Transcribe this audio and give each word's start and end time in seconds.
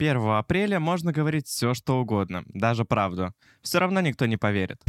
1 0.00 0.16
апреля 0.30 0.80
можно 0.80 1.12
говорить 1.12 1.46
все, 1.46 1.74
что 1.74 2.00
угодно, 2.00 2.42
даже 2.46 2.86
правду. 2.86 3.34
Все 3.60 3.80
равно 3.80 4.00
никто 4.00 4.24
не 4.24 4.38
поверит. 4.38 4.80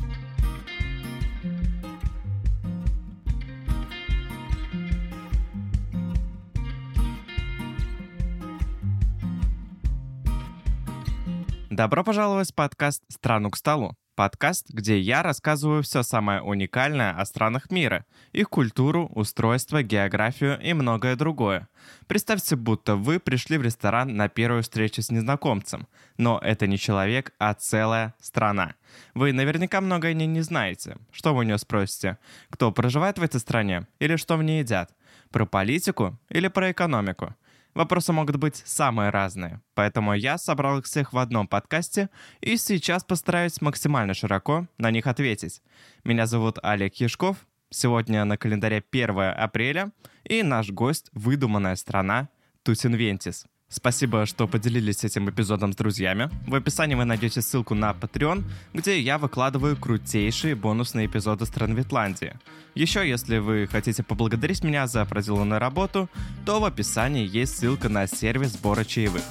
Добро 11.69 12.05
пожаловать 12.05 12.51
в 12.51 12.55
подкаст 12.55 13.03
«Страну 13.09 13.49
к 13.49 13.57
столу». 13.57 13.97
Подкаст, 14.15 14.69
где 14.69 14.99
я 14.99 15.23
рассказываю 15.23 15.83
все 15.83 16.03
самое 16.03 16.41
уникальное 16.41 17.11
о 17.11 17.25
странах 17.25 17.71
мира, 17.71 18.05
их 18.33 18.49
культуру, 18.49 19.09
устройство, 19.15 19.83
географию 19.83 20.59
и 20.61 20.73
многое 20.73 21.15
другое. 21.15 21.69
Представьте, 22.07 22.57
будто 22.57 22.97
вы 22.97 23.21
пришли 23.21 23.57
в 23.57 23.61
ресторан 23.61 24.17
на 24.17 24.27
первую 24.27 24.63
встречу 24.63 25.01
с 25.01 25.11
незнакомцем, 25.11 25.87
но 26.17 26.39
это 26.43 26.67
не 26.67 26.77
человек, 26.77 27.33
а 27.39 27.53
целая 27.53 28.13
страна. 28.19 28.75
Вы 29.13 29.31
наверняка 29.31 29.79
многое 29.79 30.13
не, 30.13 30.27
не 30.27 30.41
знаете. 30.41 30.97
Что 31.13 31.33
вы 31.33 31.39
у 31.39 31.43
нее 31.43 31.57
спросите? 31.57 32.17
Кто 32.49 32.73
проживает 32.73 33.17
в 33.17 33.23
этой 33.23 33.39
стране? 33.39 33.87
Или 33.99 34.17
что 34.17 34.35
в 34.35 34.43
ней 34.43 34.59
едят? 34.59 34.91
Про 35.31 35.45
политику 35.45 36.19
или 36.27 36.49
про 36.49 36.71
экономику? 36.71 37.33
Вопросы 37.73 38.11
могут 38.11 38.35
быть 38.35 38.61
самые 38.65 39.11
разные, 39.11 39.61
поэтому 39.75 40.13
я 40.13 40.37
собрал 40.37 40.79
их 40.79 40.85
всех 40.85 41.13
в 41.13 41.17
одном 41.17 41.47
подкасте 41.47 42.09
и 42.41 42.57
сейчас 42.57 43.05
постараюсь 43.05 43.61
максимально 43.61 44.13
широко 44.13 44.67
на 44.77 44.91
них 44.91 45.07
ответить. 45.07 45.61
Меня 46.03 46.25
зовут 46.25 46.59
Олег 46.63 46.95
Яшков, 46.95 47.37
сегодня 47.69 48.25
на 48.25 48.35
календаре 48.35 48.83
1 48.91 49.19
апреля, 49.19 49.91
и 50.25 50.43
наш 50.43 50.69
гость— 50.69 51.09
выдуманная 51.13 51.77
страна 51.77 52.27
Тусинвентис. 52.63 53.45
Спасибо, 53.71 54.25
что 54.25 54.47
поделились 54.47 55.05
этим 55.05 55.29
эпизодом 55.29 55.71
с 55.71 55.77
друзьями. 55.77 56.29
В 56.45 56.55
описании 56.55 56.95
вы 56.95 57.05
найдете 57.05 57.41
ссылку 57.41 57.73
на 57.73 57.91
Patreon, 57.91 58.43
где 58.73 58.99
я 58.99 59.17
выкладываю 59.17 59.77
крутейшие 59.77 60.55
бонусные 60.55 61.07
эпизоды 61.07 61.45
стран 61.45 61.73
Витландии. 61.73 62.33
Еще, 62.75 63.07
если 63.07 63.37
вы 63.37 63.69
хотите 63.71 64.03
поблагодарить 64.03 64.65
меня 64.65 64.87
за 64.87 65.05
проделанную 65.05 65.59
работу, 65.59 66.09
то 66.45 66.59
в 66.59 66.65
описании 66.65 67.25
есть 67.25 67.57
ссылка 67.57 67.87
на 67.87 68.07
сервис 68.07 68.49
сбора 68.51 68.83
чаевых. 68.83 69.23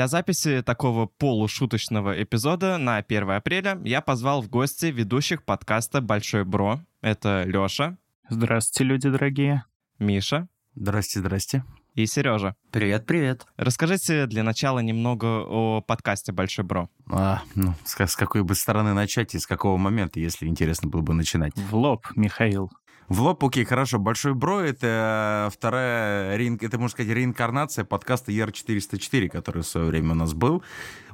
Для 0.00 0.08
записи 0.08 0.62
такого 0.62 1.04
полушуточного 1.04 2.22
эпизода 2.22 2.78
на 2.78 2.96
1 2.96 3.32
апреля 3.32 3.78
я 3.84 4.00
позвал 4.00 4.40
в 4.40 4.48
гости 4.48 4.86
ведущих 4.86 5.42
подкаста 5.42 6.00
«Большой 6.00 6.46
Бро». 6.46 6.80
Это 7.02 7.42
Лёша. 7.44 7.98
Здравствуйте, 8.30 8.88
люди 8.88 9.10
дорогие. 9.10 9.64
Миша. 9.98 10.48
Здрасте, 10.74 11.18
здрасте. 11.18 11.64
И 11.94 12.06
Сережа. 12.06 12.56
Привет, 12.70 13.04
привет. 13.04 13.46
Расскажите 13.58 14.24
для 14.26 14.42
начала 14.42 14.78
немного 14.78 15.44
о 15.44 15.82
подкасте 15.82 16.32
«Большой 16.32 16.64
Бро». 16.64 16.88
А, 17.10 17.42
ну, 17.54 17.74
с, 17.84 17.94
с 17.94 18.16
какой 18.16 18.42
бы 18.42 18.54
стороны 18.54 18.94
начать 18.94 19.34
и 19.34 19.38
с 19.38 19.46
какого 19.46 19.76
момента, 19.76 20.18
если 20.18 20.46
интересно 20.46 20.88
было 20.88 21.02
бы 21.02 21.12
начинать? 21.12 21.52
В 21.56 21.74
лоб, 21.76 22.06
Михаил. 22.16 22.70
В 23.10 23.22
лоб, 23.22 23.44
окей, 23.44 23.64
хорошо. 23.64 23.98
Большой 23.98 24.34
Бро— 24.34 24.60
это 24.60 25.50
вторая, 25.52 26.38
это, 26.38 26.78
можно 26.78 26.90
сказать, 26.90 27.12
реинкарнация 27.12 27.84
подкаста 27.84 28.30
ER404, 28.30 29.28
который 29.28 29.62
в 29.62 29.66
свое 29.66 29.88
время 29.88 30.12
у 30.12 30.14
нас 30.14 30.32
был. 30.32 30.62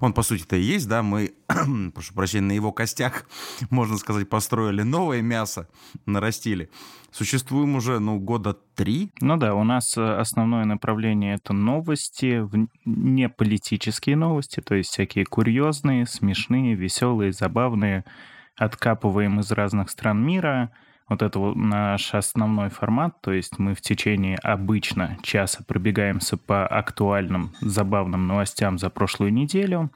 Он, 0.01 0.13
по 0.13 0.21
сути-то, 0.21 0.57
и 0.57 0.61
есть, 0.61 0.91
да, 0.91 1.03
мы, 1.03 1.33
прошу 1.95 2.13
прощения, 2.13 2.49
на 2.49 2.53
его 2.53 2.71
костях, 2.71 3.27
можно 3.71 3.97
сказать, 3.97 4.29
построили 4.29 4.83
новое 4.83 5.23
мясо, 5.23 5.71
нарастили. 6.05 6.69
Существуем 7.13 7.77
уже, 7.77 7.99
ну, 7.99 8.21
года 8.21 8.59
три. 8.75 9.11
Ну 9.23 9.39
да, 9.39 9.55
у 9.55 9.65
нас 9.65 9.97
э, 9.97 10.17
основное 10.19 10.67
направление— 10.67 11.35
это 11.37 11.55
новости, 11.55 12.47
не 12.85 13.31
политические 13.31 14.17
новости, 14.17 14.61
то 14.61 14.75
есть 14.75 14.91
всякие 14.91 15.25
курьезные, 15.25 16.05
смешные, 16.05 16.75
веселые, 16.75 17.33
забавные, 17.33 18.05
откапываем 18.55 19.41
из 19.41 19.51
разных 19.51 19.89
стран 19.89 20.23
мира— 20.23 20.73
вот 21.09 21.23
это 21.23 21.39
вот 21.39 21.57
наш 21.57 22.15
основной 22.15 22.69
формат, 22.69 23.21
то 23.21 23.33
есть 23.33 23.59
мы 23.59 23.75
в 23.75 23.81
течение 23.81 24.37
обычно 24.43 25.19
часа 25.23 25.63
пробегаемся 25.67 26.37
по 26.37 26.67
актуальным, 26.67 27.53
забавным 27.61 28.27
новостям 28.27 28.79
за 28.79 28.91
прошлую 28.91 29.33
неделю, 29.33 29.91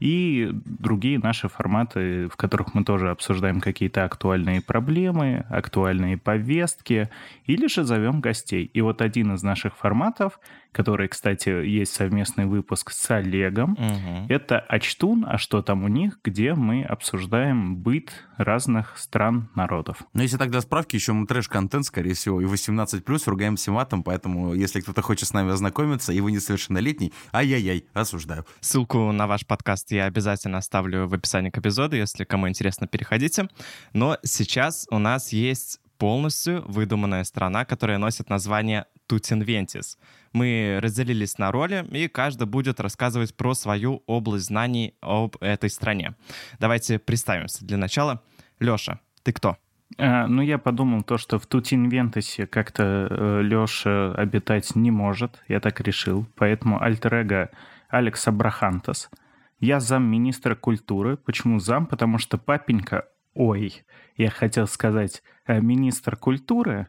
и 0.00 0.50
другие 0.52 1.18
наши 1.18 1.48
форматы, 1.48 2.28
в 2.28 2.36
которых 2.36 2.74
мы 2.74 2.84
тоже 2.84 3.10
обсуждаем 3.10 3.60
какие-то 3.60 4.04
актуальные 4.04 4.62
проблемы, 4.62 5.44
актуальные 5.50 6.16
повестки, 6.16 7.10
или 7.44 7.66
же 7.66 7.84
зовем 7.84 8.20
гостей. 8.20 8.64
И 8.64 8.80
вот 8.80 9.02
один 9.02 9.34
из 9.34 9.42
наших 9.42 9.76
форматов, 9.76 10.40
который, 10.72 11.08
кстати, 11.08 11.48
есть 11.48 11.92
совместный 11.92 12.46
выпуск 12.46 12.90
с 12.90 13.10
Олегом, 13.10 13.72
угу. 13.72 14.26
это 14.28 14.58
«Ачтун. 14.60 15.24
А 15.28 15.38
что 15.38 15.62
там 15.62 15.84
у 15.84 15.88
них?», 15.88 16.18
где 16.22 16.54
мы 16.54 16.82
обсуждаем 16.84 17.76
быт 17.76 18.10
разных 18.36 18.96
стран, 18.98 19.50
народов. 19.54 20.02
Ну, 20.12 20.22
если 20.22 20.36
тогда 20.36 20.60
справки, 20.60 20.96
еще 20.96 21.12
мы 21.12 21.26
трэш-контент, 21.26 21.84
скорее 21.84 22.14
всего, 22.14 22.40
и 22.40 22.44
18+, 22.44 23.02
ругаемся 23.26 23.72
матом, 23.72 24.02
поэтому 24.02 24.54
если 24.54 24.80
кто-то 24.80 25.02
хочет 25.02 25.28
с 25.28 25.32
нами 25.32 25.52
ознакомиться, 25.52 26.12
и 26.12 26.20
вы 26.20 26.32
несовершеннолетний, 26.32 27.12
ай-яй-яй, 27.32 27.86
осуждаю. 27.92 28.44
Ссылку 28.60 29.12
на 29.12 29.26
ваш 29.26 29.46
подкаст 29.46 29.92
я 29.92 30.04
обязательно 30.06 30.58
оставлю 30.58 31.06
в 31.06 31.14
описании 31.14 31.50
к 31.50 31.58
эпизоду, 31.58 31.96
если 31.96 32.24
кому 32.24 32.48
интересно, 32.48 32.86
переходите. 32.86 33.48
Но 33.92 34.18
сейчас 34.22 34.86
у 34.90 34.98
нас 34.98 35.32
есть 35.32 35.80
полностью 35.98 36.64
выдуманная 36.66 37.24
страна, 37.24 37.64
которая 37.66 37.98
носит 37.98 38.30
название 38.30 38.86
Тутинвентис. 39.10 39.98
Мы 40.32 40.78
разделились 40.80 41.36
на 41.36 41.50
роли, 41.50 41.84
и 41.90 42.06
каждый 42.06 42.46
будет 42.46 42.78
рассказывать 42.78 43.34
про 43.34 43.54
свою 43.54 44.04
область 44.06 44.46
знаний 44.46 44.94
об 45.00 45.36
этой 45.40 45.68
стране. 45.68 46.14
Давайте 46.60 47.00
представимся 47.00 47.66
для 47.66 47.76
начала. 47.76 48.22
Леша, 48.60 49.00
ты 49.24 49.32
кто? 49.32 49.56
А, 49.98 50.28
ну, 50.28 50.42
я 50.42 50.58
подумал 50.58 51.02
то, 51.02 51.18
что 51.18 51.40
в 51.40 51.46
Тутинвентисе 51.46 52.46
как-то 52.46 53.08
э, 53.10 53.42
Леша 53.42 54.14
обитать 54.14 54.76
не 54.76 54.92
может. 54.92 55.42
Я 55.48 55.58
так 55.58 55.80
решил. 55.80 56.26
Поэтому 56.36 56.80
альтер 56.80 57.50
Алекс 57.88 58.28
Абрахантас— 58.28 59.10
я 59.60 59.78
замминистра 59.78 60.54
культуры. 60.54 61.18
Почему 61.18 61.58
зам? 61.58 61.86
Потому 61.86 62.16
что 62.16 62.38
папенька, 62.38 63.08
ой, 63.34 63.82
я 64.16 64.30
хотел 64.30 64.66
сказать, 64.66 65.22
э, 65.46 65.60
министр 65.60 66.16
культуры 66.16 66.88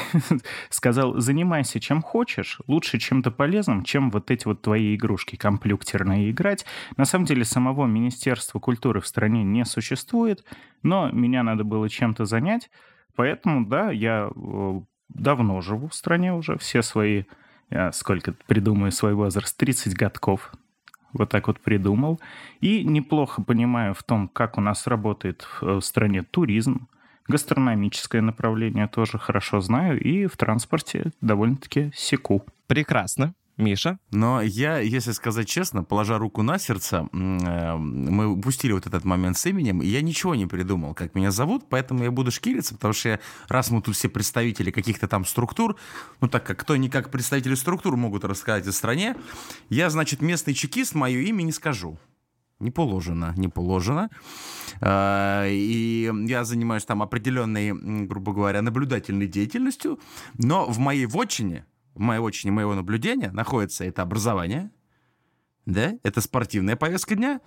сказал, 0.70 1.18
занимайся 1.18 1.80
чем 1.80 2.02
хочешь, 2.02 2.60
лучше 2.66 2.98
чем-то 2.98 3.30
полезным, 3.30 3.84
чем 3.84 4.10
вот 4.10 4.30
эти 4.30 4.46
вот 4.46 4.62
твои 4.62 4.94
игрушки 4.94 5.36
компьютерные 5.36 6.30
играть. 6.30 6.64
На 6.96 7.04
самом 7.04 7.24
деле 7.24 7.44
самого 7.44 7.86
Министерства 7.86 8.58
культуры 8.58 9.00
в 9.00 9.06
стране 9.06 9.44
не 9.44 9.64
существует, 9.64 10.44
но 10.82 11.10
меня 11.10 11.42
надо 11.42 11.64
было 11.64 11.88
чем-то 11.88 12.24
занять, 12.24 12.70
поэтому, 13.16 13.66
да, 13.66 13.90
я 13.90 14.30
э, 14.34 14.80
давно 15.08 15.60
живу 15.60 15.88
в 15.88 15.94
стране 15.94 16.32
уже, 16.32 16.58
все 16.58 16.82
свои, 16.82 17.24
сколько 17.92 18.34
придумаю 18.46 18.92
свой 18.92 19.14
возраст, 19.14 19.56
30 19.56 19.94
годков, 19.94 20.52
вот 21.12 21.30
так 21.30 21.46
вот 21.46 21.60
придумал. 21.60 22.20
И 22.60 22.84
неплохо 22.84 23.42
понимаю 23.42 23.94
в 23.94 24.02
том, 24.02 24.28
как 24.28 24.58
у 24.58 24.60
нас 24.60 24.86
работает 24.86 25.46
в 25.60 25.80
стране 25.80 26.22
туризм, 26.22 26.88
гастрономическое 27.28 28.20
направление 28.20 28.88
тоже 28.88 29.18
хорошо 29.18 29.60
знаю, 29.60 30.00
и 30.00 30.26
в 30.26 30.36
транспорте 30.36 31.12
довольно-таки 31.20 31.90
секу. 31.94 32.44
Прекрасно. 32.66 33.34
Миша? 33.58 33.98
Но 34.10 34.40
я, 34.40 34.78
если 34.78 35.12
сказать 35.12 35.46
честно, 35.46 35.84
положа 35.84 36.18
руку 36.18 36.42
на 36.42 36.58
сердце, 36.58 37.08
э, 37.12 37.76
мы 37.76 38.26
упустили 38.26 38.72
вот 38.72 38.86
этот 38.86 39.04
момент 39.04 39.36
с 39.36 39.46
именем, 39.46 39.82
и 39.82 39.86
я 39.86 40.00
ничего 40.00 40.34
не 40.34 40.46
придумал, 40.46 40.94
как 40.94 41.14
меня 41.14 41.30
зовут, 41.30 41.64
поэтому 41.68 42.02
я 42.04 42.10
буду 42.10 42.30
шкириться, 42.30 42.74
потому 42.74 42.94
что 42.94 43.10
я, 43.10 43.20
раз 43.48 43.70
мы 43.70 43.82
тут 43.82 43.94
все 43.94 44.08
представители 44.08 44.70
каких-то 44.70 45.06
там 45.06 45.24
структур, 45.24 45.76
ну 46.20 46.28
так 46.28 46.44
как 46.44 46.58
кто 46.58 46.76
не 46.76 46.88
как 46.88 47.10
представители 47.10 47.54
структур 47.54 47.96
могут 47.96 48.24
рассказать 48.24 48.66
о 48.66 48.72
стране, 48.72 49.16
я, 49.68 49.90
значит, 49.90 50.22
местный 50.22 50.54
чекист, 50.54 50.94
мое 50.94 51.20
имя 51.20 51.42
не 51.42 51.52
скажу. 51.52 51.98
Не 52.62 52.70
положено, 52.70 53.34
не 53.36 53.48
положено. 53.48 54.08
Э, 54.80 55.48
и 55.50 56.08
я 56.26 56.44
занимаюсь 56.44 56.84
там 56.84 57.02
определенной, 57.02 57.72
грубо 58.06 58.32
говоря, 58.32 58.62
наблюдательной 58.62 59.26
деятельностью, 59.26 59.98
но 60.38 60.66
в 60.66 60.78
моей 60.78 61.06
вотчине, 61.06 61.66
в 61.94 62.00
моей 62.00 62.20
очень 62.20 62.52
моего 62.52 62.74
наблюдения 62.74 63.32
находится 63.32 63.84
это 63.84 64.02
образование, 64.02 64.70
да, 65.66 65.94
это 66.04 66.20
спортивная 66.20 66.76
повестка 66.76 67.16
дня 67.16 67.40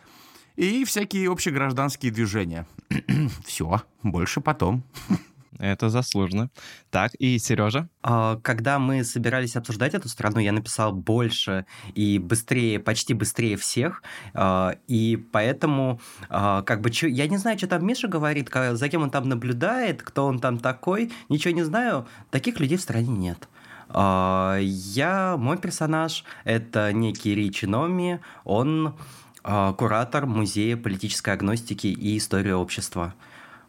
и 0.58 0.84
всякие 0.84 1.32
общегражданские 1.32 2.12
движения. 2.12 2.68
Все, 3.46 3.82
больше 4.04 4.42
потом. 4.42 4.84
Это 5.60 5.90
заслуженно. 5.90 6.50
Так, 6.90 7.14
и 7.16 7.40
Сережа? 7.40 7.90
А, 8.02 8.38
когда 8.44 8.78
мы 8.80 9.04
собирались 9.04 9.56
обсуждать 9.56 9.94
эту 9.94 10.10
страну, 10.10 10.40
я 10.40 10.52
написал 10.52 10.92
больше 10.92 11.66
и 11.94 12.20
быстрее, 12.20 12.80
почти 12.80 13.14
быстрее 13.14 13.56
всех. 13.58 14.04
А, 14.34 14.76
и 14.88 15.18
поэтому, 15.32 16.00
а, 16.30 16.62
как 16.64 16.82
бы, 16.82 16.92
я 17.02 17.28
не 17.28 17.38
знаю, 17.38 17.58
что 17.58 17.68
там 17.68 17.86
Миша 17.86 18.08
говорит, 18.08 18.50
за 18.54 18.90
кем 18.90 19.04
он 19.04 19.10
там 19.10 19.30
наблюдает, 19.30 20.04
кто 20.04 20.26
он 20.26 20.40
там 20.40 20.60
такой. 20.60 21.12
Ничего 21.30 21.54
не 21.54 21.64
знаю. 21.64 22.08
Таких 22.32 22.60
людей 22.60 22.78
в 22.78 22.82
стране 22.82 23.10
нет. 23.10 23.48
Я, 23.88 25.36
мой 25.38 25.58
персонаж, 25.58 26.24
это 26.44 26.92
некий 26.92 27.36
Ричи 27.36 27.68
Номи. 27.68 28.20
Он 28.44 28.96
куратор 29.44 30.26
музея 30.26 30.76
политической 30.76 31.30
агностики 31.36 31.88
и 31.88 32.18
истории 32.18 32.52
общества. 32.52 33.14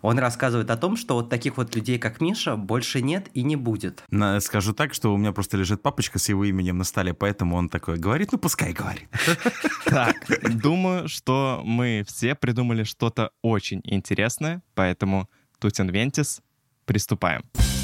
Он 0.06 0.20
рассказывает 0.20 0.70
о 0.70 0.76
том, 0.76 0.96
что 0.96 1.14
вот 1.14 1.30
таких 1.30 1.56
вот 1.56 1.74
людей, 1.74 1.98
как 1.98 2.20
Миша, 2.20 2.54
больше 2.54 3.02
нет 3.02 3.26
и 3.34 3.42
не 3.42 3.56
будет. 3.56 4.04
На, 4.08 4.38
скажу 4.38 4.72
так, 4.72 4.94
что 4.94 5.12
у 5.12 5.16
меня 5.16 5.32
просто 5.32 5.56
лежит 5.56 5.82
папочка 5.82 6.20
с 6.20 6.28
его 6.28 6.44
именем 6.44 6.78
на 6.78 6.84
столе, 6.84 7.12
поэтому 7.12 7.56
он 7.56 7.68
такой 7.68 7.98
говорит, 7.98 8.30
ну 8.30 8.38
пускай 8.38 8.72
говорит. 8.72 9.08
Так, 9.84 10.16
думаю, 10.60 11.08
что 11.08 11.62
мы 11.64 12.04
все 12.06 12.36
придумали 12.36 12.84
что-то 12.84 13.30
очень 13.42 13.80
интересное, 13.82 14.62
поэтому 14.74 15.28
Тутин 15.58 15.88
Вентис, 15.88 16.40
приступаем. 16.84 17.42
Приступаем. 17.52 17.75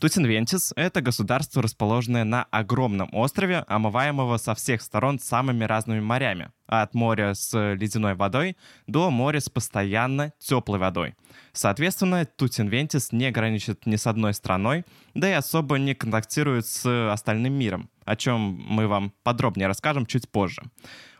Тутинвентис— 0.00 0.72
это 0.76 1.00
государство, 1.00 1.60
расположенное 1.60 2.22
на 2.22 2.44
огромном 2.44 3.08
острове, 3.12 3.64
омываемого 3.66 4.36
со 4.36 4.54
всех 4.54 4.80
сторон 4.80 5.18
самыми 5.18 5.64
разными 5.64 6.00
морями. 6.00 6.50
От 6.66 6.94
моря 6.94 7.34
с 7.34 7.52
ледяной 7.74 8.14
водой 8.14 8.56
до 8.86 9.10
моря 9.10 9.40
с 9.40 9.48
постоянно 9.48 10.32
теплой 10.38 10.78
водой. 10.78 11.16
Соответственно, 11.52 12.26
Тутинвентис 12.26 13.10
не 13.10 13.30
граничит 13.32 13.86
ни 13.86 13.96
с 13.96 14.06
одной 14.06 14.34
страной, 14.34 14.84
да 15.14 15.28
и 15.28 15.32
особо 15.32 15.78
не 15.78 15.94
контактирует 15.94 16.66
с 16.66 17.10
остальным 17.12 17.54
миром, 17.54 17.90
о 18.04 18.14
чем 18.14 18.40
мы 18.40 18.86
вам 18.86 19.12
подробнее 19.24 19.66
расскажем 19.66 20.06
чуть 20.06 20.28
позже. 20.28 20.62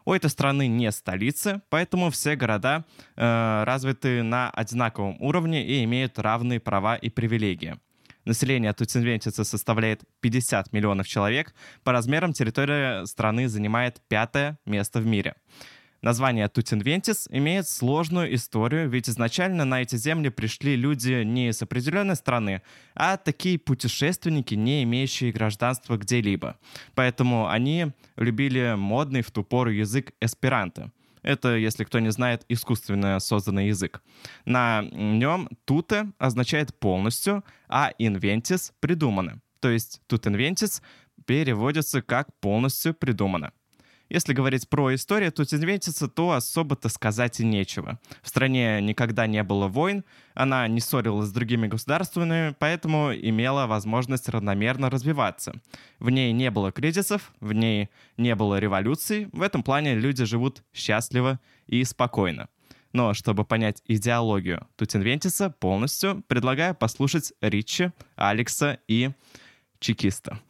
У 0.05 0.13
этой 0.13 0.31
страны 0.31 0.69
не 0.69 0.93
столицы, 0.93 1.63
поэтому 1.69 2.11
все 2.11 2.37
города 2.37 2.85
э, 3.17 3.65
развиты 3.65 4.23
на 4.23 4.51
одинаковом 4.51 5.17
уровне 5.21 5.67
и 5.67 5.83
имеют 5.85 6.19
равные 6.19 6.61
права 6.61 6.95
и 6.95 7.11
привилегии. 7.11 7.77
Население 8.29 8.75
Тутинвентицы 8.75 9.43
составляет 9.43 10.03
50 10.21 10.75
миллионов 10.75 11.09
человек. 11.09 11.55
По 11.83 11.93
размерам 11.93 12.35
территория 12.35 13.07
страны 13.07 13.49
занимает 13.49 14.03
пятое 14.07 14.59
место 14.67 15.01
в 15.01 15.07
мире. 15.07 15.35
Название 16.03 16.47
Тутинвентис 16.49 17.27
имеет 17.31 17.67
сложную 17.67 18.35
историю, 18.35 18.91
ведь 18.91 19.09
изначально 19.09 19.65
на 19.65 19.81
эти 19.81 19.97
земли 19.97 20.29
пришли 20.29 20.77
люди 20.77 21.23
не 21.23 21.49
из 21.49 21.63
определенной 21.63 22.17
страны, 22.17 22.61
а 22.95 23.17
такие 23.17 23.59
путешественники, 23.59 24.55
не 24.55 24.83
имеющие 24.83 25.33
гражданства 25.33 25.97
где-либо. 25.97 26.59
Поэтому 26.95 27.49
они 27.49 27.93
любили 28.17 28.75
модный 28.77 29.23
в 29.23 29.31
ту 29.31 29.43
пору 29.43 29.71
язык 29.71 30.13
эсперанто. 30.21 30.93
Это, 31.23 31.57
если 31.57 31.85
кто 31.85 31.99
не 31.99 32.11
знает, 32.11 32.45
искусственно 32.49 33.19
созданный 33.21 33.69
язык. 33.69 34.03
На 34.45 34.83
нем 34.83 35.49
туте 35.65 36.13
означает 36.19 36.79
полностью, 36.79 37.45
а 37.69 37.93
inventis— 37.99 38.73
придумано. 38.81 39.41
То 39.61 39.71
есть 39.71 40.01
тут 40.07 40.27
inventis 40.27 40.83
переводится 41.27 42.03
как 42.03 42.29
полностью 42.41 42.95
придумано. 42.95 43.53
Если 44.09 44.33
говорить 44.33 44.69
про 44.69 44.95
историю 44.95 45.31
Тутинвентица, 45.33 46.09
то 46.09 46.33
особо-то 46.33 46.89
сказать 46.89 47.41
и 47.41 47.45
нечего. 47.45 47.99
В 48.23 48.29
стране 48.29 48.81
никогда 48.81 49.27
не 49.27 49.43
было 49.43 49.69
войн, 49.69 50.05
она 50.35 50.67
не 50.67 50.81
ссорилась 50.81 51.29
с 51.29 51.33
другими 51.33 51.67
государствами, 51.67 52.55
поэтому 52.59 53.13
имела 53.13 53.67
возможность 53.67 54.29
равномерно 54.29 54.89
развиваться. 54.89 55.61
В 55.99 56.09
ней 56.09 56.33
не 56.33 56.51
было 56.51 56.73
кризисов, 56.73 57.33
в 57.41 57.53
ней 57.53 57.91
не 58.17 58.35
было 58.35 58.59
революций, 58.59 59.29
в 59.33 59.43
этом 59.43 59.63
плане 59.63 59.95
люди 59.95 60.25
живут 60.25 60.63
счастливо 60.73 61.39
и 61.67 61.85
спокойно. 61.85 62.49
Но 62.95 63.13
чтобы 63.13 63.45
понять 63.45 63.83
идеологию 63.87 64.67
Тутинвентиса 64.77 65.51
полностью, 65.51 66.23
предлагаю 66.27 66.75
послушать 66.75 67.35
Ричи, 67.43 67.93
Алекса 68.17 68.79
и 68.89 69.11
чекиста. 69.79 70.41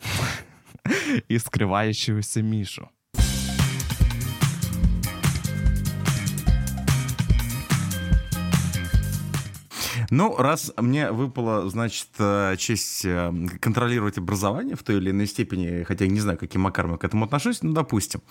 И 1.28 1.36
скрывающегося 1.38 2.42
Мишу. 2.42 2.90
Ну, 10.10 10.36
раз 10.36 10.72
мне 10.76 11.10
выпала, 11.12 11.68
значит, 11.68 12.08
э, 12.18 12.56
честь 12.56 13.04
э, 13.04 13.32
контролировать 13.60 14.16
образование 14.16 14.74
в 14.74 14.82
той 14.82 14.96
или 14.96 15.10
иной 15.10 15.26
степени, 15.26 15.82
хотя 15.84 16.06
я 16.06 16.10
не 16.10 16.20
знаю, 16.20 16.38
каким 16.38 16.62
макаром 16.62 16.92
я 16.92 16.98
к 16.98 17.04
этому 17.04 17.26
отношусь, 17.26 17.62
ну, 17.62 17.72
допустим. 17.72 18.22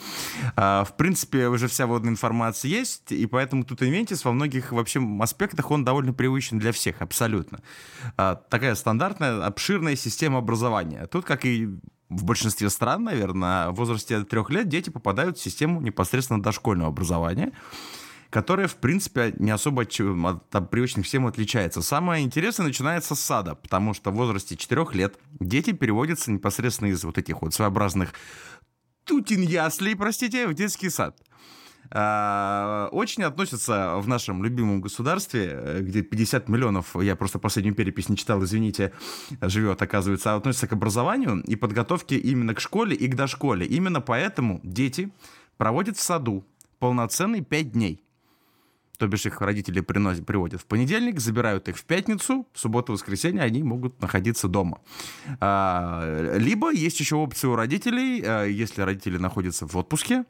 А, 0.55 0.83
в 0.83 0.97
принципе, 0.97 1.47
уже 1.47 1.67
вся 1.67 1.85
водная 1.85 2.11
информация 2.11 2.69
есть, 2.69 3.11
и 3.11 3.25
поэтому 3.27 3.63
тут 3.63 3.83
Инвентис 3.83 4.25
во 4.25 4.31
многих 4.31 4.71
вообще 4.71 5.01
аспектах 5.21 5.69
он 5.69 5.83
довольно 5.83 6.13
привычен 6.13 6.57
для 6.57 6.71
всех, 6.71 7.01
абсолютно. 7.01 7.59
А, 8.17 8.35
такая 8.35 8.73
стандартная, 8.75 9.45
обширная 9.45 9.95
система 9.95 10.39
образования. 10.39 11.05
Тут, 11.07 11.25
как 11.25 11.45
и 11.45 11.67
в 12.09 12.23
большинстве 12.23 12.69
стран, 12.69 13.03
наверное, 13.03 13.69
в 13.69 13.75
возрасте 13.75 14.23
трех 14.23 14.49
лет 14.49 14.67
дети 14.67 14.89
попадают 14.89 15.37
в 15.37 15.43
систему 15.43 15.81
непосредственно 15.81 16.41
дошкольного 16.41 16.89
образования 16.89 17.51
которая, 18.29 18.67
в 18.67 18.75
принципе, 18.75 19.33
не 19.37 19.51
особо 19.51 19.83
от, 19.83 20.55
от 20.55 20.69
привычных 20.69 21.05
всем 21.05 21.27
отличается. 21.27 21.81
Самое 21.81 22.23
интересное 22.23 22.67
начинается 22.67 23.15
с 23.15 23.19
сада, 23.19 23.55
потому 23.55 23.93
что 23.93 24.11
в 24.11 24.15
возрасте 24.15 24.55
4 24.55 24.85
лет 24.93 25.17
дети 25.39 25.71
переводятся 25.71 26.31
непосредственно 26.31 26.89
из 26.89 27.03
вот 27.03 27.17
этих 27.17 27.41
вот 27.41 27.53
своеобразных 27.53 28.13
тутин 29.05 29.41
яслей, 29.41 29.95
простите, 29.95 30.47
в 30.47 30.53
детский 30.53 30.89
сад. 30.89 31.17
А, 31.89 32.89
очень 32.91 33.23
относятся 33.23 33.95
в 33.97 34.07
нашем 34.07 34.43
любимом 34.43 34.81
государстве, 34.81 35.77
где 35.79 36.01
50 36.01 36.49
миллионов, 36.49 36.95
я 37.01 37.15
просто 37.15 37.39
последнюю 37.39 37.75
перепись 37.75 38.09
не 38.09 38.17
читал, 38.17 38.43
извините, 38.43 38.91
живет, 39.41 39.81
оказывается, 39.81 40.35
относятся 40.35 40.67
к 40.67 40.73
образованию 40.73 41.41
и 41.43 41.55
подготовке 41.55 42.17
именно 42.17 42.53
к 42.53 42.59
школе 42.59 42.95
и 42.95 43.07
к 43.07 43.15
дошколе. 43.15 43.65
Именно 43.65 44.01
поэтому 44.01 44.59
дети 44.63 45.11
проводят 45.55 45.97
в 45.97 46.01
саду 46.01 46.45
полноценный 46.79 47.41
5 47.41 47.71
дней 47.71 48.03
то 48.97 49.07
бишь 49.07 49.25
их 49.25 49.41
родители 49.41 49.79
приносят, 49.79 50.25
приводят 50.25 50.61
в 50.61 50.65
понедельник, 50.65 51.19
забирают 51.19 51.69
их 51.69 51.77
в 51.77 51.85
пятницу, 51.85 52.47
в 52.53 52.59
субботу, 52.59 52.93
воскресенье 52.93 53.43
они 53.43 53.63
могут 53.63 54.01
находиться 54.01 54.47
дома. 54.47 54.81
А, 55.39 56.33
либо 56.37 56.71
есть 56.71 56.99
еще 56.99 57.15
опция 57.15 57.51
у 57.51 57.55
родителей, 57.55 58.23
а, 58.25 58.45
если 58.45 58.81
родители 58.81 59.17
находятся 59.17 59.67
в 59.67 59.77
отпуске, 59.77 60.25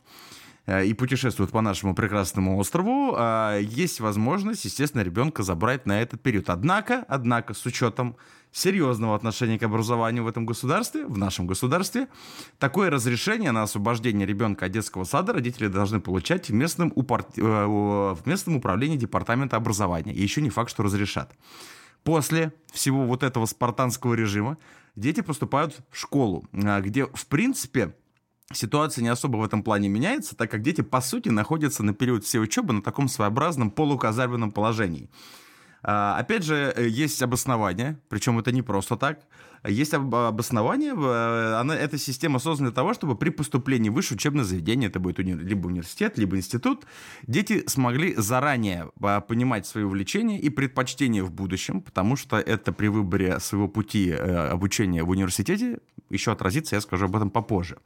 а, 0.66 0.84
и 0.84 0.94
путешествуют 0.94 1.52
по 1.52 1.62
нашему 1.62 1.96
прекрасному 1.96 2.58
острову, 2.58 3.18
есть 3.60 4.02
возможность, 4.02 4.66
естественно, 4.66 5.02
ребенка 5.02 5.44
забрать 5.44 5.86
на 5.86 6.02
этот 6.02 6.22
период. 6.22 6.50
Однако, 6.50 7.06
однако, 7.08 7.54
с 7.54 7.66
учетом 7.66 8.18
серьезного 8.52 9.16
отношения 9.16 9.60
к 9.60 9.64
образованию 9.64 10.24
в 10.24 10.28
этом 10.28 10.46
государстве, 10.46 11.06
в 11.06 11.18
нашем 11.18 11.48
государстве, 11.48 12.08
такое 12.60 12.90
разрешение 12.90 13.52
на 13.52 13.64
освобождение 13.64 14.26
ребенка 14.26 14.66
от 14.66 14.72
детского 14.72 15.04
сада 15.04 15.34
родители 15.34 15.68
должны 15.68 16.00
получать 16.00 16.50
в 16.50 16.54
местном, 16.54 16.92
упор... 16.96 17.26
Э, 17.38 17.66
в 17.66 18.20
местном 18.26 18.56
управлении 18.56 18.98
департамента 18.98 19.58
образования. 19.58 20.14
И 20.14 20.22
еще 20.22 20.42
не 20.42 20.50
факт, 20.50 20.70
что 20.70 20.84
разрешат. 20.84 21.36
После 22.04 22.54
всего 22.72 23.06
вот 23.06 23.24
этого 23.24 23.46
спартанского 23.46 24.14
режима 24.14 24.58
дети 24.96 25.22
поступают 25.22 25.78
в 25.92 25.98
школу, 25.98 26.48
а, 26.54 26.80
где, 26.82 27.06
в 27.06 27.28
принципе, 27.28 27.96
ситуация 28.54 29.02
не 29.02 29.10
особо 29.10 29.38
в 29.38 29.44
этом 29.44 29.62
плане 29.62 29.90
меняется, 29.90 30.36
так 30.36 30.50
как 30.50 30.62
дети, 30.62 30.82
по 30.82 31.02
сути, 31.02 31.30
находятся 31.30 31.84
на 31.84 31.94
период 31.94 32.24
всей 32.24 32.40
учебы 32.40 32.74
на 32.74 32.82
таком 32.82 33.08
своеобразном 33.08 33.72
полуказарменном 33.72 34.52
положении. 34.52 35.10
А, 35.84 36.18
опять 36.18 36.44
же, 36.44 36.74
э, 36.76 36.88
есть 36.88 37.22
обоснование, 37.22 37.98
причем 38.10 38.40
это 38.40 38.52
не 38.52 38.62
просто 38.62 38.98
так. 38.98 39.20
Есть 39.66 39.94
обоснование, 39.94 40.94
э, 40.96 41.54
она, 41.60 41.76
эта 41.76 41.98
система 41.98 42.40
создана 42.40 42.70
для 42.70 42.76
того, 42.76 42.94
чтобы 42.94 43.16
при 43.16 43.30
поступлении 43.30 43.90
в 43.90 43.94
высшее 43.94 44.18
учебное 44.18 44.44
заведение, 44.44 44.90
это 44.90 45.00
будет 45.00 45.20
уни, 45.20 45.34
либо 45.34 45.68
университет, 45.68 46.18
либо 46.18 46.38
институт, 46.38 46.86
дети 47.24 47.64
смогли 47.68 48.16
заранее 48.16 48.92
а, 49.02 49.20
понимать 49.22 49.66
свои 49.66 49.84
увлечения 49.84 50.40
и 50.40 50.50
предпочтения 50.50 51.24
в 51.24 51.32
будущем, 51.32 51.82
потому 51.82 52.16
что 52.16 52.38
это 52.38 52.72
при 52.72 52.88
выборе 52.88 53.40
своего 53.40 53.68
пути 53.68 54.10
э, 54.10 54.50
обучения 54.50 55.04
в 55.04 55.10
университете 55.10 55.80
еще 56.10 56.32
отразится, 56.32 56.76
я 56.76 56.82
скажу 56.82 57.06
об 57.06 57.16
этом 57.16 57.30
попозже. 57.30 57.78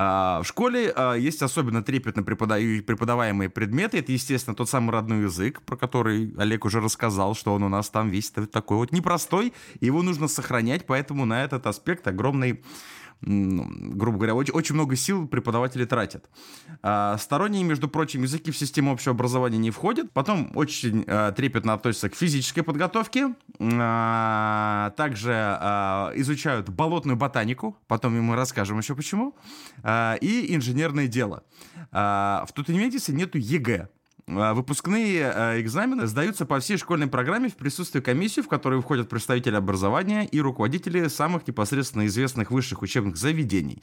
А, 0.00 0.40
в 0.42 0.46
школе 0.46 0.92
а, 0.94 1.14
есть 1.14 1.42
особенно 1.42 1.82
трепетно 1.82 2.22
преподаваемые 2.22 3.50
предметы. 3.50 3.98
Это, 3.98 4.12
естественно, 4.12 4.54
тот 4.54 4.68
самый 4.68 4.92
родной 4.92 5.22
язык, 5.22 5.60
про 5.62 5.76
который 5.76 6.32
Олег 6.38 6.64
уже 6.64 6.80
рассказал, 6.80 7.34
что 7.34 7.52
он 7.52 7.64
у 7.64 7.68
нас 7.68 7.90
там 7.90 8.08
весь 8.08 8.30
такой 8.30 8.76
вот 8.76 8.92
непростой, 8.92 9.52
его 9.80 10.02
нужно 10.02 10.28
сохранять, 10.28 10.86
поэтому 10.86 11.24
на 11.24 11.42
этот 11.42 11.66
аспект 11.66 12.06
огромный 12.06 12.62
грубо 13.20 14.18
говоря, 14.18 14.34
очень, 14.34 14.54
очень 14.54 14.74
много 14.74 14.94
сил 14.96 15.26
преподаватели 15.26 15.84
тратят. 15.84 16.28
А, 16.82 17.16
сторонние, 17.18 17.64
между 17.64 17.88
прочим, 17.88 18.22
языки 18.22 18.50
в 18.50 18.56
систему 18.56 18.92
общего 18.92 19.14
образования 19.14 19.58
не 19.58 19.70
входят. 19.70 20.12
Потом 20.12 20.52
очень 20.54 21.04
а, 21.06 21.32
трепетно 21.32 21.72
относятся 21.72 22.08
к 22.10 22.14
физической 22.14 22.62
подготовке. 22.62 23.34
А, 23.60 24.90
также 24.96 25.32
а, 25.34 26.12
изучают 26.14 26.68
болотную 26.68 27.16
ботанику. 27.16 27.76
Потом 27.88 28.20
мы 28.20 28.36
расскажем 28.36 28.78
еще 28.78 28.94
почему. 28.94 29.34
А, 29.82 30.14
и 30.20 30.54
инженерное 30.54 31.08
дело. 31.08 31.42
А, 31.90 32.44
в 32.48 32.52
Тутинвентисе 32.52 33.12
нету 33.12 33.38
ЕГЭ. 33.38 33.88
А, 34.28 34.54
выпускные 34.54 35.30
а, 35.30 35.60
экзамены 35.60 36.06
сдаются 36.06 36.44
по 36.44 36.60
всей 36.60 36.76
школьной 36.76 37.06
программе 37.06 37.48
в 37.48 37.56
присутствии 37.56 38.00
комиссии, 38.00 38.40
в 38.40 38.48
которую 38.48 38.82
входят 38.82 39.08
представители 39.08 39.54
образования 39.54 40.26
и 40.26 40.40
руководители 40.40 41.08
самых 41.08 41.46
непосредственно 41.46 42.06
известных 42.06 42.50
высших 42.50 42.82
учебных 42.82 43.16
заведений. 43.16 43.82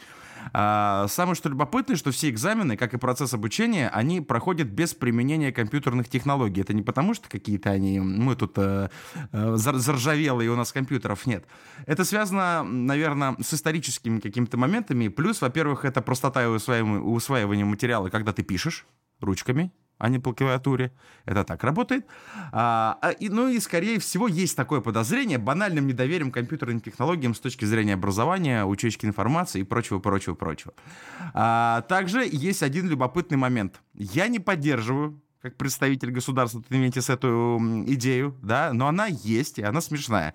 А, 0.53 1.07
самое 1.09 1.35
что 1.35 1.49
любопытное, 1.49 1.95
что 1.95 2.11
все 2.11 2.29
экзамены, 2.29 2.77
как 2.77 2.93
и 2.93 2.97
процесс 2.97 3.33
обучения, 3.33 3.89
они 3.89 4.21
проходят 4.21 4.67
без 4.67 4.93
применения 4.93 5.51
компьютерных 5.51 6.09
технологий. 6.09 6.61
Это 6.61 6.73
не 6.73 6.83
потому, 6.83 7.15
что 7.15 7.27
какие-то 7.27 7.71
они, 7.71 7.99
мы 7.99 8.35
тут 8.35 8.53
э, 8.57 8.89
э 9.31 9.55
заржавелые, 9.55 10.51
у 10.51 10.55
нас 10.55 10.71
компьютеров 10.71 11.25
нет. 11.25 11.45
Это 11.87 12.05
связано, 12.05 12.63
наверное, 12.63 13.35
с 13.41 13.53
историческими 13.53 14.19
какими-то 14.19 14.57
моментами. 14.57 15.07
Плюс, 15.07 15.41
во-первых, 15.41 15.85
это 15.85 16.01
простота 16.01 16.47
усваивания 16.49 17.65
материала, 17.65 18.09
когда 18.09 18.31
ты 18.31 18.43
пишешь 18.43 18.85
ручками, 19.21 19.71
а 19.97 20.09
не 20.09 20.19
по 20.19 20.33
клавиатуре. 20.33 20.91
Это 21.25 21.43
так 21.43 21.63
работает. 21.63 22.05
А, 22.51 22.97
а, 23.01 23.11
и, 23.11 23.29
ну 23.29 23.47
и, 23.47 23.59
скорее 23.59 23.99
всего, 23.99 24.27
есть 24.27 24.55
такое 24.55 24.81
подозрение 24.81 25.37
банальным 25.37 25.87
недоверием 25.87 26.31
компьютерным 26.31 26.81
технологиям 26.81 27.33
с 27.33 27.39
точки 27.39 27.65
зрения 27.65 27.93
образования, 27.93 28.65
учетки 28.65 29.05
информации 29.05 29.61
и 29.61 29.63
прочего, 29.63 29.99
прочего, 29.99 30.35
прочего. 30.35 30.73
А, 31.33 31.81
также 31.83 32.27
есть 32.29 32.63
один 32.63 32.89
любопытный 32.89 33.37
момент. 33.37 33.81
Я 33.93 34.27
не 34.27 34.39
поддерживаю 34.39 35.21
как 35.41 35.57
представитель 35.57 36.09
государства, 36.09 36.63
имеете 36.71 37.01
с 37.01 37.09
эту 37.09 37.59
идею, 37.85 38.35
да, 38.41 38.73
но 38.73 38.87
она 38.87 39.05
есть, 39.05 39.59
и 39.59 39.61
она 39.61 39.79
смешная. 39.79 40.33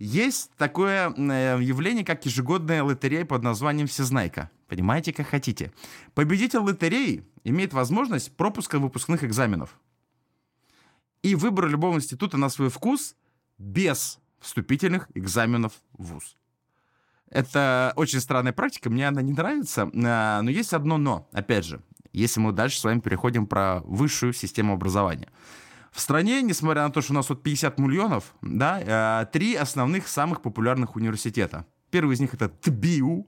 Есть 0.00 0.50
такое 0.56 1.12
э, 1.16 1.58
явление, 1.60 2.04
как 2.04 2.24
ежегодная 2.24 2.82
лотерея 2.84 3.24
под 3.24 3.42
названием 3.42 3.88
«Всезнайка». 3.88 4.50
Понимаете, 4.68 5.12
как 5.12 5.26
хотите. 5.26 5.72
Победитель 6.14 6.58
лотереи 6.58 7.24
имеет 7.48 7.72
возможность 7.72 8.36
пропуска 8.36 8.78
выпускных 8.78 9.24
экзаменов. 9.24 9.78
И 11.22 11.34
выбор 11.34 11.68
любого 11.68 11.96
института 11.96 12.36
на 12.36 12.48
свой 12.48 12.70
вкус 12.70 13.16
без 13.58 14.18
вступительных 14.40 15.08
экзаменов 15.14 15.72
в 15.92 16.12
ВУЗ. 16.12 16.36
Это 17.30 17.92
очень 17.96 18.20
странная 18.20 18.52
практика, 18.52 18.88
мне 18.88 19.08
она 19.08 19.20
не 19.20 19.32
нравится, 19.32 19.90
а, 19.92 20.40
но 20.42 20.50
есть 20.50 20.72
одно 20.72 20.96
но, 20.96 21.28
опять 21.32 21.64
же, 21.64 21.82
если 22.12 22.40
мы 22.40 22.52
дальше 22.52 22.78
с 22.78 22.84
вами 22.84 23.00
переходим 23.00 23.46
про 23.46 23.80
высшую 23.80 24.32
систему 24.32 24.72
образования. 24.72 25.28
В 25.92 26.00
стране, 26.00 26.42
несмотря 26.42 26.84
на 26.84 26.90
то, 26.90 27.00
что 27.00 27.12
у 27.12 27.16
нас 27.16 27.28
вот 27.28 27.42
50 27.42 27.78
миллионов, 27.78 28.34
да, 28.40 28.80
а, 28.86 29.24
три 29.26 29.54
основных 29.56 30.08
самых 30.08 30.42
популярных 30.42 30.96
университета. 30.96 31.66
Первый 31.90 32.14
из 32.14 32.20
них 32.20 32.34
это 32.34 32.48
ТБИУ, 32.48 33.26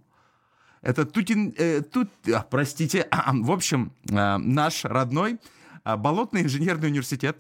это 0.83 1.05
Тутин... 1.05 1.55
Э, 1.59 1.83
тут, 1.83 2.09
а, 2.33 2.43
простите, 2.43 3.09
в 3.33 3.51
общем, 3.51 3.93
э, 4.09 4.37
наш 4.39 4.85
родной 4.85 5.39
э, 5.85 5.97
Болотный 5.97 6.43
инженерный 6.43 6.89
университет. 6.89 7.37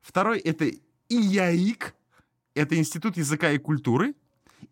Второй— 0.00 0.38
это 0.40 0.70
ИЯИК, 1.08 1.94
это 2.54 2.76
Институт 2.76 3.16
языка 3.16 3.50
и 3.50 3.58
культуры. 3.58 4.14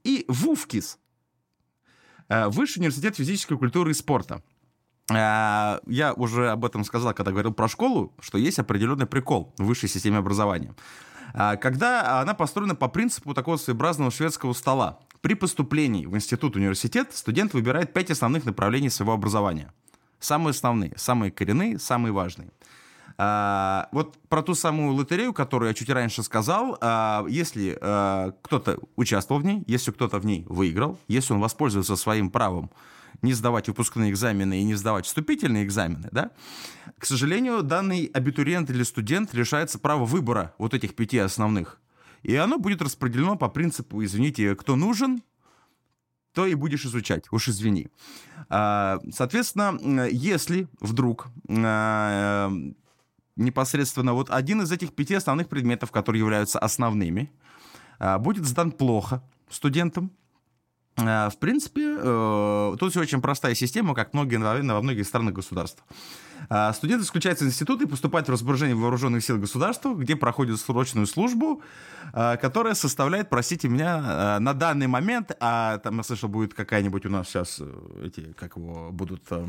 И 0.04 0.25
ВУФКИС, 0.28 0.99
э, 2.28 2.49
Высший 2.49 2.78
университет 2.78 3.16
физической 3.16 3.59
культуры 3.59 3.90
и 3.90 3.95
спорта. 3.95 4.42
Э, 5.11 5.80
я 5.87 6.14
уже 6.14 6.50
об 6.50 6.64
этом 6.64 6.85
сказал, 6.85 7.12
когда 7.12 7.33
говорил 7.33 7.52
про 7.52 7.69
школу, 7.69 8.14
что 8.21 8.38
есть 8.38 8.59
определенный 8.59 9.07
прикол 9.07 9.52
в 9.59 9.64
высшей 9.64 9.88
системе 9.88 10.19
образования. 10.19 10.75
Э, 11.35 11.57
когда 11.57 12.21
она 12.21 12.35
построена 12.35 12.75
по 12.75 12.88
принципу 12.88 13.35
такого 13.35 13.57
своеобразного 13.57 14.11
шведского 14.11 14.52
стола. 14.52 15.00
При 15.21 15.35
поступлении 15.35 16.07
в 16.07 16.17
институт-университет 16.17 17.15
студент 17.15 17.53
выбирает 17.53 17.93
пять 17.93 18.11
основных 18.11 18.47
направлений 18.47 18.89
своего 18.89 19.12
образования. 19.12 19.73
Самые 20.19 20.50
основные, 20.50 20.93
самые 20.97 21.31
коренные, 21.31 21.79
самые 21.79 22.12
важные. 22.12 22.50
А, 23.19 23.89
вот 23.93 24.17
про 24.31 24.43
ту 24.43 24.55
самую 24.55 24.95
лотерею, 24.95 25.35
которую 25.35 25.69
я 25.69 25.75
чуть 25.75 25.91
раньше 25.91 26.23
сказал, 26.23 26.79
а, 26.81 27.27
если 27.29 27.77
а, 27.79 28.33
кто-то 28.41 28.79
участвовал 28.97 29.43
в 29.43 29.45
ней, 29.45 29.62
если 29.67 29.91
кто-то 29.91 30.19
в 30.19 30.25
ней 30.25 30.47
выиграл, 30.49 30.99
если 31.07 31.35
он 31.35 31.41
воспользуется 31.41 31.97
своим 31.97 32.31
правом 32.31 32.71
не 33.21 33.35
сдавать 33.35 33.69
выпускные 33.69 34.11
экзамены 34.11 34.61
и 34.61 34.65
не 34.65 34.75
сдавать 34.75 35.05
вступительные 35.05 35.65
экзамены, 35.65 36.09
да, 36.12 36.31
к 36.99 37.05
сожалению, 37.05 37.62
данный 37.62 38.07
абитуриент 38.07 38.71
или 38.71 38.83
студент 38.83 39.35
лишается 39.35 39.79
права 39.79 40.07
выбора 40.07 40.55
вот 40.57 40.73
этих 40.73 40.95
пяти 40.95 41.19
основных. 41.19 41.79
И 42.23 42.37
оно 42.37 42.59
будет 42.59 42.83
распределено 42.83 43.37
по 43.37 43.49
принципу, 43.49 44.05
извините, 44.05 44.55
кто 44.55 44.77
нужен, 44.77 45.23
то 46.35 46.47
и 46.47 46.55
будешь 46.55 46.85
изучать, 46.85 47.25
уж 47.33 47.49
извини. 47.49 47.89
А, 48.49 48.99
соответственно, 49.12 50.09
если 50.11 50.69
вдруг 50.81 51.29
а, 51.49 52.53
непосредственно 53.37 54.12
вот 54.12 54.31
один 54.31 54.62
из 54.62 54.71
этих 54.71 54.95
пяти 54.95 55.15
основных 55.15 55.49
предметов, 55.49 55.91
которые 55.91 56.21
являются 56.21 56.59
основными, 56.59 57.33
а, 57.99 58.19
будет 58.19 58.47
сдан 58.47 58.71
плохо 58.73 59.23
студентам, 59.49 60.12
в 60.97 61.38
принципе, 61.38 61.97
э, 61.99 62.76
тут 62.78 62.90
все 62.90 63.00
очень 63.00 63.23
простая 63.23 63.54
система, 63.54 63.94
как 63.94 64.12
многие, 64.12 64.37
наверное, 64.37 64.75
во 64.75 64.82
многих 64.82 65.06
странах 65.06 65.35
государств. 65.35 65.82
А, 66.49 66.73
студент 66.73 67.02
исключается 67.02 67.44
из 67.44 67.49
института 67.49 67.85
и 67.85 67.87
поступает 67.87 68.28
в 68.28 68.30
распоряжение 68.30 68.76
вооруженных 68.76 69.25
сил 69.25 69.38
государства, 69.38 69.94
где 69.94 70.16
проходит 70.16 70.59
срочную 70.59 71.06
службу, 71.06 71.62
которая 72.12 72.75
составляет, 72.75 73.30
простите 73.30 73.68
меня, 73.68 74.38
на 74.40 74.54
данный 74.54 74.87
момент, 74.87 75.32
а 75.40 75.78
там 75.78 75.99
я 75.99 76.02
слышал, 76.02 76.28
будет 76.28 76.54
какая-нибудь 76.54 77.06
у 77.06 77.11
нас 77.11 77.28
сейчас 77.28 77.59
э, 77.61 78.06
эти, 78.06 78.32
как 78.32 78.56
его, 78.56 78.90
будут 78.90 79.23
э, 79.30 79.47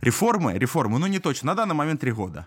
реформы, 0.00 0.54
реформы, 0.58 0.98
ну 0.98 1.06
не 1.06 1.18
точно, 1.18 1.48
на 1.48 1.54
данный 1.54 1.74
момент 1.74 2.00
три 2.00 2.12
года. 2.12 2.46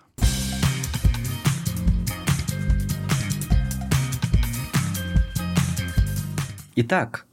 Итак, 6.78 7.26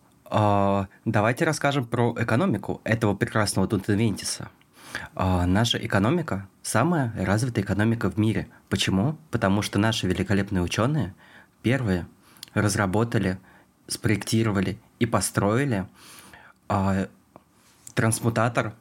давайте 1.04 1.44
расскажем 1.44 1.84
про 1.84 2.14
экономику 2.18 2.80
этого 2.84 3.14
прекрасного 3.14 3.68
Тутенвентиса. 3.68 4.48
А, 5.14 5.46
наша 5.46 5.78
экономика 5.78 6.48
самая 6.62 7.12
развитая 7.16 7.64
экономика 7.64 8.10
в 8.10 8.16
мире. 8.18 8.48
Почему? 8.70 9.18
Потому 9.30 9.60
что 9.60 9.78
наши 9.78 10.06
великолепные 10.06 10.62
ученые 10.62 11.14
первые 11.62 12.06
разработали, 12.54 13.38
спроектировали 13.88 14.78
и 14.98 15.06
построили 15.06 15.86
а, 16.68 17.08
трансмутатор 17.94 18.72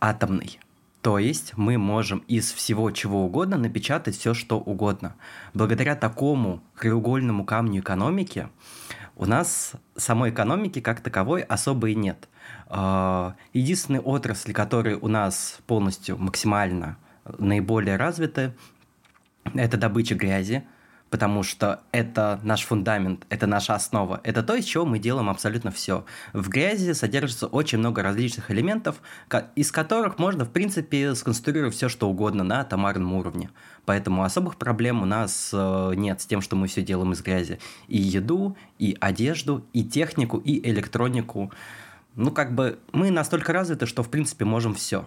атомный. 0.00 0.60
То 1.02 1.18
есть 1.18 1.56
мы 1.56 1.78
можем 1.78 2.18
из 2.28 2.52
всего 2.52 2.90
чего 2.90 3.24
угодно 3.24 3.56
напечатать 3.56 4.16
все, 4.16 4.34
что 4.34 4.60
угодно. 4.60 5.16
Благодаря 5.54 5.96
такому 5.96 6.62
краеугольному 6.76 7.44
камню 7.44 7.80
экономики 7.80 8.48
у 9.16 9.26
нас 9.26 9.72
самой 9.96 10.30
экономики 10.30 10.80
как 10.80 11.00
таковой 11.00 11.42
особо 11.42 11.90
и 11.90 11.94
нет. 11.94 12.28
А, 12.66 13.34
единственные 13.52 14.00
отрасли, 14.00 14.52
которые 14.52 14.96
у 14.96 15.08
нас 15.08 15.58
полностью 15.66 16.18
максимально 16.18 16.96
наиболее 17.38 17.96
развиты, 17.96 18.52
это 19.54 19.76
добыча 19.76 20.14
грязи, 20.14 20.64
потому 21.10 21.42
что 21.42 21.80
это 21.92 22.40
наш 22.42 22.62
фундамент, 22.62 23.26
это 23.28 23.46
наша 23.46 23.74
основа, 23.74 24.20
это 24.24 24.42
то, 24.42 24.54
из 24.54 24.64
чего 24.64 24.86
мы 24.86 24.98
делаем 24.98 25.28
абсолютно 25.28 25.70
все. 25.70 26.04
В 26.32 26.48
грязи 26.48 26.92
содержится 26.92 27.46
очень 27.46 27.78
много 27.78 28.02
различных 28.02 28.50
элементов, 28.50 29.02
из 29.56 29.72
которых 29.72 30.18
можно, 30.18 30.44
в 30.44 30.50
принципе, 30.50 31.14
сконструировать 31.14 31.74
все, 31.74 31.88
что 31.88 32.08
угодно 32.08 32.44
на 32.44 32.60
атомарном 32.60 33.12
уровне. 33.14 33.50
Поэтому 33.84 34.22
особых 34.22 34.56
проблем 34.56 35.02
у 35.02 35.06
нас 35.06 35.50
э, 35.52 35.92
нет 35.96 36.20
с 36.20 36.26
тем, 36.26 36.40
что 36.40 36.54
мы 36.54 36.68
все 36.68 36.82
делаем 36.82 37.12
из 37.12 37.22
грязи. 37.22 37.58
И 37.88 37.98
еду, 37.98 38.56
и 38.78 38.96
одежду, 39.00 39.66
и 39.72 39.82
технику, 39.84 40.38
и 40.38 40.68
электронику– 40.70 41.52
ну, 42.16 42.30
как 42.32 42.54
бы 42.54 42.78
мы 42.92 43.10
настолько 43.10 43.52
развиты, 43.52 43.86
что, 43.86 44.02
в 44.02 44.10
принципе, 44.10 44.44
можем 44.44 44.74
все. 44.74 45.06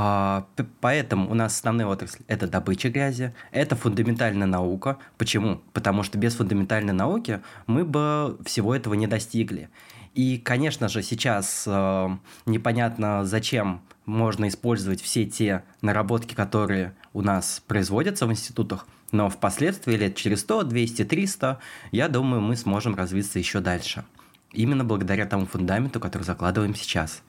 А, 0.00 0.46
поэтому 0.80 1.28
у 1.28 1.34
нас 1.34 1.56
основная 1.56 1.86
отрасль– 1.86 2.22
это 2.28 2.46
добыча 2.46 2.88
грязи, 2.88 3.34
это 3.50 3.74
фундаментальная 3.74 4.46
наука. 4.46 4.98
Почему? 5.16 5.60
Потому 5.72 6.04
что 6.04 6.18
без 6.18 6.36
фундаментальной 6.36 6.92
науки 6.92 7.40
мы 7.66 7.84
бы 7.84 8.38
всего 8.44 8.76
этого 8.76 8.94
не 8.94 9.08
достигли. 9.08 9.70
И, 10.14 10.38
конечно 10.38 10.88
же, 10.88 11.02
сейчас 11.02 11.64
э, 11.66 12.08
непонятно, 12.46 13.24
зачем 13.24 13.80
можно 14.06 14.46
использовать 14.46 15.02
все 15.02 15.24
те 15.24 15.64
наработки, 15.82 16.34
которые 16.34 16.94
у 17.12 17.20
нас 17.20 17.60
производятся 17.66 18.28
в 18.28 18.30
институтах, 18.30 18.86
но 19.10 19.28
впоследствии 19.28 19.96
лет 19.96 20.14
через 20.14 20.42
100, 20.42 20.62
200, 20.62 21.06
300, 21.06 21.58
я 21.90 22.08
думаю, 22.08 22.40
мы 22.40 22.54
сможем 22.54 22.94
развиться 22.94 23.40
еще 23.40 23.58
дальше. 23.58 24.04
Именно 24.52 24.84
благодаря 24.84 25.26
тому 25.26 25.44
фундаменту, 25.46 25.98
который 25.98 26.22
закладываем 26.22 26.76
сейчас. 26.76 27.24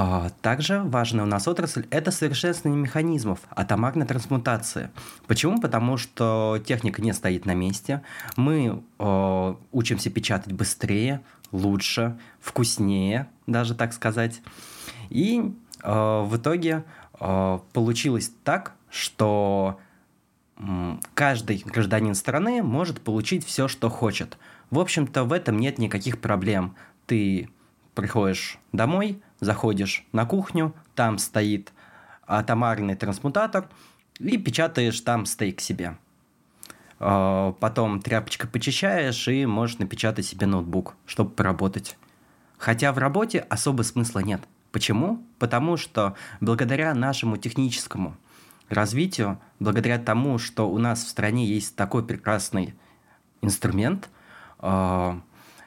А, 0.00 0.30
также 0.42 0.82
важная 0.84 1.24
у 1.24 1.26
нас 1.26 1.48
отрасль– 1.48 1.84
это 1.90 2.12
совершенствование 2.12 2.80
механизмов 2.80 3.40
атомарной 3.50 4.06
трансмутации. 4.06 4.90
Почему? 5.26 5.60
Потому 5.60 5.96
что 5.96 6.62
техника 6.64 7.02
не 7.02 7.12
стоит 7.12 7.46
на 7.46 7.54
месте. 7.54 8.02
Мы 8.36 8.80
э, 9.00 9.54
учимся 9.72 10.10
печатать 10.10 10.52
быстрее, 10.52 11.22
лучше, 11.50 12.16
вкуснее, 12.38 13.26
даже 13.48 13.74
так 13.74 13.92
сказать. 13.92 14.40
И 15.10 15.52
э, 15.82 16.22
в 16.22 16.36
итоге 16.36 16.84
э, 17.18 17.58
получилось 17.72 18.30
так, 18.44 18.74
что 18.90 19.80
каждый 21.14 21.64
гражданин 21.66 22.14
страны 22.14 22.62
может 22.62 23.00
получить 23.00 23.44
все, 23.44 23.66
что 23.66 23.90
хочет. 23.90 24.38
В 24.70 24.78
общем-то, 24.78 25.24
в 25.24 25.32
этом 25.32 25.58
нет 25.58 25.78
никаких 25.78 26.20
проблем. 26.20 26.76
Ты 27.06 27.48
приходишь 27.98 28.60
домой, 28.70 29.20
заходишь 29.40 30.06
на 30.12 30.24
кухню, 30.24 30.72
там 30.94 31.18
стоит 31.18 31.72
атомарный 32.28 32.94
трансмутатор, 32.94 33.68
и 34.20 34.38
печатаешь 34.38 35.00
там 35.00 35.26
стейк 35.26 35.60
себе. 35.60 35.98
А, 37.00 37.54
потом 37.54 38.00
тряпочкой 38.00 38.48
почищаешь 38.48 39.26
и 39.26 39.46
можешь 39.46 39.78
напечатать 39.78 40.26
себе 40.26 40.46
ноутбук, 40.46 40.94
чтобы 41.06 41.30
поработать. 41.30 41.98
Хотя 42.56 42.92
в 42.92 42.98
работе 42.98 43.40
особо 43.40 43.82
смысла 43.82 44.20
нет. 44.20 44.42
Почему? 44.70 45.20
Потому 45.40 45.76
что 45.76 46.14
благодаря 46.40 46.94
нашему 46.94 47.36
техническому 47.36 48.16
развитию, 48.68 49.40
благодаря 49.58 49.98
тому, 49.98 50.38
что 50.38 50.70
у 50.70 50.78
нас 50.78 51.02
в 51.02 51.08
стране 51.08 51.46
есть 51.46 51.74
такой 51.74 52.06
прекрасный 52.06 52.76
инструмент, 53.42 54.08
а, 54.60 55.20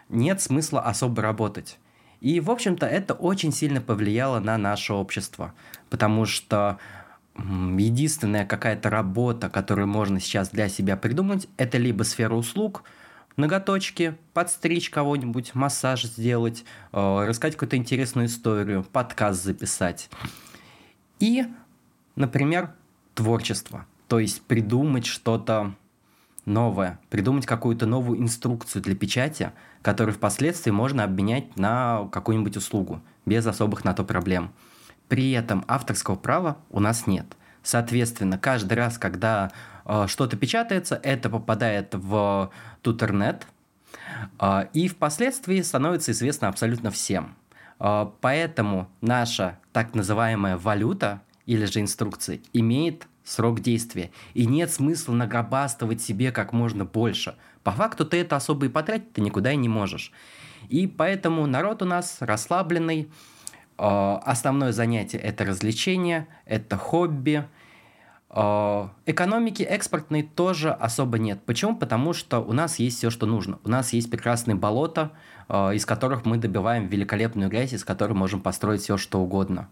нет 0.08 0.42
смысла 0.42 0.80
особо 0.80 1.22
работать. 1.22 1.78
И, 2.22 2.40
в 2.40 2.52
общем-то, 2.52 2.86
это 2.86 3.16
очень 3.16 3.52
сильно 3.52 3.82
повлияло 3.82 4.40
на 4.40 4.58
наше 4.58 4.94
общество, 4.94 5.54
потому 5.90 6.26
что 6.26 6.78
единственная 7.36 8.46
какая-то 8.46 8.90
работа, 8.90 9.50
которую 9.50 9.88
можно 9.88 10.20
сейчас 10.20 10.50
для 10.50 10.70
себя 10.70 10.96
придумать, 10.96 11.48
это 11.58 11.80
либо 11.80 12.04
сфера 12.04 12.36
услуг, 12.36 12.84
ноготочки, 13.38 14.18
подстричь 14.34 14.90
кого-нибудь, 14.90 15.56
массаж 15.56 16.04
сделать, 16.04 16.64
э, 16.92 17.26
рассказать 17.28 17.56
какую-то 17.56 17.78
интересную 17.78 18.28
историю, 18.28 18.84
подкаст 18.84 19.44
записать. 19.44 20.10
И, 21.20 21.46
например, 22.16 22.74
творчество. 23.16 23.88
То 24.08 24.20
есть 24.20 24.42
придумать 24.44 25.06
что-то 25.06 25.74
новое, 26.46 27.00
придумать 27.10 27.46
какую-то 27.46 27.86
новую 27.86 28.20
инструкцию 28.20 28.82
для 28.82 28.96
печати, 28.96 29.52
которую 29.82 30.16
впоследствии 30.16 30.72
можно 30.72 31.04
обменять 31.04 31.58
на 31.58 32.08
какую-нибудь 32.12 32.58
услугу, 32.58 33.02
без 33.26 33.46
особых 33.46 33.84
на 33.84 33.94
то 33.94 34.04
проблем. 34.04 34.52
При 35.08 35.32
этом 35.32 35.66
авторского 35.68 36.16
права 36.16 36.58
у 36.70 36.80
нас 36.80 37.08
нет. 37.08 37.26
Соответственно, 37.64 38.38
каждый 38.38 38.74
раз, 38.74 38.98
когда 38.98 39.52
э, 39.86 40.06
что-то 40.08 40.38
печатается, 40.38 41.00
это 41.04 41.30
попадает 41.30 41.94
в 41.94 42.52
тутернет, 42.82 43.46
э, 44.40 44.68
и 44.74 44.88
впоследствии 44.88 45.62
становится 45.62 46.12
известно 46.12 46.48
абсолютно 46.48 46.92
всем. 46.92 47.36
Э, 47.80 48.08
поэтому 48.22 48.90
наша 49.02 49.60
так 49.74 49.94
называемая 49.94 50.58
валюта 50.58 51.22
или 51.46 51.66
же 51.66 51.82
инструкции 51.82 52.42
имеет 52.54 53.08
срок 53.24 53.60
действия. 53.60 54.12
И 54.34 54.46
нет 54.46 54.72
смысла 54.72 55.14
нагробастывать 55.14 56.02
себе 56.02 56.32
как 56.32 56.54
можно 56.54 56.86
больше. 56.86 57.36
По 57.64 57.72
факту 57.72 58.06
ты 58.06 58.18
это 58.18 58.36
особо 58.36 58.66
и 58.66 58.70
потратить 58.70 59.14
ты 59.14 59.22
никуда 59.22 59.52
и 59.52 59.58
не 59.58 59.70
можешь. 59.70 60.12
И 60.70 60.88
поэтому 60.88 61.46
народ 61.48 61.82
у 61.82 61.86
нас 61.86 62.18
расслабленный. 62.20 63.10
А, 63.78 64.22
основное 64.26 64.72
занятие 64.72 65.18
это 65.18 65.46
развлечение, 65.46 66.28
это 66.46 66.78
хобби. 66.78 67.46
А, 68.30 68.92
экономики 69.06 69.64
экспортной 69.64 70.24
тоже 70.24 70.72
особо 70.72 71.18
нет. 71.18 71.42
Почему? 71.46 71.76
Потому 71.76 72.14
что 72.14 72.40
у 72.40 72.54
нас 72.54 72.80
есть 72.80 72.98
все, 72.98 73.10
что 73.10 73.26
нужно. 73.26 73.60
У 73.64 73.70
нас 73.70 73.94
есть 73.94 74.10
прекрасные 74.10 74.56
болота, 74.56 75.12
а, 75.48 75.72
из 75.72 75.86
которых 75.86 76.26
мы 76.26 76.38
добиваем 76.38 76.88
великолепную 76.88 77.50
грязь, 77.50 77.74
из 77.74 77.84
которой 77.84 78.14
можем 78.14 78.42
построить 78.42 78.82
все, 78.82 78.98
что 78.98 79.20
угодно. 79.20 79.70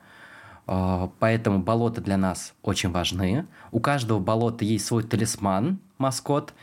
А, 0.71 1.11
поэтому 1.17 1.57
болота 1.57 1.99
для 1.99 2.15
нас 2.15 2.53
очень 2.61 2.91
важны. 2.91 3.47
У 3.71 3.79
каждого 3.79 4.19
болота 4.19 4.63
есть 4.63 4.85
свой 4.85 5.01
талисман, 5.01 5.79
маскот. 5.97 6.53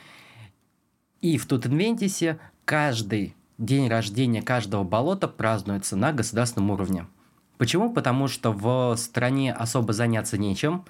И 1.21 1.37
в 1.39 1.47
Тутенвентисе 1.47 2.39
каждый 2.65 3.35
день 3.59 3.89
рождения 3.89 4.43
каждого 4.43 4.85
болота 4.85 5.27
празднуется 5.27 5.97
на 5.97 6.13
государственном 6.13 6.71
уровне. 6.71 7.07
Почему? 7.59 7.93
Потому 7.93 8.29
что 8.29 8.53
в 8.53 8.95
стране 8.97 9.53
особо 9.53 9.93
заняться 9.93 10.39
нечем. 10.39 10.85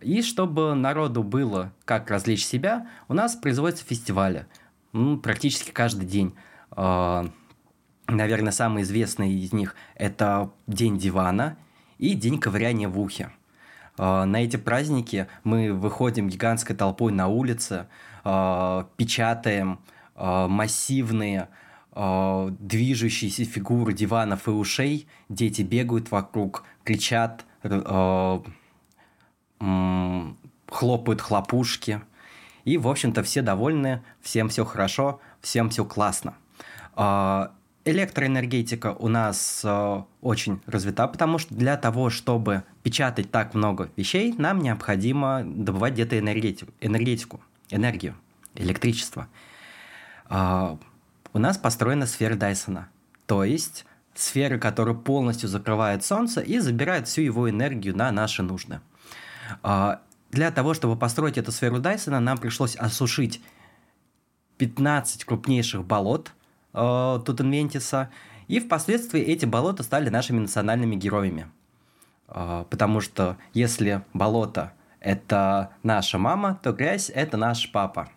И 0.00 0.22
чтобы 0.22 0.74
народу 0.74 1.24
было 1.24 1.72
как 1.84 2.08
развлечь 2.08 2.44
себя, 2.44 2.86
у 3.08 3.14
нас 3.14 3.34
производятся 3.34 3.84
фестивали. 3.84 4.46
Ну, 4.92 5.18
практически 5.18 5.72
каждый 5.72 6.06
день. 6.06 6.36
А, 6.70 7.26
наверное, 8.06 8.52
самый 8.52 8.84
известный 8.84 9.32
из 9.32 9.52
них– 9.52 9.74
это 9.96 10.52
День 10.68 10.98
дивана– 10.98 11.56
и 12.00 12.14
День 12.14 12.40
ковыряния 12.40 12.88
в 12.88 12.98
ухе. 12.98 13.30
А, 13.98 14.24
на 14.24 14.42
эти 14.42 14.56
праздники 14.56 15.28
мы 15.44 15.72
выходим 15.72 16.28
гигантской 16.28 16.74
толпой 16.74 17.12
на 17.12 17.28
улице, 17.28 17.86
а, 18.24 18.88
печатаем 18.96 19.78
а, 20.16 20.48
массивные 20.48 21.48
движущиеся 21.92 23.44
фигуры 23.44 23.92
диванов 23.92 24.46
и 24.46 24.52
ушей, 24.52 25.08
дети 25.28 25.62
бегают 25.62 26.12
вокруг, 26.12 26.62
кричат, 26.84 27.44
хлопают 30.68 31.20
хлопушки. 31.20 32.00
И, 32.64 32.78
в 32.78 32.86
общем-то, 32.86 33.24
все 33.24 33.42
довольны, 33.42 34.04
всем 34.20 34.48
все 34.48 34.64
хорошо, 34.64 35.20
всем 35.40 35.68
все 35.68 35.84
классно. 35.84 36.36
Электроэнергетика 37.90 38.94
у 39.00 39.08
нас 39.08 39.62
э, 39.64 40.02
очень 40.20 40.60
развита, 40.66 41.08
потому 41.08 41.38
что 41.38 41.52
для 41.52 41.76
того, 41.76 42.08
чтобы 42.08 42.62
печатать 42.84 43.32
так 43.32 43.52
много 43.52 43.90
вещей, 43.96 44.32
нам 44.38 44.60
необходимо 44.60 45.42
добывать 45.44 45.94
где-то 45.94 46.16
энергетику, 46.16 46.72
энергетику 46.80 47.40
энергию, 47.68 48.14
электричество. 48.54 49.26
Э, 50.28 50.76
у 51.32 51.38
нас 51.40 51.58
построена 51.58 52.06
сфера 52.06 52.36
Дайсона, 52.36 52.88
то 53.26 53.42
есть 53.42 53.84
сфера, 54.14 54.56
которая 54.56 54.94
полностью 54.94 55.48
закрывает 55.48 56.04
Солнце 56.04 56.42
и 56.42 56.60
забирает 56.60 57.08
всю 57.08 57.22
его 57.22 57.50
энергию 57.50 57.96
на 57.96 58.12
наши 58.12 58.44
нужды. 58.44 58.78
Э, 59.64 59.96
для 60.30 60.52
того, 60.52 60.74
чтобы 60.74 60.94
построить 60.94 61.38
эту 61.38 61.50
сферу 61.50 61.80
Дайсона, 61.80 62.20
нам 62.20 62.38
пришлось 62.38 62.76
осушить 62.76 63.42
15 64.58 65.24
крупнейших 65.24 65.84
болот– 65.84 66.30
э, 66.72 67.18
Тутенвентиса. 67.24 68.10
И 68.48 68.58
впоследствии 68.60 69.20
эти 69.20 69.46
болота 69.46 69.82
стали 69.82 70.08
нашими 70.08 70.40
национальными 70.40 70.96
героями. 70.96 71.46
Э, 72.28 72.64
потому 72.68 73.00
что 73.00 73.36
если 73.52 74.02
болото– 74.12 74.72
это 75.00 75.70
наша 75.82 76.18
мама, 76.18 76.58
то 76.62 76.72
грязь– 76.72 77.10
это 77.14 77.36
наш 77.36 77.70
папа. 77.72 78.08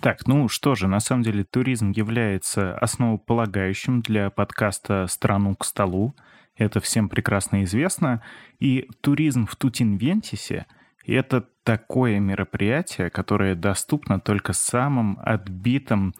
Так, 0.00 0.26
ну 0.26 0.48
что 0.48 0.74
же, 0.74 0.88
на 0.88 0.98
самом 0.98 1.22
деле 1.22 1.44
туризм 1.44 1.92
является 1.92 2.76
основополагающим 2.78 4.00
для 4.00 4.30
подкаста 4.30 5.06
«Страну 5.06 5.54
к 5.54 5.64
столу». 5.64 6.14
Это 6.56 6.80
всем 6.80 7.08
прекрасно 7.08 7.62
известно. 7.62 8.20
И 8.58 8.88
туризм 9.00 9.46
в 9.46 9.54
Тутинвентисе– 9.56 10.66
и 11.04 11.12
это 11.14 11.48
такое 11.64 12.18
мероприятие, 12.18 13.10
которое 13.10 13.54
доступно 13.54 14.20
только 14.20 14.52
самым 14.52 15.18
отбитым, 15.22 16.14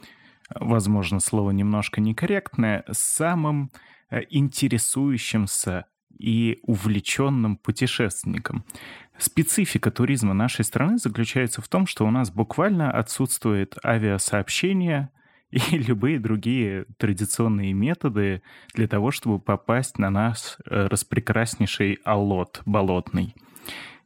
возможно, 0.54 1.20
слово 1.20 1.50
немножко 1.50 2.00
некорректное, 2.00 2.84
самым 2.90 3.70
э, 4.10 4.22
интересующимся 4.30 5.86
и 6.18 6.60
увлеченным 6.62 7.56
путешественникам. 7.56 8.64
Специфика 9.18 9.90
туризма 9.90 10.34
нашей 10.34 10.64
страны 10.64 10.98
заключается 10.98 11.62
в 11.62 11.68
том, 11.68 11.86
что 11.86 12.06
у 12.06 12.10
нас 12.10 12.30
буквально 12.30 12.90
отсутствует 12.90 13.76
авиасообщение 13.84 15.10
и 15.50 15.58
любые 15.78 16.18
другие 16.18 16.86
традиционные 16.96 17.72
методы 17.72 18.42
для 18.74 18.88
того, 18.88 19.10
чтобы 19.10 19.38
попасть 19.38 19.98
на 19.98 20.10
наш 20.10 20.56
э, 20.66 20.86
распрекраснейший 20.86 21.98
аллот 22.04 22.62
болотный. 22.66 23.34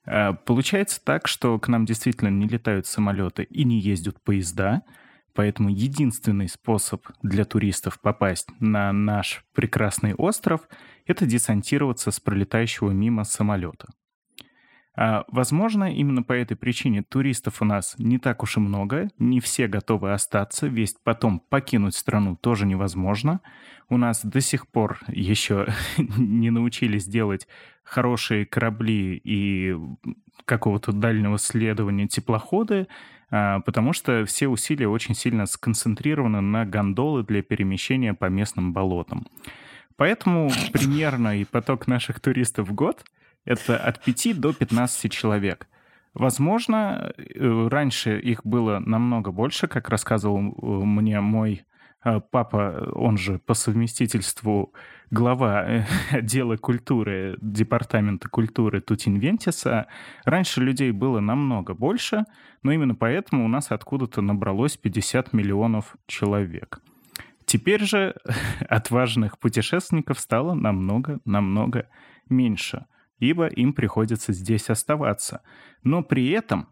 Э, 0.07 0.33
получается 0.45 1.01
так, 1.03 1.29
что 1.29 1.59
к 1.59 1.69
нам 1.69 1.85
действительно 1.85 2.29
не 2.29 2.47
летают 2.47 2.87
самолеты 2.87 3.43
и 3.45 3.65
не 3.65 3.81
ездят 3.81 4.21
поезда, 4.23 4.83
поэтому 5.35 5.69
единственный 5.69 6.49
способ 6.49 7.07
для 7.23 7.45
туристов 7.45 8.01
попасть 8.01 8.49
на 8.61 8.93
наш 8.93 9.45
прекрасный 9.55 10.15
остров— 10.15 10.63
это 11.07 11.27
десантироваться 11.27 12.11
с 12.11 12.21
пролетающего 12.21 12.91
мимо 12.91 13.25
самолета. 13.25 13.89
А, 14.97 15.25
возможно, 15.29 15.93
именно 15.93 16.23
по 16.23 16.33
этой 16.33 16.57
причине 16.57 17.03
туристов 17.03 17.61
у 17.61 17.67
нас 17.67 17.95
не 17.99 18.19
так 18.19 18.43
уж 18.43 18.57
и 18.57 18.61
много, 18.61 19.11
не 19.19 19.41
все 19.41 19.69
готовы 19.69 20.13
остаться, 20.13 20.67
весь 20.69 20.97
потом 21.05 21.39
покинуть 21.39 21.95
страну 21.95 22.35
тоже 22.35 22.67
невозможно. 22.67 23.41
У 23.91 23.99
нас 23.99 24.25
до 24.25 24.41
сих 24.41 24.67
пор 24.67 24.99
еще 25.09 25.69
не 25.99 26.51
научились 26.51 27.07
делать 27.07 27.47
хорошие 27.85 28.47
корабли 28.47 29.21
и 29.23 29.77
какого-то 30.47 30.93
дальнего 30.93 31.39
следования 31.39 32.09
теплоходы, 32.09 32.89
а, 33.31 33.61
потому 33.61 33.93
что 33.93 34.25
все 34.25 34.49
усилия 34.49 34.89
очень 34.89 35.15
сильно 35.15 35.45
сконцентрированы 35.45 36.41
на 36.41 36.65
гондолы 36.65 37.23
для 37.23 37.43
перемещения 37.43 38.15
по 38.15 38.27
местным 38.27 38.73
болотам. 38.73 39.27
Поэтому 39.97 40.51
примерно 40.73 41.39
и 41.39 41.45
поток 41.45 41.87
наших 41.87 42.19
туристов 42.19 42.69
в 42.69 42.73
год— 42.73 43.05
это 43.47 43.79
от 43.79 44.05
5 44.05 44.39
до 44.39 44.53
15 44.53 45.11
человек. 45.11 45.67
Возможно, 46.13 47.13
э, 47.17 47.69
раньше 47.71 48.19
их 48.19 48.45
было 48.45 48.79
намного 48.79 49.33
больше, 49.33 49.69
как 49.69 49.89
рассказывал 49.89 50.39
э, 50.39 50.85
мне 50.85 51.21
мой 51.21 51.65
э, 52.05 52.21
папа, 52.31 52.91
он 52.95 53.17
же 53.17 53.39
по 53.39 53.55
совместительству 53.55 54.73
глава 55.11 55.85
отдела 56.11 56.57
культуры, 56.57 57.37
департамента 57.41 58.29
культуры 58.29 58.81
Тутинвентиса. 58.81 59.87
Раньше 60.25 60.61
людей 60.63 60.91
было 60.91 61.21
намного 61.21 61.75
больше, 61.75 62.25
но 62.63 62.73
именно 62.73 62.95
поэтому 62.95 63.45
у 63.45 63.49
нас 63.49 63.71
откуда-то 63.71 64.23
набралось 64.23 64.77
50 64.77 65.33
миллионов 65.33 65.97
человек. 66.07 66.81
Теперь 67.45 67.85
же 67.85 68.17
отважных 68.69 69.39
путешественников 69.39 70.19
стало 70.19 70.55
намного-намного 70.55 71.89
меньше, 72.29 72.87
ибо 73.19 73.47
им 73.47 73.73
приходится 73.73 74.33
здесь 74.33 74.71
оставаться. 74.71 75.43
Но 75.83 76.03
при 76.03 76.31
этом 76.31 76.69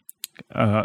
э, 0.49 0.85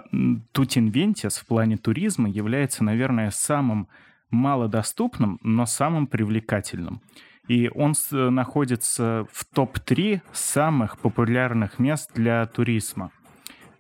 Тутинвентис 0.52 1.38
в 1.38 1.46
плане 1.46 1.78
туризма 1.78 2.30
является, 2.30 2.84
наверное, 2.84 3.32
самым 3.32 3.88
малодоступным, 4.30 5.40
но 5.44 5.66
самым 5.66 6.08
привлекательным. 6.08 7.02
И 7.48 7.70
он 7.74 7.96
находится 8.12 9.26
в 9.32 9.44
топ-3 9.56 10.22
самых 10.32 11.00
популярных 11.00 11.80
мест 11.80 12.12
для 12.14 12.46
туризма. 12.46 13.12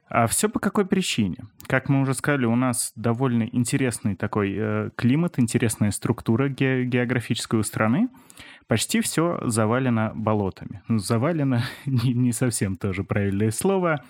А 0.09 0.25
все 0.25 0.49
по 0.49 0.59
какой 0.59 0.87
причине? 0.87 1.37
Как 1.67 1.87
мы 1.87 2.01
уже 2.01 2.15
сказали, 2.15 2.45
у 2.45 2.55
нас 2.55 2.91
довольно 2.95 3.43
интересный 3.43 4.15
такой 4.15 4.55
э, 4.57 4.89
климат, 4.95 5.37
интересная 5.37 5.91
структура 5.91 6.49
ге- 6.49 6.83
географической 6.85 7.59
у 7.59 7.63
страны. 7.63 8.09
Почти 8.69 9.01
все 9.01 9.39
завалено 9.45 10.11
болотами. 10.13 10.83
Ну, 10.87 10.99
завалено 10.99 11.63
не, 11.87 12.13
не 12.13 12.31
совсем 12.31 12.77
тоже 12.77 13.03
правильное 13.03 13.49
слово. 13.49 14.05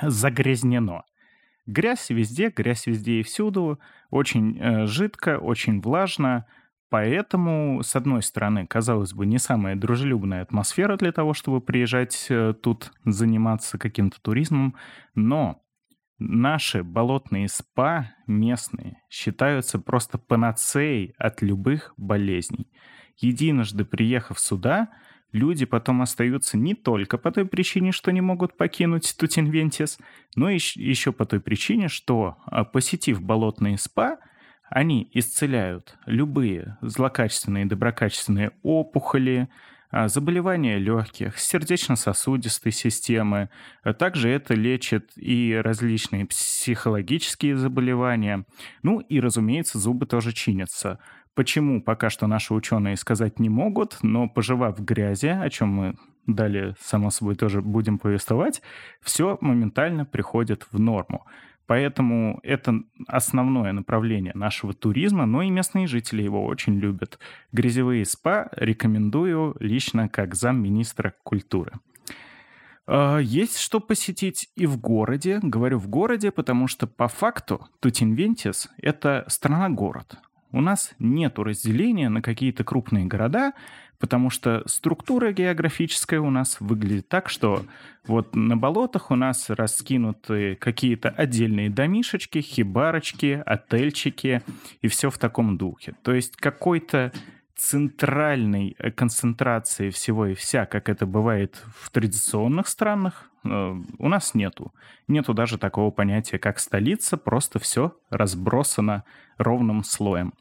Загрязнено. 0.00 1.04
Грязь 1.66 2.08
везде, 2.08 2.48
грязь 2.48 2.86
везде 2.86 3.20
и 3.20 3.22
всюду. 3.22 3.78
Очень 4.08 4.58
э, 4.58 4.86
жидко, 4.86 5.38
очень 5.38 5.82
влажно. 5.82 6.46
Поэтому, 6.88 7.82
с 7.82 7.94
одной 7.94 8.22
стороны, 8.22 8.66
казалось 8.66 9.12
бы, 9.12 9.26
не 9.26 9.36
самая 9.36 9.76
дружелюбная 9.76 10.40
атмосфера 10.40 10.96
для 10.96 11.12
того, 11.12 11.34
чтобы 11.34 11.60
приезжать 11.60 12.28
э, 12.30 12.54
тут 12.54 12.92
заниматься 13.04 13.76
каким-то 13.76 14.18
туризмом, 14.22 14.74
но 15.14 15.62
наши 16.18 16.82
болотные 16.82 17.46
спа 17.48 18.14
местные 18.26 19.02
считаются 19.10 19.78
просто 19.78 20.16
панацеей 20.16 21.12
от 21.18 21.42
любых 21.42 21.92
болезней. 21.98 22.70
Единожды 23.18 23.84
приехав 23.84 24.38
сюда, 24.38 24.88
люди 25.32 25.64
потом 25.64 26.02
остаются 26.02 26.56
не 26.56 26.74
только 26.74 27.18
по 27.18 27.30
той 27.30 27.46
причине, 27.46 27.92
что 27.92 28.10
не 28.12 28.20
могут 28.20 28.56
покинуть 28.56 29.14
Тутинвентис, 29.18 29.98
но 30.34 30.50
и 30.50 30.58
еще 30.74 31.12
по 31.12 31.24
той 31.24 31.40
причине, 31.40 31.88
что, 31.88 32.36
а, 32.46 32.64
посетив 32.64 33.22
болотные 33.22 33.78
спа, 33.78 34.18
они 34.68 35.08
исцеляют 35.12 35.96
любые 36.06 36.76
злокачественные 36.80 37.64
и 37.64 37.68
доброкачественные 37.68 38.52
опухоли, 38.62 39.48
а, 39.90 40.08
заболевания 40.08 40.78
легких, 40.78 41.38
сердечно-сосудистой 41.38 42.72
системы. 42.72 43.48
А 43.82 43.94
также 43.94 44.28
это 44.28 44.54
лечит 44.54 45.12
и 45.16 45.58
различные 45.62 46.26
психологические 46.26 47.56
заболевания. 47.56 48.44
Ну 48.82 48.98
и, 48.98 49.20
разумеется, 49.20 49.78
зубы 49.78 50.06
тоже 50.06 50.32
чинятся. 50.32 50.98
Почему, 51.36 51.82
пока 51.82 52.08
что 52.08 52.26
наши 52.26 52.54
ученые 52.54 52.96
сказать 52.96 53.38
не 53.38 53.50
могут, 53.50 53.98
но 54.00 54.26
пожевав 54.26 54.78
в 54.78 54.84
грязи, 54.84 55.26
о 55.26 55.50
чем 55.50 55.68
мы 55.68 55.94
далее, 56.26 56.74
само 56.80 57.10
собой, 57.10 57.34
тоже 57.34 57.60
будем 57.60 57.98
повествовать, 57.98 58.62
все 59.02 59.36
моментально 59.42 60.06
приходит 60.06 60.66
в 60.72 60.80
норму. 60.80 61.26
Поэтому 61.66 62.40
это 62.42 62.80
основное 63.06 63.72
направление 63.72 64.32
нашего 64.34 64.72
туризма, 64.72 65.26
но 65.26 65.42
и 65.42 65.50
местные 65.50 65.86
жители 65.86 66.22
его 66.22 66.42
очень 66.46 66.78
любят. 66.78 67.18
Грязевые 67.52 68.06
спа 68.06 68.48
рекомендую 68.52 69.56
лично 69.60 70.08
как 70.08 70.34
замминистра 70.34 71.16
культуры. 71.22 71.72
А, 72.86 73.18
есть 73.18 73.58
что 73.58 73.80
посетить 73.80 74.48
и 74.56 74.64
в 74.64 74.78
городе. 74.80 75.40
Говорю 75.42 75.78
в 75.80 75.88
городе, 75.88 76.30
потому 76.30 76.66
что 76.66 76.86
по 76.86 77.08
факту 77.08 77.68
Тутинвентис— 77.80 78.70
это 78.78 79.26
страна-город. 79.28 80.18
У 80.52 80.60
нас 80.60 80.94
нет 80.98 81.38
разделения 81.38 82.08
на 82.08 82.22
какие-то 82.22 82.64
крупные 82.64 83.06
города, 83.06 83.52
потому 83.98 84.30
что 84.30 84.62
структура 84.66 85.32
географическая 85.32 86.20
у 86.20 86.30
нас 86.30 86.58
выглядит 86.60 87.08
так, 87.08 87.28
что 87.28 87.64
вот 88.06 88.34
на 88.34 88.56
болотах 88.56 89.10
у 89.10 89.16
нас 89.16 89.50
раскинуты 89.50 90.56
какие-то 90.56 91.08
отдельные 91.08 91.70
домишечки, 91.70 92.40
хибарочки, 92.40 93.42
отельчики 93.44 94.42
и 94.82 94.88
все 94.88 95.10
в 95.10 95.18
таком 95.18 95.56
духе. 95.56 95.94
То 96.02 96.12
есть 96.12 96.36
какой-то 96.36 97.12
центральной 97.56 98.76
э, 98.78 98.90
концентрации 98.90 99.90
всего 99.90 100.26
и 100.26 100.34
вся, 100.34 100.66
как 100.66 100.88
это 100.88 101.06
бывает 101.06 101.62
в 101.74 101.90
традиционных 101.90 102.68
странах, 102.68 103.30
э, 103.44 103.74
у 103.98 104.08
нас 104.08 104.34
нету. 104.34 104.74
Нету 105.08 105.34
даже 105.34 105.58
такого 105.58 105.90
понятия, 105.90 106.38
как 106.38 106.58
столица, 106.58 107.16
просто 107.16 107.58
все 107.58 107.98
разбросано 108.10 109.04
ровным 109.38 109.82
слоем. 109.84 110.34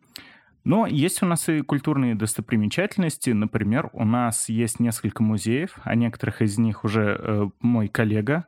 Но 0.66 0.88
есть 0.88 1.22
у 1.22 1.26
нас 1.26 1.48
и 1.48 1.62
культурные 1.62 2.16
достопримечательности. 2.16 3.30
Например, 3.30 3.90
у 3.94 4.04
нас 4.04 4.50
есть 4.50 4.80
несколько 4.80 5.24
музеев, 5.24 5.78
о 5.84 5.96
некоторых 5.96 6.42
из 6.42 6.58
них 6.58 6.84
уже 6.84 7.18
э, 7.18 7.50
мой 7.62 7.88
коллега, 7.88 8.48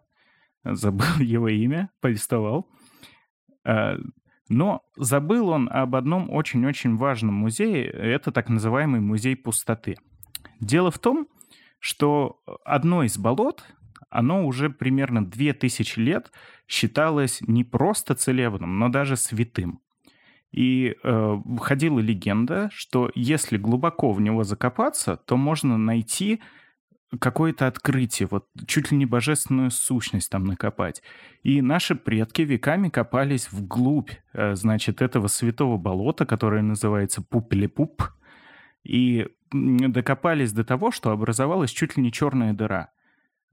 забыл 0.64 1.06
его 1.20 1.48
имя, 1.48 1.90
повествовал. 2.02 2.68
Э, 3.64 3.98
но 4.50 4.82
забыл 4.96 5.50
он 5.50 5.70
об 5.72 5.96
одном 5.96 6.30
очень-очень 6.30 6.96
важном 6.96 7.36
музее. 7.36 7.86
Это 7.86 8.32
так 8.32 8.50
называемый 8.50 9.02
музей 9.02 9.36
пустоты. 9.36 9.98
Дело 10.60 10.92
в 10.92 11.00
том, 11.00 11.28
что 11.80 12.40
одно 12.66 13.04
из 13.04 13.18
болот, 13.18 13.64
оно 14.10 14.46
уже 14.46 14.70
примерно 14.70 15.26
2000 15.26 16.00
лет 16.00 16.32
считалось 16.68 17.42
не 17.42 17.64
просто 17.64 18.16
целебным, 18.16 18.80
но 18.80 18.90
даже 18.90 19.16
святым. 19.16 19.82
И 20.52 20.96
э, 21.04 21.38
ходила 21.60 22.00
легенда, 22.00 22.70
что 22.72 23.12
если 23.16 23.58
глубоко 23.58 24.12
в 24.12 24.22
него 24.22 24.44
закопаться, 24.44 25.18
то 25.18 25.36
можно 25.36 25.78
найти 25.78 26.42
какое-то 27.20 27.68
открытие, 27.68 28.28
вот 28.30 28.48
чуть 28.66 28.92
ли 28.92 28.98
не 28.98 29.06
божественную 29.06 29.72
сущность 29.72 30.30
там 30.30 30.44
накопать. 30.44 31.02
И 31.44 31.62
наши 31.62 31.96
предки 31.96 32.42
веками 32.42 32.90
копались 32.90 33.52
вглубь, 33.52 34.12
э, 34.34 34.56
значит, 34.56 35.02
этого 35.02 35.28
святого 35.28 35.78
болота, 35.78 36.26
которое 36.26 36.62
называется 36.62 37.22
Пупелепуп, 37.22 38.04
и 38.84 39.28
докопались 39.52 40.52
до 40.52 40.64
того, 40.64 40.92
что 40.92 41.12
образовалась 41.12 41.72
чуть 41.72 41.98
ли 41.98 42.04
не 42.04 42.12
черная 42.12 42.54
дыра. 42.54 42.90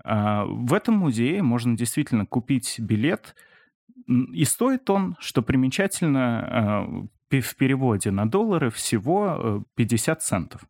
А 0.04 0.44
в 0.44 0.74
этом 0.74 0.94
музее 0.94 1.42
можно 1.42 1.76
действительно 1.76 2.26
купить 2.26 2.76
билет– 2.78 3.34
и 4.06 4.44
стоит 4.44 4.88
он, 4.90 5.16
что 5.18 5.42
примечательно, 5.42 7.08
э, 7.30 7.40
в 7.40 7.56
переводе 7.56 8.12
на 8.12 8.30
доллары 8.30 8.70
всего 8.70 9.64
50 9.74 10.18
э, 10.18 10.20
центов. 10.20 10.60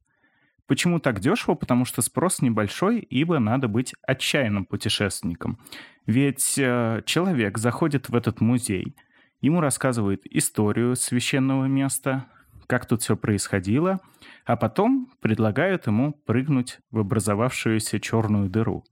Почему 0.67 0.99
так 0.99 1.21
дешево? 1.21 1.55
Потому 1.55 1.85
что 1.85 2.01
спрос 2.01 2.41
небольшой, 2.41 2.99
ибо 2.99 3.39
надо 3.39 3.69
быть 3.69 3.95
отчаянным 4.03 4.65
путешественником. 4.65 5.59
Ведь 6.07 6.59
э, 6.59 7.03
человек 7.05 7.59
заходит 7.59 8.09
в 8.09 8.15
этот 8.15 8.41
музей, 8.41 8.97
ему 9.41 9.61
рассказывают 9.61 10.23
историю 10.25 10.97
священного 10.97 11.67
места, 11.67 12.27
как 12.67 12.87
тут 12.87 13.03
все 13.03 13.17
происходило, 13.17 14.01
а 14.47 14.57
потом 14.57 15.13
предлагают 15.21 15.87
ему 15.87 16.13
прыгнуть 16.13 16.79
в 16.91 16.99
образовавшуюся 16.99 18.01
черную 18.01 18.49
дыру, 18.49 18.85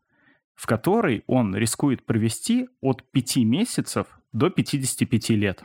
в 0.55 0.67
которой 0.67 1.25
он 1.27 1.57
рискует 1.57 2.05
провести 2.05 2.69
от 2.83 3.03
5 3.13 3.37
месяцев 3.39 4.07
до 4.33 4.51
55 4.51 5.31
лет. 5.31 5.65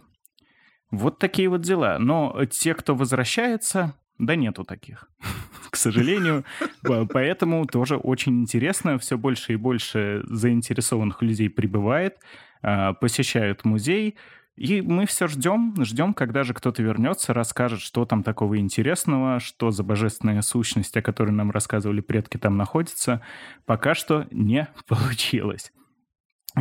Вот 0.90 1.20
такие 1.20 1.50
вот 1.50 1.62
дела. 1.62 1.98
Но 2.00 2.46
те, 2.46 2.74
кто 2.74 2.96
возвращается, 2.96 3.94
Да 4.20 4.36
нету 4.36 4.64
таких, 4.64 5.10
к 5.70 5.76
сожалению. 5.76 6.44
Поэтому 6.84 7.66
тоже 7.66 7.98
очень 7.98 8.42
интересно. 8.42 8.98
Все 8.98 9.18
больше 9.18 9.54
и 9.54 9.58
больше 9.58 10.24
заинтересованных 10.26 11.22
людей 11.22 11.50
прибывает, 11.50 12.18
а, 12.62 12.94
посещают 12.94 13.66
музей. 13.66 14.16
И 14.56 14.82
мы 14.82 15.06
все 15.06 15.28
ждем, 15.28 15.76
ждем, 15.86 16.16
когда 16.16 16.44
же 16.44 16.56
кто-то 16.56 16.82
вернется, 16.82 17.32
расскажет, 17.32 17.80
что 17.80 18.06
там 18.06 18.24
такого 18.24 18.58
интересного, 18.58 19.40
что 19.40 19.70
за 19.70 19.84
божественная 19.84 20.42
сущность, 20.42 20.98
о 20.98 21.04
которой 21.04 21.30
нам 21.30 21.52
рассказывали 21.52 22.02
предки, 22.02 22.38
там 22.38 22.58
находится. 22.58 23.22
Пока 23.66 23.94
что 23.94 24.26
не 24.32 24.68
получилось. 24.88 25.72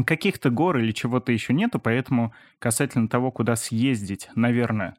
Каких-то 0.04 0.50
гор 0.50 0.76
или 0.76 0.92
чего-то 0.92 1.32
еще 1.32 1.54
нету, 1.54 1.78
поэтому 1.78 2.34
касательно 2.58 3.08
того, 3.08 3.30
куда 3.30 3.56
съездить, 3.56 4.28
наверное, 4.34 4.94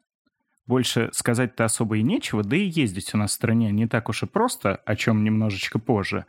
больше 0.68 1.08
сказать-то 1.12 1.64
особо 1.64 1.96
и 1.96 2.02
нечего, 2.02 2.44
да 2.44 2.54
и 2.56 2.68
ездить 2.68 3.14
у 3.14 3.18
нас 3.18 3.30
в 3.30 3.34
стране 3.34 3.72
не 3.72 3.88
так 3.88 4.08
уж 4.08 4.22
и 4.22 4.26
просто, 4.26 4.76
о 4.76 4.94
чем 4.94 5.24
немножечко 5.24 5.78
позже. 5.78 6.26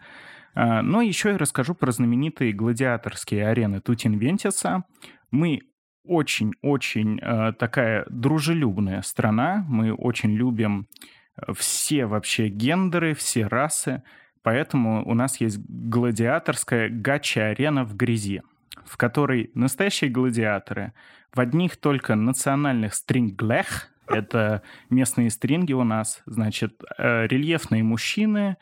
А, 0.56 0.82
но 0.82 1.02
еще 1.02 1.30
я 1.30 1.38
расскажу 1.38 1.75
про 1.75 1.91
знаменитые 1.91 2.54
гладиаторские 2.54 3.47
арены 3.47 3.82
Тутинвентиса. 3.82 4.86
Мы 5.30 5.62
очень-очень 6.06 7.19
э, 7.19 7.54
такая 7.60 8.06
дружелюбная 8.10 9.02
страна. 9.04 9.65
Мы 9.67 9.93
очень 9.93 10.34
любим 10.34 10.88
э, 11.36 11.54
все 11.54 12.06
вообще 12.06 12.47
гендеры, 12.47 13.13
все 13.13 13.45
расы. 13.45 14.04
Поэтому 14.41 15.08
у 15.08 15.13
нас 15.13 15.39
есть 15.41 15.60
гладиаторская 15.60 16.89
гача-арена 16.89 17.84
в 17.84 17.95
грязи, 17.95 18.41
в 18.86 18.95
которой 18.97 19.52
настоящие 19.54 20.10
гладиаторы 20.10 20.93
в 21.34 21.39
одних 21.39 21.78
только 21.78 22.15
национальных 22.15 22.95
стринглех, 22.95 23.88
это 24.10 24.62
местные 24.89 25.30
стринги 25.30 25.74
у 25.74 25.84
нас, 25.84 26.22
значит, 26.26 26.82
э, 26.98 27.28
рельефные 27.28 27.84
мужчины 27.84 28.58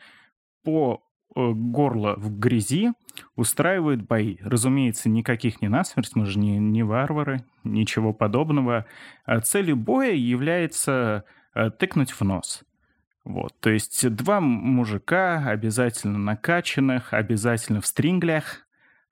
по 0.64 1.02
Э, 1.38 1.52
горло 1.52 2.14
в 2.16 2.38
грязи, 2.38 2.92
устраивают 3.36 4.02
бои. 4.02 4.38
Разумеется, 4.40 5.08
никаких 5.08 5.60
не 5.60 5.68
насмерть, 5.68 6.16
мы 6.16 6.26
же 6.26 6.38
не, 6.38 6.58
не 6.58 6.82
варвары, 6.82 7.44
ничего 7.62 8.12
подобного. 8.12 8.86
А 9.24 9.40
целью 9.40 9.76
боя 9.76 10.12
является 10.12 11.24
э, 11.54 11.70
тыкнуть 11.70 12.10
в 12.10 12.20
нос. 12.22 12.64
Вот, 13.24 13.52
то 13.60 13.70
есть 13.70 14.08
два 14.08 14.40
мужика, 14.40 15.44
обязательно 15.46 16.18
накачанных, 16.18 17.12
обязательно 17.12 17.82
в 17.82 17.86
стринглях, 17.86 18.66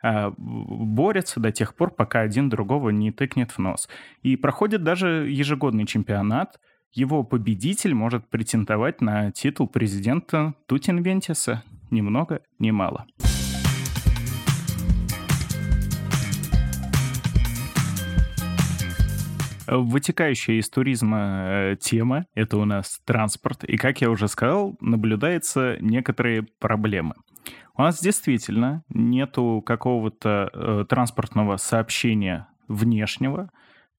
а, 0.09 0.33
борются 0.37 1.41
до 1.41 1.51
тех 1.51 1.75
пор, 1.75 1.91
пока 1.91 2.21
один 2.21 2.49
другого 2.49 2.91
не 2.91 3.11
тыкнет 3.11 3.51
в 3.51 3.59
нос. 3.59 3.89
И 4.23 4.37
проходит 4.37 4.85
даже 4.85 5.29
ежегодный 5.29 5.85
чемпионат. 5.85 6.61
Его 6.93 7.25
победитель 7.25 7.93
может 7.93 8.29
претендовать 8.29 9.01
на 9.01 9.33
титул 9.33 9.67
президента 9.67 10.55
Тутинвентиса 10.67 11.65
ни 11.91 12.03
много 12.03 12.41
ни 12.61 12.71
мало. 12.71 13.07
Вытекающая 19.67 20.61
из 20.61 20.71
туризма 20.71 21.47
э, 21.49 21.77
тема— 21.81 22.27
это 22.37 22.59
у 22.59 22.65
нас 22.65 23.01
транспорт. 23.05 23.65
И, 23.65 23.77
как 23.77 24.01
я 24.01 24.11
уже 24.11 24.29
сказал, 24.29 24.77
наблюдаются 24.81 25.77
некоторые 25.81 26.45
проблемы. 26.61 27.17
У 27.77 27.83
нас 27.83 28.01
действительно 28.01 28.85
нету 28.89 29.63
какого-то 29.65 30.51
э, 30.53 30.85
транспортного 30.89 31.57
сообщения 31.57 32.49
внешнего, 32.69 33.51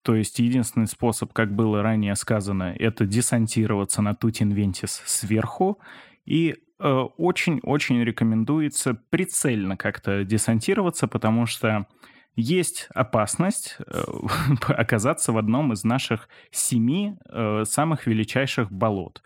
то 0.01 0.15
есть 0.15 0.39
единственный 0.39 0.87
способ, 0.87 1.33
как 1.33 1.53
было 1.53 1.81
ранее 1.81 2.15
сказано, 2.15 2.75
это 2.77 3.05
десантироваться 3.05 4.01
на 4.01 4.15
Тутинвентис 4.15 5.01
сверху 5.05 5.79
и 6.25 6.55
Э, 6.79 7.07
очень-очень 7.17 8.03
рекомендуется 8.03 8.93
прицельно 9.09 9.77
как-то 9.77 10.23
десантироваться, 10.23 11.07
потому 11.07 11.47
что 11.47 11.87
есть 12.35 12.87
опасность 12.93 13.77
э, 13.79 14.03
оказаться 14.67 15.31
в 15.31 15.37
одном 15.37 15.73
из 15.73 15.83
наших 15.83 16.29
семи 16.51 17.15
э, 17.29 17.63
самых 17.65 18.05
величайших 18.05 18.71
болот. 18.71 19.23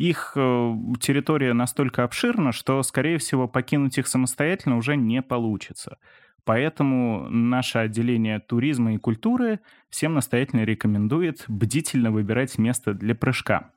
Их 0.00 0.32
территория 0.34 1.52
настолько 1.52 2.04
обширна, 2.04 2.52
что, 2.52 2.82
скорее 2.82 3.18
всего, 3.18 3.46
покинуть 3.46 3.98
их 3.98 4.06
самостоятельно 4.06 4.78
уже 4.78 4.96
не 4.96 5.20
получится. 5.20 5.98
Поэтому 6.44 7.28
наше 7.28 7.80
отделение 7.80 8.40
туризма 8.40 8.94
и 8.94 8.96
культуры 8.96 9.60
всем 9.90 10.14
настоятельно 10.14 10.64
рекомендует 10.64 11.44
бдительно 11.48 12.10
выбирать 12.10 12.56
место 12.56 12.94
для 12.94 13.14
прыжка. 13.14 13.72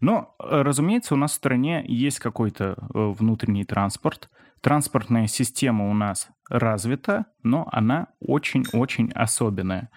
Но, 0.00 0.34
э, 0.38 0.60
разумеется, 0.60 1.14
у 1.14 1.16
нас 1.16 1.32
в 1.32 1.36
стране 1.36 1.82
есть 1.88 2.18
какой-то 2.18 2.76
э, 2.76 3.14
внутренний 3.18 3.64
транспорт. 3.64 4.28
Транспортная 4.60 5.26
система 5.26 5.88
у 5.88 5.94
нас 5.94 6.28
развита, 6.50 7.26
но 7.42 7.66
она 7.72 8.08
очень-очень 8.20 9.10
особенная. 9.12 9.90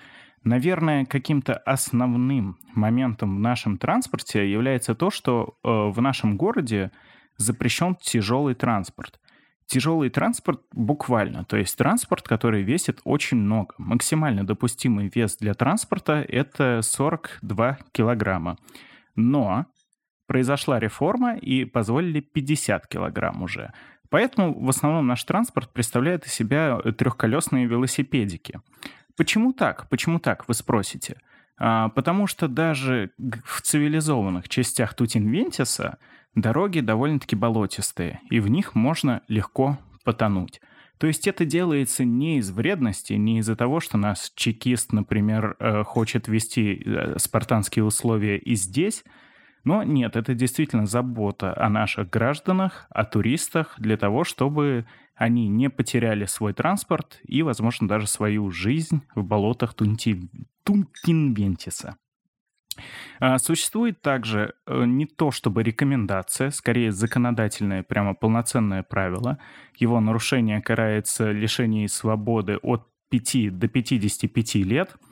Наверное, 0.44 1.06
каким-то 1.06 1.54
основным 1.54 2.58
моментом 2.74 3.36
в 3.36 3.40
нашем 3.40 3.78
транспорте 3.78 4.50
является 4.50 4.96
то, 4.96 5.10
что 5.10 5.58
э, 5.64 5.70
в 5.70 6.02
нашем 6.02 6.38
городе 6.38 6.92
запрещен 7.38 7.96
тяжелый 7.96 8.56
транспорт. 8.56 9.20
Тяжелый 9.66 10.10
транспорт 10.10 10.62
буквально, 10.72 11.46
то 11.46 11.56
есть 11.56 11.78
транспорт, 11.78 12.28
который 12.28 12.64
весит 12.64 13.02
очень 13.04 13.38
много. 13.38 13.76
Максимально 13.78 14.44
допустимый 14.44 15.12
вес 15.14 15.38
для 15.38 15.54
транспорта— 15.54 16.26
это 16.28 16.82
42 16.82 17.78
килограмма. 17.92 18.58
Но 19.16 19.68
произошла 20.26 20.80
реформа 20.80 21.36
и 21.38 21.66
позволили 21.66 22.20
50 22.20 22.88
килограмм 22.88 23.44
уже. 23.44 23.74
Поэтому 24.10 24.60
в 24.60 24.70
основном 24.70 25.06
наш 25.08 25.24
транспорт 25.24 25.72
представляет 25.72 26.26
из 26.26 26.34
себя 26.34 26.80
трехколесные 26.98 27.68
велосипедики. 27.68 28.60
Почему 29.20 29.52
так? 29.52 29.90
Почему 29.90 30.18
так, 30.18 30.48
вы 30.48 30.54
спросите? 30.54 31.18
А, 31.58 31.90
потому 31.90 32.26
что 32.26 32.48
даже 32.48 33.12
в 33.18 33.62
цивилизованных 33.62 34.48
частях 34.48 34.94
Тутинвентиса 34.94 35.98
дороги 36.36 36.80
довольно-таки 36.80 37.36
болотистые, 37.36 38.22
и 38.30 38.40
в 38.40 38.48
них 38.48 38.76
можно 38.76 39.22
легко 39.28 39.78
потонуть. 40.06 40.62
То 41.00 41.08
есть 41.08 41.28
это 41.28 41.44
делается 41.44 42.06
не 42.06 42.38
из 42.38 42.50
вредности, 42.50 43.12
не 43.12 43.40
из-за 43.40 43.58
того, 43.58 43.82
что 43.82 43.98
нас 43.98 44.32
чекист, 44.38 44.94
например, 44.94 45.58
э, 45.60 45.84
хочет 45.84 46.30
вести 46.30 46.82
э, 46.86 47.20
спартанские 47.20 47.84
условия 47.84 48.38
и 48.38 48.56
здесь, 48.56 49.04
но 49.66 49.84
нет, 49.84 50.16
это 50.16 50.34
действительно 50.34 50.86
забота 50.86 51.54
о 51.62 51.68
наших 51.68 52.10
гражданах, 52.10 52.88
о 52.90 53.04
туристах, 53.04 53.76
для 53.80 53.98
того, 53.98 54.24
чтобы 54.24 54.86
они 55.20 55.48
не 55.48 55.70
потеряли 55.70 56.26
свой 56.26 56.54
транспорт 56.54 57.20
и, 57.24 57.44
возможно, 57.44 57.88
даже 57.88 58.08
свою 58.08 58.50
жизнь 58.50 59.02
в 59.14 59.24
болотах 59.24 59.74
Тунти... 59.76 60.30
Тунтинвентиса. 60.64 61.98
А, 63.20 63.38
существует 63.38 64.02
также 64.02 64.54
э, 64.66 64.86
не 64.86 65.06
то 65.06 65.32
чтобы 65.32 65.64
рекомендация, 65.64 66.50
скорее 66.50 66.92
законодательное, 66.92 67.84
прямо 67.84 68.14
полноценное 68.14 68.84
правило. 68.84 69.38
Его 69.78 70.00
нарушение 70.00 70.62
карается 70.62 71.32
лишением 71.32 71.90
свободы 71.90 72.58
от 72.58 72.88
5 73.10 73.60
до 73.60 73.68
55 73.68 74.56
лет– 74.56 74.96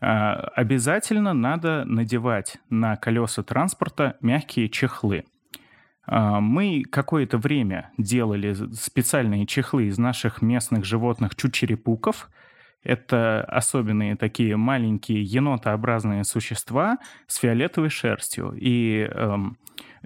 а, 0.00 0.34
обязательно 0.54 1.32
надо 1.32 1.84
надевать 1.84 2.58
на 2.68 2.96
колеса 2.96 3.42
транспорта 3.42 4.16
мягкие 4.20 4.68
чехлы. 4.68 5.24
А, 6.06 6.40
мы 6.40 6.84
какое-то 6.90 7.38
время 7.38 7.90
делали 7.98 8.54
специальные 8.74 9.46
чехлы 9.46 9.86
из 9.86 9.98
наших 9.98 10.42
местных 10.42 10.84
животных 10.84 11.34
чучерепуков. 11.36 12.30
Это 12.82 13.42
особенные 13.42 14.16
такие 14.16 14.56
маленькие 14.56 15.22
енотообразные 15.22 16.22
существа 16.24 16.98
с 17.26 17.36
фиолетовой 17.36 17.90
шерстью. 17.90 18.54
И 18.56 19.08
эм, 19.10 19.58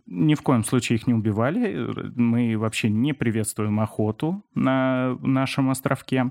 ни 0.07 0.35
в 0.35 0.41
коем 0.41 0.65
случае 0.65 0.97
их 0.97 1.07
не 1.07 1.13
убивали. 1.13 1.93
Мы 2.17 2.57
вообще 2.57 2.89
не 2.89 3.13
приветствуем 3.13 3.81
охоту 3.81 4.45
на 4.55 5.17
нашем 5.21 5.69
островке 5.69 6.31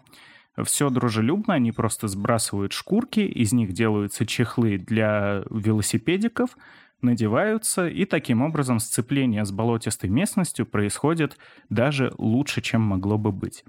все 0.64 0.90
дружелюбно, 0.90 1.54
они 1.54 1.72
просто 1.72 2.08
сбрасывают 2.08 2.74
шкурки, 2.74 3.22
из 3.22 3.54
них 3.54 3.74
делаются 3.74 4.26
чехлы 4.26 4.78
для 4.78 5.44
велосипедиков, 5.50 6.58
надеваются, 7.02 7.88
и 7.88 8.06
таким 8.06 8.42
образом 8.42 8.80
сцепление 8.80 9.46
с 9.46 9.52
болотистой 9.52 10.10
местностью 10.10 10.66
происходит 10.66 11.38
даже 11.70 12.14
лучше, 12.18 12.62
чем 12.62 12.82
могло 12.82 13.18
бы 13.18 13.32
быть. 13.32 13.64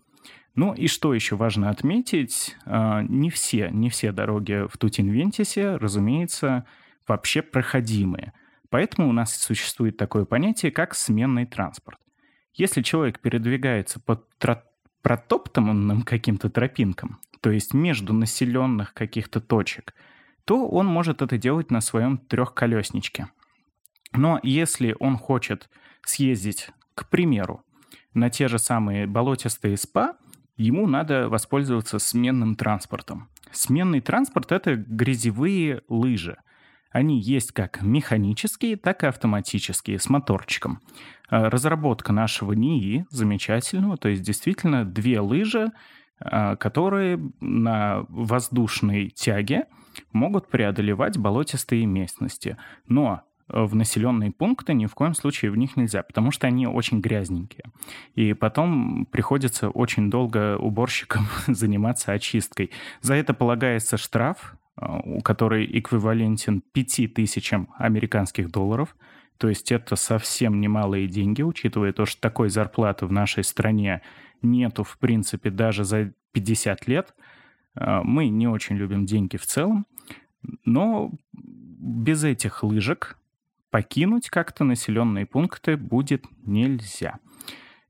Ну 0.55 0.75
и 0.75 0.89
что 0.89 1.15
еще 1.15 1.37
важно 1.37 1.71
отметить, 1.71 2.57
а, 2.65 3.03
не 3.03 3.31
все, 3.31 3.71
не 3.71 3.89
все 3.89 4.13
дороги 4.13 4.67
в 4.69 4.77
Тутинвентисе, 4.79 5.77
разумеется, 5.77 6.67
вообще 7.07 7.43
проходимые. 7.43 8.33
Поэтому 8.69 9.09
у 9.09 9.13
нас 9.13 9.37
существует 9.37 9.97
такое 9.97 10.25
понятие, 10.25 10.73
как 10.73 10.95
сменный 10.95 11.47
транспорт. 11.47 11.99
Если 12.55 12.83
человек 12.83 13.21
передвигается 13.21 14.01
по 14.01 14.23
протоптанным 15.03 16.03
каким-то 16.03 16.51
тропинкам, 16.51 17.21
то 17.41 17.51
есть 17.51 17.73
между 17.73 18.13
населенных 18.13 18.93
каких-то 18.93 19.41
точек, 19.41 19.95
то 20.51 20.67
он 20.67 20.87
может 20.87 21.23
это 21.23 21.39
делать 21.39 21.71
на 21.71 21.81
своем 21.81 22.19
трехколесничке. 22.19 23.29
Но 24.11 24.41
если 24.43 24.97
он 24.99 25.17
хочет 25.17 25.71
съездить, 26.05 26.71
к 26.97 27.09
примеру, 27.09 27.63
на 28.15 28.31
те 28.31 28.49
же 28.49 28.59
самые 28.59 29.07
болотистые 29.07 29.77
спа, 29.77 30.17
ему 30.57 30.89
надо 30.89 31.29
воспользоваться 31.29 32.01
сменным 32.01 32.57
транспортом. 32.57 33.29
Сменный 33.53 34.01
транспорт— 34.01 34.51
это 34.51 34.75
грязевые 34.75 35.83
лыжи. 35.89 36.37
Они 36.91 37.21
есть 37.21 37.53
как 37.53 37.81
механические, 37.83 38.77
так 38.77 39.05
и 39.05 39.07
автоматические, 39.07 40.01
с 40.01 40.09
моторчиком. 40.09 40.81
А, 41.29 41.49
разработка 41.49 42.13
нашего 42.13 42.55
НИИ 42.55 43.07
замечательного, 43.11 43.97
то 43.97 44.09
есть 44.09 44.23
действительно 44.23 44.85
две 44.85 45.21
лыжи, 45.21 45.71
а, 46.19 46.57
которые 46.57 47.21
на 47.39 48.05
воздушной 48.09 49.11
тяге 49.11 49.67
могут 50.13 50.49
преодолевать 50.49 51.19
болотистые 51.19 51.87
местности. 51.87 52.57
Но 52.87 53.23
в 53.53 53.75
населенные 53.75 54.31
пункты 54.31 54.75
ни 54.75 54.87
в 54.87 54.95
коем 54.95 55.15
случае 55.15 55.51
в 55.51 55.57
них 55.57 55.77
нельзя, 55.77 56.03
потому 56.03 56.31
что 56.31 56.47
они 56.47 56.67
очень 56.67 57.01
грязненькие. 57.01 57.65
И 58.15 58.33
потом 58.33 59.07
приходится 59.07 59.71
очень 59.71 60.11
долго 60.11 60.57
уборщикам 60.57 61.27
заниматься 61.47 62.13
очисткой. 62.13 62.71
За 63.01 63.15
это 63.15 63.35
полагается 63.35 63.97
штраф, 63.97 64.57
а, 64.77 65.01
который 65.23 65.67
эквивалентен 65.79 66.63
5000 66.73 67.67
американских 67.79 68.51
долларов. 68.51 68.97
То 69.37 69.49
есть 69.49 69.73
это 69.73 69.97
совсем 69.97 70.61
немалые 70.61 71.09
деньги, 71.09 71.43
учитывая 71.43 71.93
то, 71.93 72.07
что 72.07 72.21
такой 72.21 72.51
зарплаты 72.51 73.07
в 73.07 73.13
нашей 73.13 73.43
стране 73.43 74.03
нету, 74.43 74.85
в 74.85 74.99
принципе, 74.99 75.51
даже 75.51 75.85
за 75.85 76.13
50 76.33 76.87
лет. 76.87 77.15
А, 77.75 78.03
мы 78.03 78.29
не 78.29 78.49
очень 78.49 78.77
любим 78.77 79.07
деньги 79.07 79.37
в 79.37 79.47
целом, 79.47 79.87
но 80.65 81.13
без 81.33 82.25
этих 82.25 82.63
лыжек 82.63 83.19
покинуть 83.71 84.29
как-то 84.31 84.65
населенные 84.65 85.27
пункты 85.27 85.77
будет 85.77 86.25
нельзя. 86.45 87.19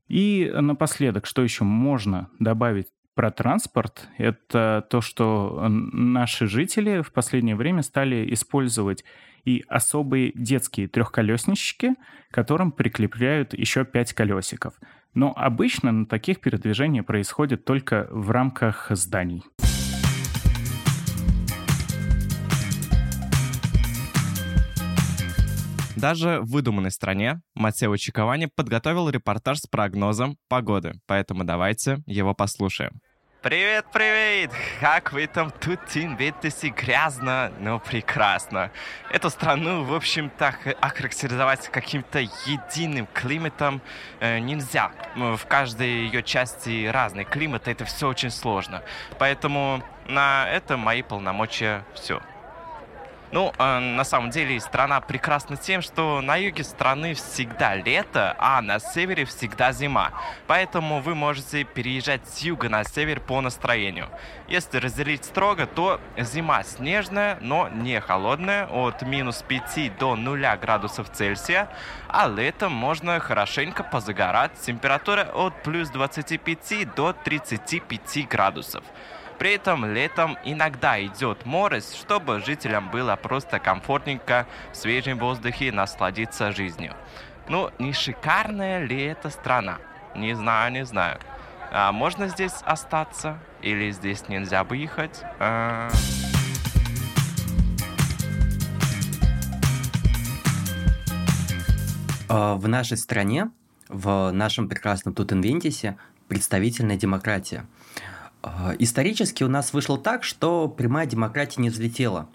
И 0.07 0.51
напоследок, 0.53 1.25
что 1.25 1.41
еще 1.41 1.63
можно 1.63 2.29
добавить 2.39 2.87
про 3.15 3.31
транспорт, 3.31 4.09
это 4.17 4.85
то, 4.89 5.01
что 5.01 5.65
наши 5.69 6.47
жители 6.47 7.01
в 7.01 7.11
последнее 7.11 7.55
время 7.55 7.81
стали 7.81 8.33
использовать 8.33 9.03
и 9.43 9.63
особые 9.67 10.31
детские 10.33 10.87
трехколеснички, 10.87 11.95
которым 12.29 12.71
прикрепляют 12.71 13.53
еще 13.53 13.85
пять 13.85 14.13
колесиков. 14.13 14.73
Но 15.13 15.33
обычно 15.35 15.91
на 15.91 16.05
таких 16.05 16.39
передвижения 16.39 17.03
происходит 17.03 17.65
только 17.65 18.07
в 18.11 18.31
рамках 18.31 18.87
зданий. 18.91 19.43
Даже 26.01 26.39
в 26.39 26.49
выдуманной 26.49 26.89
стране 26.89 27.41
Матео 27.53 27.95
Чиковани 27.95 28.47
подготовил 28.47 29.07
репортаж 29.07 29.59
с 29.59 29.67
прогнозом 29.67 30.35
погоды, 30.49 30.93
поэтому 31.05 31.43
давайте 31.43 31.99
его 32.07 32.33
послушаем. 32.33 32.99
Привет, 33.43 33.85
привет! 33.93 34.49
Как 34.79 35.13
вы 35.13 35.27
там 35.27 35.51
тут 35.51 35.79
инвентиси 35.93 36.73
грязно, 36.75 37.51
но 37.59 37.77
прекрасно. 37.77 38.71
Эту 39.11 39.29
страну, 39.29 39.83
в 39.83 39.93
общем-то, 39.93 40.55
охарактеризовать 40.79 41.67
каким-то 41.69 42.17
единым 42.17 43.07
климатом 43.13 43.79
э, 44.19 44.39
нельзя. 44.39 44.91
В 45.15 45.45
каждой 45.47 46.05
ее 46.05 46.23
части 46.23 46.87
разный 46.87 47.25
климат, 47.25 47.67
это 47.67 47.85
все 47.85 48.07
очень 48.07 48.31
сложно. 48.31 48.81
Поэтому 49.19 49.83
на 50.07 50.49
этом 50.49 50.79
мои 50.79 51.03
полномочия 51.03 51.85
все. 51.93 52.21
Ну, 53.31 53.53
э, 53.57 53.79
на 53.79 54.03
самом 54.03 54.29
деле, 54.29 54.59
страна 54.59 54.99
прекрасна 54.99 55.55
тем, 55.55 55.81
что 55.81 56.19
на 56.21 56.35
юге 56.35 56.65
страны 56.65 57.13
всегда 57.13 57.75
лето, 57.75 58.35
а 58.37 58.61
на 58.61 58.79
севере 58.79 59.23
всегда 59.23 59.71
зима. 59.71 60.11
Поэтому 60.47 60.99
вы 60.99 61.15
можете 61.15 61.63
переезжать 61.63 62.27
с 62.27 62.39
юга 62.39 62.67
на 62.67 62.83
север 62.83 63.21
по 63.21 63.39
настроению. 63.39 64.09
Если 64.49 64.79
разделить 64.79 65.23
строго, 65.23 65.65
то 65.65 66.01
зима 66.17 66.63
снежная, 66.63 67.37
но 67.39 67.69
не 67.69 68.01
холодная, 68.01 68.67
от 68.67 69.01
минус 69.03 69.45
5 69.47 69.97
до 69.97 70.17
0 70.17 70.57
градусов 70.61 71.09
Цельсия, 71.09 71.69
а 72.09 72.27
летом 72.27 72.73
можно 72.73 73.19
хорошенько 73.21 73.83
позагорать, 73.83 74.51
температура 74.59 75.31
от 75.33 75.53
плюс 75.63 75.89
25 75.89 76.93
до 76.95 77.13
35 77.13 78.27
градусов. 78.27 78.83
При 79.41 79.55
этом 79.55 79.91
летом 79.91 80.37
иногда 80.45 81.03
идет 81.03 81.47
мороз, 81.47 81.95
чтобы 81.95 82.41
жителям 82.41 82.91
было 82.91 83.15
просто 83.15 83.57
комфортненько 83.57 84.45
в 84.71 84.77
свежем 84.77 85.17
воздухе 85.17 85.71
насладиться 85.71 86.51
жизнью. 86.51 86.93
Ну, 87.49 87.71
не 87.79 87.91
шикарная 87.91 88.85
ли 88.85 89.01
эта 89.01 89.31
страна? 89.31 89.79
Не 90.15 90.35
знаю, 90.35 90.71
не 90.71 90.85
знаю. 90.85 91.17
А 91.71 91.91
можно 91.91 92.27
здесь 92.27 92.53
остаться? 92.65 93.39
Или 93.63 93.89
здесь 93.89 94.27
нельзя 94.27 94.63
выехать? 94.63 95.23
А... 95.39 95.89
а 102.29 102.53
в 102.57 102.67
нашей 102.67 102.97
стране, 102.97 103.49
в 103.89 104.29
нашем 104.29 104.69
прекрасном 104.69 105.15
Тутенвентисе, 105.15 105.97
представительная 106.27 106.95
демократия– 106.95 107.65
исторически 108.79 109.43
у 109.43 109.47
нас 109.47 109.73
вышло 109.73 109.97
так, 109.97 110.23
что 110.23 110.67
прямая 110.67 111.05
демократия 111.05 111.61
не 111.61 111.69
взлетела. 111.69 112.27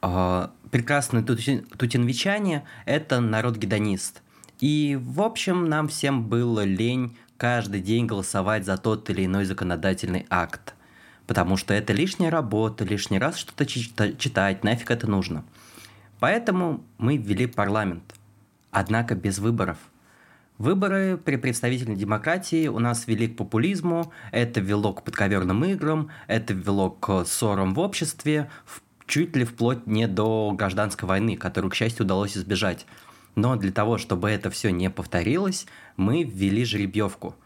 А, 0.00 0.52
прекрасные 0.70 1.24
тутинвичане– 1.24 2.64
это 2.86 3.20
народ-гедонист. 3.20 4.22
И, 4.60 4.98
в 5.00 5.20
общем, 5.20 5.68
нам 5.68 5.88
всем 5.88 6.24
было 6.28 6.64
лень 6.64 7.16
каждый 7.36 7.80
день 7.80 8.06
голосовать 8.06 8.64
за 8.64 8.76
тот 8.76 9.08
или 9.10 9.24
иной 9.26 9.44
законодательный 9.44 10.26
акт. 10.30 10.74
Потому 11.26 11.56
что 11.56 11.74
это 11.74 11.92
лишняя 11.92 12.30
работа, 12.30 12.84
лишний 12.84 13.18
раз 13.18 13.36
что-то 13.36 13.66
читать, 13.66 14.64
нафиг 14.64 14.90
это 14.90 15.08
нужно. 15.08 15.44
Поэтому 16.20 16.84
мы 16.98 17.16
ввели 17.16 17.46
парламент. 17.46 18.14
Однако 18.70 19.14
без 19.14 19.38
выборов– 19.38 19.78
Выборы 20.58 21.16
при 21.16 21.36
представительной 21.36 21.94
демократии 21.94 22.66
у 22.66 22.80
нас 22.80 23.06
вели 23.06 23.28
к 23.28 23.36
популизму, 23.36 24.12
это 24.32 24.58
вело 24.58 24.92
к 24.92 25.04
подковерным 25.04 25.64
играм, 25.64 26.10
это 26.26 26.52
вело 26.52 26.90
к 26.90 27.24
ссорам 27.26 27.74
в 27.74 27.78
обществе, 27.78 28.50
чуть 29.06 29.36
ли 29.36 29.44
вплоть 29.44 29.86
не 29.86 30.08
до 30.08 30.50
гражданской 30.52 31.08
войны, 31.08 31.36
которую, 31.36 31.70
к 31.70 31.76
счастью, 31.76 32.04
удалось 32.04 32.36
избежать. 32.36 32.86
Но 33.36 33.54
для 33.54 33.70
того, 33.70 33.98
чтобы 33.98 34.30
это 34.30 34.50
все 34.50 34.70
не 34.70 34.90
повторилось, 34.90 35.66
мы 35.96 36.24
ввели 36.24 36.64
жеребьевку. 36.64 37.36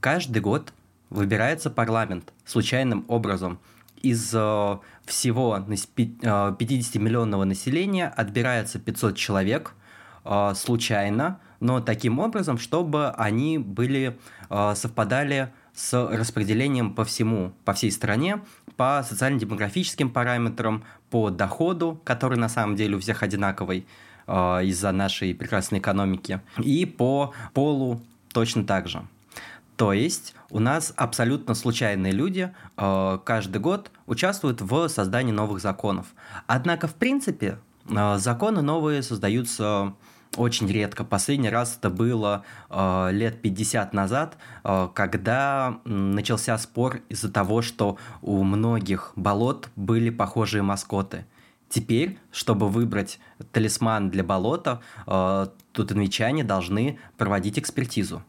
Каждый 0.00 0.40
год 0.40 0.72
выбирается 1.10 1.68
парламент 1.68 2.32
случайным 2.46 3.04
образом. 3.08 3.58
Из 4.00 4.30
э, 4.34 4.78
всего 5.04 5.58
50-миллионного 5.58 7.42
э, 7.42 7.44
населения 7.44 8.08
отбирается 8.08 8.78
500 8.78 9.16
человек 9.16 9.74
э, 10.24 10.54
случайно, 10.56 11.38
но 11.62 11.80
таким 11.80 12.18
образом, 12.18 12.58
чтобы 12.58 13.10
они 13.10 13.56
были, 13.56 14.18
а, 14.50 14.74
совпадали 14.74 15.52
с 15.72 16.08
распределением 16.08 16.92
по 16.92 17.04
всему, 17.04 17.52
по 17.64 17.72
всей 17.72 17.92
стране, 17.92 18.40
по 18.76 19.04
социально-демографическим 19.08 20.10
параметрам, 20.10 20.82
по 21.08 21.30
доходу, 21.30 22.00
который 22.02 22.36
на 22.36 22.48
самом 22.48 22.74
деле 22.74 22.96
у 22.96 22.98
всех 22.98 23.22
одинаковый 23.22 23.86
а, 24.26 24.58
из-за 24.58 24.90
нашей 24.90 25.36
прекрасной 25.36 25.78
экономики, 25.78 26.40
и 26.58 26.84
по 26.84 27.32
полу 27.54 28.02
точно 28.32 28.64
так 28.64 28.88
же. 28.88 29.06
То 29.76 29.92
есть 29.92 30.34
у 30.50 30.58
нас 30.58 30.92
абсолютно 30.96 31.54
случайные 31.54 32.12
люди 32.12 32.52
э, 32.76 33.18
каждый 33.24 33.58
год 33.58 33.90
участвуют 34.06 34.60
в 34.60 34.88
создании 34.88 35.32
новых 35.32 35.60
законов. 35.60 36.06
Однако, 36.46 36.86
в 36.86 36.94
принципе, 36.94 37.58
э, 37.88 38.18
законы 38.18 38.62
новые 38.62 39.02
создаются 39.02 39.94
очень 40.36 40.66
редко. 40.68 41.04
Последний 41.04 41.50
раз 41.50 41.76
это 41.78 41.90
было 41.90 42.44
э, 42.70 43.08
лет 43.12 43.40
50 43.42 43.92
назад, 43.92 44.36
э, 44.64 44.88
когда 44.94 45.80
начался 45.84 46.56
спор 46.58 47.00
из-за 47.08 47.30
того, 47.30 47.62
что 47.62 47.98
у 48.22 48.42
многих 48.42 49.12
болот 49.16 49.68
были 49.76 50.10
похожие 50.10 50.62
маскоты. 50.62 51.26
Теперь, 51.68 52.18
чтобы 52.30 52.68
выбрать 52.68 53.18
талисман 53.52 54.10
для 54.10 54.22
болота, 54.22 54.80
э, 55.06 55.46
тутанвичане 55.72 56.44
должны 56.44 56.98
проводить 57.16 57.58
экспертизу, 57.58 58.22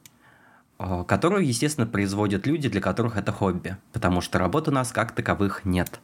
э, 0.80 1.04
которую, 1.08 1.46
естественно, 1.46 1.88
производят 1.88 2.48
люди, 2.48 2.70
для 2.70 2.82
которых 2.82 3.18
это 3.18 3.32
хобби, 3.32 3.78
потому 3.92 4.22
что 4.22 4.39
работ 4.39 4.68
у 4.68 4.72
нас 4.72 4.92
как 4.92 5.12
таковых 5.13 5.66
нет. 5.66 6.00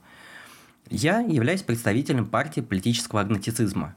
Я 0.90 1.20
являюсь 1.20 1.62
представителем 1.62 2.26
партии 2.26 2.62
политического 2.62 3.22
агнотицизма. 3.22 3.96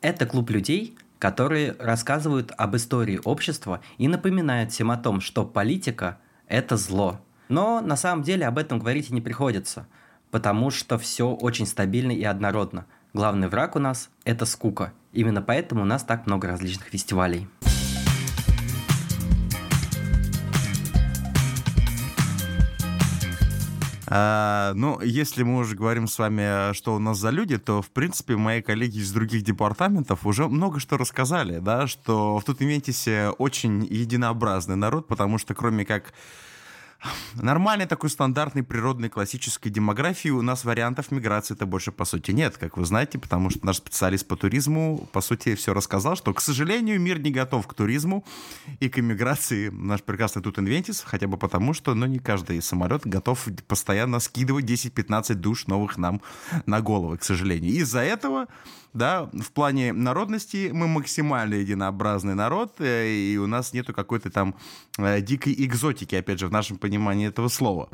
Это 0.00 0.26
клуб 0.26 0.50
людей, 0.50 0.96
которые 1.20 1.76
рассказывают 1.78 2.50
об 2.56 2.74
истории 2.74 3.20
общества 3.24 3.80
и 3.98 4.08
напоминают 4.08 4.72
всем 4.72 4.90
о 4.90 4.96
том, 4.96 5.20
что 5.20 5.44
политика– 5.44 6.18
это 6.48 6.76
зло. 6.76 7.20
Но 7.48 7.80
на 7.80 7.96
самом 7.96 8.24
деле 8.24 8.46
об 8.46 8.58
этом 8.58 8.80
говорить 8.80 9.10
и 9.10 9.14
не 9.14 9.20
приходится, 9.20 9.86
потому 10.32 10.70
что 10.70 10.98
все 10.98 11.32
очень 11.32 11.66
стабильно 11.66 12.10
и 12.10 12.24
однородно. 12.24 12.86
Главный 13.12 13.48
враг 13.48 13.76
у 13.76 13.78
нас– 13.78 14.08
это 14.24 14.46
скука 14.46 14.92
Именно 15.12 15.42
поэтому 15.42 15.82
у 15.82 15.86
нас 15.86 16.04
так 16.04 16.26
много 16.26 16.48
различных 16.48 16.86
фестивалей. 16.88 17.48
А, 24.12 24.72
ну, 24.74 25.00
если 25.00 25.44
мы 25.44 25.58
уже 25.58 25.76
говорим 25.76 26.08
с 26.08 26.18
вами, 26.18 26.72
что 26.72 26.96
у 26.96 26.98
нас 26.98 27.16
за 27.18 27.30
люди, 27.30 27.58
то, 27.58 27.80
в 27.80 27.90
принципе, 27.90 28.36
мои 28.36 28.60
коллеги 28.60 28.98
из 28.98 29.12
других 29.12 29.42
департаментов 29.42 30.26
уже 30.26 30.48
много 30.48 30.80
что 30.80 30.96
рассказали, 30.96 31.60
да, 31.60 31.86
что 31.86 32.38
в 32.38 32.44
Тутментисе 32.44 33.28
очень 33.38 33.86
единообразный 33.86 34.74
народ, 34.74 35.06
потому 35.06 35.38
что 35.38 35.54
кроме 35.54 35.84
как 35.84 36.12
Нормальной 37.34 37.86
такой 37.86 38.10
стандартной 38.10 38.62
природной 38.62 39.08
классической 39.08 39.70
демографии 39.70 40.28
у 40.28 40.42
нас 40.42 40.64
вариантов 40.64 41.10
миграции-то 41.10 41.64
больше 41.64 41.92
по 41.92 42.04
сути 42.04 42.32
нет, 42.32 42.58
как 42.58 42.76
вы 42.76 42.84
знаете, 42.84 43.18
потому 43.18 43.50
что 43.50 43.64
наш 43.64 43.76
специалист 43.76 44.26
по 44.26 44.36
туризму 44.36 45.08
по 45.12 45.20
сути 45.20 45.54
все 45.54 45.72
рассказал, 45.72 46.16
что, 46.16 46.34
к 46.34 46.40
сожалению, 46.40 47.00
мир 47.00 47.18
не 47.18 47.30
готов 47.30 47.66
к 47.66 47.74
туризму 47.74 48.24
и 48.80 48.88
к 48.88 48.98
иммиграции 48.98 49.68
наш 49.68 50.02
прекрасный 50.02 50.42
тут 50.42 50.58
инвентис, 50.58 51.00
хотя 51.00 51.26
бы 51.26 51.38
потому, 51.38 51.72
что 51.72 51.94
ну, 51.94 52.06
не 52.06 52.18
каждый 52.18 52.60
самолет 52.60 53.06
готов 53.06 53.48
постоянно 53.66 54.20
скидывать 54.20 54.66
10-15 54.66 55.34
душ 55.34 55.66
новых 55.66 55.96
нам 55.96 56.20
на 56.66 56.80
головы, 56.80 57.16
к 57.16 57.24
сожалению. 57.24 57.72
Из-за 57.72 58.00
этого 58.00 58.46
да, 58.92 59.28
в 59.32 59.52
плане 59.52 59.92
народности 59.92 60.70
мы 60.72 60.88
максимально 60.88 61.54
единообразный 61.54 62.34
народ, 62.34 62.80
э, 62.80 63.08
и 63.08 63.36
у 63.38 63.46
нас 63.46 63.72
нету 63.72 63.94
какой-то 63.94 64.30
там 64.30 64.54
э, 64.98 65.20
дикой 65.20 65.54
экзотики, 65.58 66.14
опять 66.14 66.40
же, 66.40 66.48
в 66.48 66.52
нашем 66.52 66.76
понимании 66.76 67.28
этого 67.28 67.48
слова. 67.48 67.88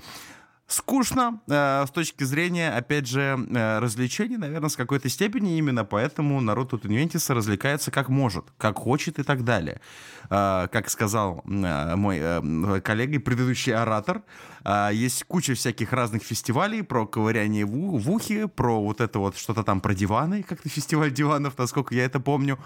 Скучно 0.68 1.40
э, 1.46 1.84
с 1.86 1.90
точки 1.90 2.24
зрения, 2.24 2.70
опять 2.76 3.06
же, 3.06 3.38
э, 3.50 3.78
развлечений, 3.78 4.36
наверное, 4.36 4.68
с 4.68 4.74
какой-то 4.74 5.08
степени. 5.08 5.58
Именно 5.58 5.84
поэтому 5.84 6.40
народ 6.40 6.70
тут 6.70 6.86
Инвентиса 6.86 7.34
развлекается 7.34 7.92
как 7.92 8.08
может, 8.08 8.46
как 8.58 8.76
хочет 8.76 9.20
и 9.20 9.22
так 9.22 9.44
далее. 9.44 9.80
Э, 10.28 10.66
как 10.72 10.90
сказал 10.90 11.44
э, 11.44 11.94
мой 11.94 12.18
э, 12.20 12.80
коллега 12.80 13.14
и 13.14 13.18
предыдущий 13.18 13.72
оратор, 13.72 14.22
э, 14.64 14.90
есть 14.92 15.22
куча 15.24 15.54
всяких 15.54 15.92
разных 15.92 16.24
фестивалей 16.24 16.82
про 16.82 17.06
ковыряние 17.06 17.64
в, 17.64 18.00
в 18.00 18.10
ухе, 18.10 18.48
про 18.48 18.82
вот 18.82 19.00
это 19.00 19.20
вот 19.20 19.36
что-то 19.36 19.62
там 19.62 19.80
про 19.80 19.94
диваны, 19.94 20.42
как-то 20.42 20.68
фестиваль 20.68 21.12
диванов, 21.12 21.56
насколько 21.56 21.94
я 21.94 22.04
это 22.04 22.18
помню. 22.18 22.58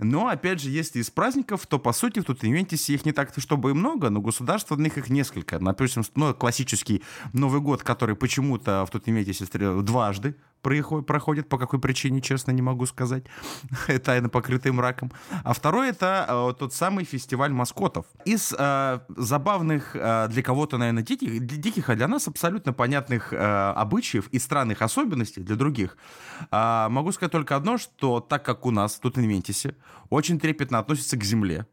Но, 0.00 0.26
опять 0.26 0.60
же, 0.60 0.70
если 0.70 0.98
из 0.98 1.10
праздников, 1.10 1.66
то, 1.66 1.78
по 1.78 1.92
сути, 1.92 2.20
тут 2.20 2.44
Инвентисе 2.44 2.94
их 2.94 3.04
не 3.04 3.12
так-то 3.12 3.40
чтобы 3.40 3.70
и 3.70 3.72
много, 3.72 4.10
но 4.10 4.20
государственных 4.20 4.98
их 4.98 5.08
несколько. 5.10 5.60
Например, 5.60 6.04
ну, 6.16 6.34
классический 6.34 7.02
Новый 7.36 7.60
год, 7.60 7.82
который 7.82 8.16
почему-то 8.16 8.84
в 8.86 8.90
тут 8.90 9.08
имеете 9.08 9.32
дважды 9.82 10.36
проходит, 10.62 11.48
по 11.48 11.58
какой 11.58 11.78
причине, 11.78 12.20
честно, 12.20 12.50
не 12.50 12.62
могу 12.62 12.86
сказать. 12.86 13.24
Тайно 14.04 14.28
покрытый 14.28 14.72
мраком. 14.72 15.12
А 15.44 15.52
второй 15.52 15.90
это 15.90 16.26
э, 16.28 16.58
тот 16.58 16.74
самый 16.74 17.04
фестиваль 17.04 17.52
маскотов. 17.52 18.06
Из 18.24 18.54
э, 18.58 19.00
забавных 19.16 19.94
э, 19.94 20.28
для 20.28 20.42
кого-то, 20.42 20.78
наверное, 20.78 21.04
диких, 21.04 21.46
диких, 21.46 21.90
а 21.90 21.94
для 21.94 22.08
нас 22.08 22.26
абсолютно 22.26 22.72
понятных 22.72 23.32
э, 23.32 23.36
обычаев 23.76 24.28
и 24.28 24.38
странных 24.40 24.82
особенностей 24.82 25.42
для 25.42 25.56
других, 25.56 25.96
э, 26.50 26.88
могу 26.88 27.12
сказать 27.12 27.32
только 27.32 27.54
одно, 27.54 27.78
что 27.78 28.20
так 28.20 28.44
как 28.44 28.66
у 28.66 28.70
нас 28.70 28.98
тут 28.98 29.16
в 29.16 29.20
Инвентисе 29.20 29.76
очень 30.10 30.40
трепетно 30.40 30.78
относится 30.78 31.16
к 31.16 31.24
земле, 31.24 31.66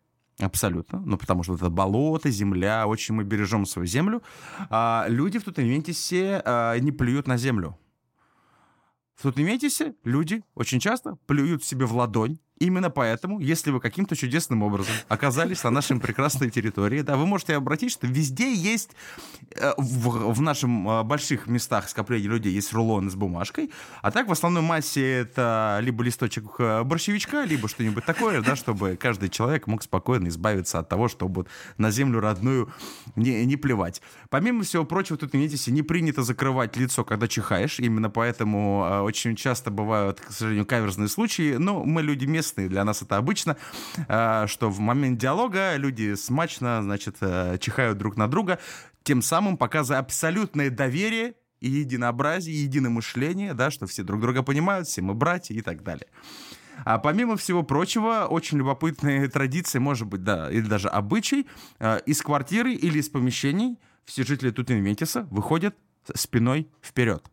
Абсолютно. 0.45 0.99
Ну, 1.05 1.17
потому 1.17 1.43
что 1.43 1.55
это 1.55 1.69
болото, 1.69 2.29
земля, 2.29 2.85
очень 2.87 3.15
мы 3.15 3.23
бережем 3.23 3.65
свою 3.65 3.87
землю. 3.87 4.21
А 4.69 5.05
люди 5.07 5.39
в 5.39 5.43
Тутинвентисе 5.43 6.41
а, 6.45 6.77
не 6.79 6.91
плюют 6.91 7.27
на 7.27 7.37
землю. 7.37 7.77
В 9.15 9.21
Тутинвентисе 9.23 9.95
люди 10.03 10.43
очень 10.55 10.79
часто 10.79 11.17
плюют 11.27 11.63
себе 11.63 11.85
в 11.85 11.95
ладонь 11.95 12.39
Именно 12.59 12.91
поэтому, 12.91 13.39
если 13.39 13.71
вы 13.71 13.79
каким-то 13.79 14.15
чудесным 14.15 14.61
образом 14.61 14.93
оказались 15.07 15.63
на 15.63 15.71
нашей 15.71 15.99
прекрасной 15.99 16.51
территории, 16.51 17.01
да, 17.01 17.17
вы 17.17 17.25
можете 17.25 17.55
обратить, 17.55 17.91
что 17.91 18.05
везде 18.05 18.53
есть, 18.53 18.91
э, 19.55 19.73
в, 19.77 20.33
в 20.33 20.41
нашем 20.41 20.87
э, 20.87 21.03
больших 21.03 21.47
местах 21.47 21.89
скопления 21.89 22.29
людей 22.29 22.53
есть 22.53 22.71
рулоны 22.71 23.09
с 23.09 23.15
бумажкой, 23.15 23.71
а 24.01 24.11
так 24.11 24.27
в 24.27 24.31
основной 24.31 24.61
массе 24.61 25.21
это 25.21 25.79
либо 25.81 26.03
листочек 26.03 26.45
э, 26.59 26.83
борщевичка, 26.83 27.43
либо 27.43 27.67
что-нибудь 27.67 28.05
такое, 28.05 28.41
да, 28.41 28.55
чтобы 28.55 28.97
каждый 28.97 29.29
человек 29.29 29.65
мог 29.65 29.81
спокойно 29.81 30.27
избавиться 30.27 30.77
от 30.77 30.87
того, 30.87 31.07
чтобы 31.07 31.47
на 31.77 31.89
землю 31.89 32.19
родную 32.19 32.71
не, 33.15 33.45
не 33.45 33.57
плевать. 33.57 34.01
Помимо 34.29 34.63
всего 34.63 34.85
прочего, 34.85 35.17
тут, 35.17 35.33
видите, 35.33 35.71
не 35.71 35.81
принято 35.81 36.21
закрывать 36.21 36.77
лицо, 36.77 37.03
когда 37.03 37.27
чихаешь, 37.27 37.79
именно 37.79 38.11
поэтому 38.11 39.01
очень 39.03 39.35
часто 39.35 39.71
бывают, 39.71 40.21
к 40.21 40.31
сожалению, 40.31 40.67
каверзные 40.67 41.09
случаи, 41.09 41.55
но 41.55 41.83
мы 41.83 42.03
люди 42.03 42.25
местные, 42.25 42.42
местные, 42.43 42.67
для 42.67 42.83
нас 42.83 43.01
это 43.01 43.17
обычно, 43.17 43.55
а, 44.07 44.47
что 44.47 44.69
в 44.69 44.79
момент 44.79 45.19
диалога 45.19 45.77
люди 45.77 46.15
смачно, 46.15 46.81
значит, 46.81 47.17
э, 47.21 47.57
чихают 47.59 47.97
друг 47.97 48.17
на 48.17 48.27
друга, 48.27 48.59
тем 49.03 49.21
самым 49.21 49.57
показывая 49.57 49.99
абсолютное 49.99 50.69
доверие 50.69 51.35
и 51.61 51.69
единообразие, 51.69 52.55
и 52.55 52.59
единомышление, 52.59 53.53
да, 53.53 53.71
что 53.71 53.87
все 53.87 54.03
друг 54.03 54.19
друга 54.19 54.43
понимают, 54.43 54.87
все 54.87 55.01
мы 55.01 55.13
братья 55.13 55.55
и 55.55 55.61
так 55.61 55.83
далее. 55.83 56.07
А 56.85 56.97
помимо 56.97 57.37
всего 57.37 57.63
прочего, 57.63 58.27
очень 58.29 58.57
любопытные 58.57 59.29
традиции, 59.29 59.79
может 59.79 60.07
быть, 60.07 60.23
да, 60.23 60.51
или 60.51 60.67
даже 60.67 60.89
обычай, 60.89 61.47
э, 61.79 61.99
из 62.05 62.21
квартиры 62.21 62.73
или 62.73 62.99
из 62.99 63.09
помещений 63.09 63.77
все 64.03 64.23
жители 64.23 64.51
Тутинвентиса 64.51 65.27
выходят 65.31 65.75
спиной 66.13 66.67
вперед. 66.81 67.23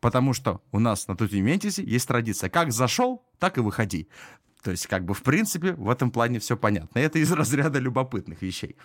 Потому 0.00 0.32
что 0.32 0.60
у 0.72 0.78
нас 0.78 1.08
на 1.08 1.16
Тутинвентисе 1.16 1.82
есть 1.82 2.06
традиция. 2.08 2.50
Как 2.50 2.72
зашел, 2.72 3.24
так 3.38 3.58
и 3.58 3.60
выходи. 3.60 4.08
То 4.62 4.70
есть, 4.70 4.86
как 4.86 5.04
бы, 5.04 5.14
в 5.14 5.22
принципе, 5.22 5.72
в 5.72 5.88
этом 5.88 6.10
плане 6.10 6.40
все 6.40 6.56
понятно. 6.56 6.98
Это 6.98 7.18
из 7.18 7.30
разряда 7.32 7.78
любопытных 7.78 8.42
вещей. 8.42 8.76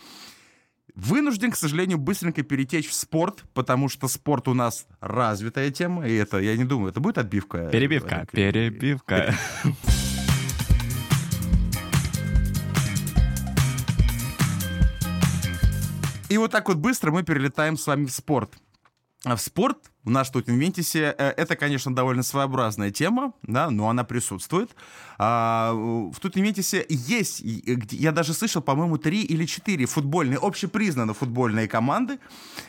Вынужден, 0.95 1.51
к 1.51 1.55
сожалению, 1.55 1.97
быстренько 1.97 2.43
перетечь 2.43 2.87
в 2.87 2.93
спорт, 2.93 3.45
потому 3.53 3.89
что 3.89 4.07
спорт 4.07 4.47
у 4.47 4.53
нас 4.53 4.85
развитая 4.99 5.71
тема, 5.71 6.07
и 6.07 6.13
это, 6.13 6.37
я 6.37 6.55
не 6.55 6.65
думаю, 6.65 6.91
это 6.91 6.99
будет 6.99 7.17
отбивка. 7.17 7.69
Перебивка, 7.69 8.27
перебивка. 8.31 9.33
И 16.29 16.37
вот 16.37 16.51
так 16.51 16.67
вот 16.67 16.77
быстро 16.77 17.11
мы 17.11 17.23
перелетаем 17.23 17.77
с 17.77 17.87
вами 17.87 18.05
в 18.05 18.11
спорт. 18.11 18.53
А 19.23 19.35
в 19.35 19.41
спорт 19.41 19.91
в 20.03 20.09
наш 20.09 20.29
тут 20.29 20.49
Инвентисе 20.49 21.15
э, 21.17 21.29
это, 21.37 21.55
конечно, 21.55 21.93
довольно 21.95 22.23
своеобразная 22.23 22.91
тема, 22.91 23.33
да, 23.43 23.69
но 23.69 23.89
она 23.89 24.03
присутствует. 24.03 24.75
А, 25.17 25.71
в 25.73 26.19
тут 26.19 26.37
Инвентисе 26.37 26.85
есть, 26.89 27.41
я 27.91 28.11
даже 28.11 28.33
слышал, 28.33 28.61
по-моему, 28.61 28.97
три 28.97 29.21
или 29.21 29.45
четыре 29.45 29.85
футбольные, 29.85 30.39
общепризнанные 30.41 31.13
футбольные 31.13 31.67
команды, 31.67 32.19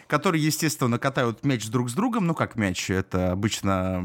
которые, 0.06 0.44
естественно, 0.44 0.98
катают 0.98 1.44
мяч 1.44 1.66
друг 1.68 1.90
с 1.90 1.94
другом. 1.94 2.26
Ну, 2.26 2.34
как 2.34 2.56
мяч, 2.56 2.90
это 2.90 3.32
обычно... 3.32 3.98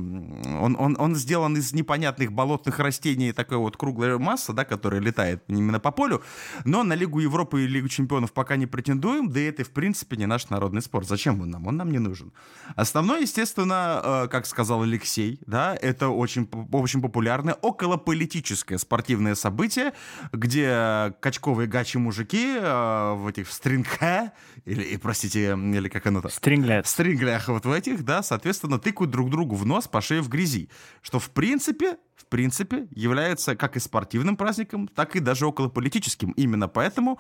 Он, 0.62 0.76
он, 0.80 0.96
он 1.00 1.16
сделан 1.16 1.56
из 1.58 1.74
непонятных 1.74 2.32
болотных 2.32 2.80
растений, 2.80 3.32
такой 3.32 3.58
вот 3.58 3.78
круглая 3.78 4.18
масса, 4.18 4.54
да, 4.54 4.66
которая 4.66 5.02
летает 5.02 5.44
именно 5.48 5.80
по 5.80 5.92
полю. 5.92 6.24
Но 6.66 6.84
на 6.84 6.94
Лигу 6.94 7.20
Европы 7.20 7.64
и 7.64 7.68
Лигу 7.68 7.90
Чемпионов 7.90 8.34
пока 8.34 8.56
не 8.56 8.66
претендуем, 8.66 9.30
да 9.30 9.40
и 9.40 9.44
это, 9.44 9.64
в 9.64 9.70
принципе, 9.70 10.18
не 10.18 10.26
наш 10.26 10.50
народный 10.50 10.82
спорт. 10.82 11.08
Зачем 11.08 11.42
он 11.42 11.52
нам? 11.52 11.68
Он 11.68 11.78
нам 11.78 11.92
не 11.92 12.00
нужен. 12.00 12.32
Основной 12.76 13.19
естественно, 13.20 14.02
э, 14.04 14.28
как 14.30 14.46
сказал 14.46 14.84
Алексей, 14.84 15.40
да, 15.46 15.76
это 15.76 16.10
очень, 16.10 16.50
очень 16.72 17.02
популярное 17.02 17.54
околополитическое 17.54 18.78
спортивное 18.78 19.36
событие, 19.36 19.94
где 20.32 21.14
качковые 21.20 21.68
гачи 21.68 21.98
мужики 21.98 22.56
э, 22.60 23.14
в 23.14 23.28
этих 23.28 23.52
стрингха, 23.52 24.34
или, 24.66 24.98
простите, 24.98 25.52
или 25.52 25.90
как 25.90 26.08
оно 26.08 26.22
там? 26.22 26.32
Стринглях. 26.32 26.88
Стринглях 26.88 27.48
вот 27.48 27.66
в 27.66 27.72
этих, 27.72 28.04
да, 28.04 28.24
соответственно, 28.24 28.80
тыкают 28.80 29.12
друг 29.12 29.30
другу 29.30 29.56
в 29.56 29.66
нос 29.66 29.88
по 29.88 30.02
шее 30.02 30.22
в 30.22 30.30
грязи. 30.30 30.70
Что, 31.02 31.20
в 31.20 31.30
принципе, 31.30 31.98
принципе, 32.30 32.88
является 32.92 33.56
как 33.56 33.76
и 33.76 33.80
спортивным 33.80 34.38
праздником, 34.38 34.88
так 34.88 35.16
и 35.16 35.20
даже 35.20 35.46
околополитическим. 35.46 36.32
Именно 36.32 36.68
поэтому 36.68 37.20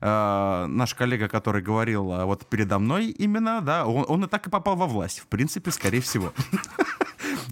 э, 0.00 0.66
наш 0.68 0.94
коллега, 0.94 1.28
который 1.28 1.62
говорил 1.62 2.12
э, 2.12 2.24
вот 2.24 2.46
передо 2.46 2.78
мной 2.78 3.06
именно, 3.06 3.60
да, 3.60 3.86
он, 3.86 4.04
он 4.08 4.24
и 4.24 4.28
так 4.28 4.46
и 4.46 4.50
попал 4.50 4.76
во 4.76 4.86
власть. 4.86 5.20
В 5.20 5.26
принципе, 5.26 5.70
скорее 5.70 6.00
всего. 6.00 6.32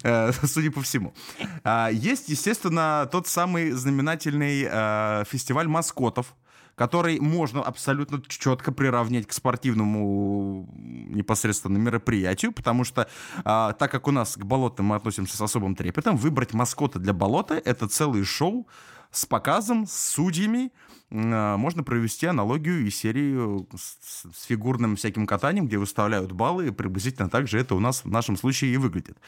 Э, 0.05 0.33
судя 0.33 0.71
по 0.73 0.81
всему. 0.81 1.15
А, 1.63 1.89
есть, 1.93 2.29
естественно, 2.29 3.09
тот 3.13 3.29
самый 3.29 3.71
знаменательный 3.71 4.67
э, 4.69 5.25
фестиваль 5.29 5.69
маскотов, 5.69 6.35
который 6.75 7.21
можно 7.21 7.63
абсолютно 7.63 8.23
четко 8.27 8.73
приравнять 8.73 9.27
к 9.27 9.33
спортивному 9.33 10.69
непосредственно 10.75 11.79
мероприятию, 11.79 12.53
потому 12.53 12.85
что 12.85 13.09
а, 13.45 13.73
так 13.73 13.91
как 13.91 14.09
у 14.09 14.11
нас 14.11 14.37
к 14.37 14.45
болотам 14.45 14.87
мы 14.87 14.97
относимся 14.97 15.37
с 15.37 15.41
особым 15.41 15.75
трепетом, 15.75 16.17
выбрать 16.17 16.55
маскота 16.55 16.99
для 16.99 17.13
болота— 17.13 17.55
это 17.65 17.89
целый 17.89 18.25
шоу 18.25 18.67
с 19.11 19.27
показом, 19.27 19.87
с 19.87 19.93
судьями, 19.93 20.73
а, 21.11 21.57
можно 21.57 21.83
провести 21.83 22.27
аналогию 22.27 22.87
и 22.87 22.91
серию 22.91 23.69
с, 23.77 24.33
с 24.35 24.45
фигурным 24.45 24.97
всяким 24.97 25.27
катанием, 25.27 25.67
где 25.67 25.79
выставляют 25.79 26.33
баллы, 26.33 26.69
и 26.69 26.71
приблизительно 26.71 27.29
так 27.29 27.49
же 27.49 27.59
это 27.59 27.75
у 27.75 27.81
нас 27.81 28.05
в 28.05 28.11
нашем 28.11 28.37
случае 28.37 28.73
и 28.73 28.79
выглядит. 28.79 29.19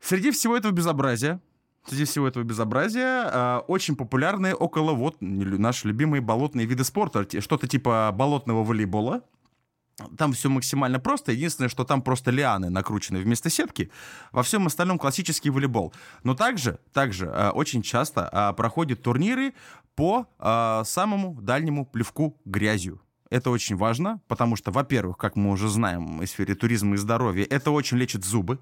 Среди 0.00 0.32
всего 0.32 0.56
этого 0.56 0.72
безобразия 0.72 1.40
среди 1.86 2.04
всего 2.04 2.28
этого 2.28 2.44
безобразия 2.44 3.30
э, 3.30 3.58
очень 3.68 3.96
популярные 3.96 4.54
около 4.54 4.92
вот 4.92 5.16
наши 5.20 5.88
любимые 5.88 6.20
болотные 6.20 6.66
виды 6.66 6.84
спорта. 6.84 7.26
Что-то 7.40 7.66
типа 7.66 8.10
болотного 8.14 8.64
волейбола. 8.64 9.22
Там 10.16 10.32
все 10.32 10.48
максимально 10.48 10.98
просто. 11.00 11.32
Единственное, 11.32 11.68
что 11.68 11.84
там 11.84 12.02
просто 12.02 12.30
лианы 12.30 12.70
накручены 12.70 13.20
вместо 13.20 13.50
сетки. 13.50 13.90
Во 14.32 14.42
всем 14.42 14.66
остальном 14.66 14.98
классический 14.98 15.50
волейбол. 15.50 15.92
Но 16.24 16.34
также, 16.34 16.78
также 16.92 17.26
э, 17.26 17.50
очень 17.50 17.82
часто 17.82 18.28
э, 18.32 18.56
проходят 18.56 19.02
турниры 19.02 19.54
по 19.94 20.26
самому 20.86 21.38
дальнему 21.42 21.84
плевку 21.84 22.40
грязью. 22.46 23.02
Это 23.28 23.50
очень 23.50 23.76
важно, 23.76 24.22
потому 24.26 24.56
что, 24.56 24.70
во-первых, 24.70 25.18
как 25.18 25.36
мы 25.36 25.50
уже 25.50 25.68
знаем 25.68 26.20
в 26.20 26.26
сфере 26.26 26.54
туризма 26.54 26.94
и 26.94 26.96
здоровья, 26.96 27.44
это 27.44 27.70
очень 27.70 27.98
лечит 27.98 28.24
зубы 28.24 28.58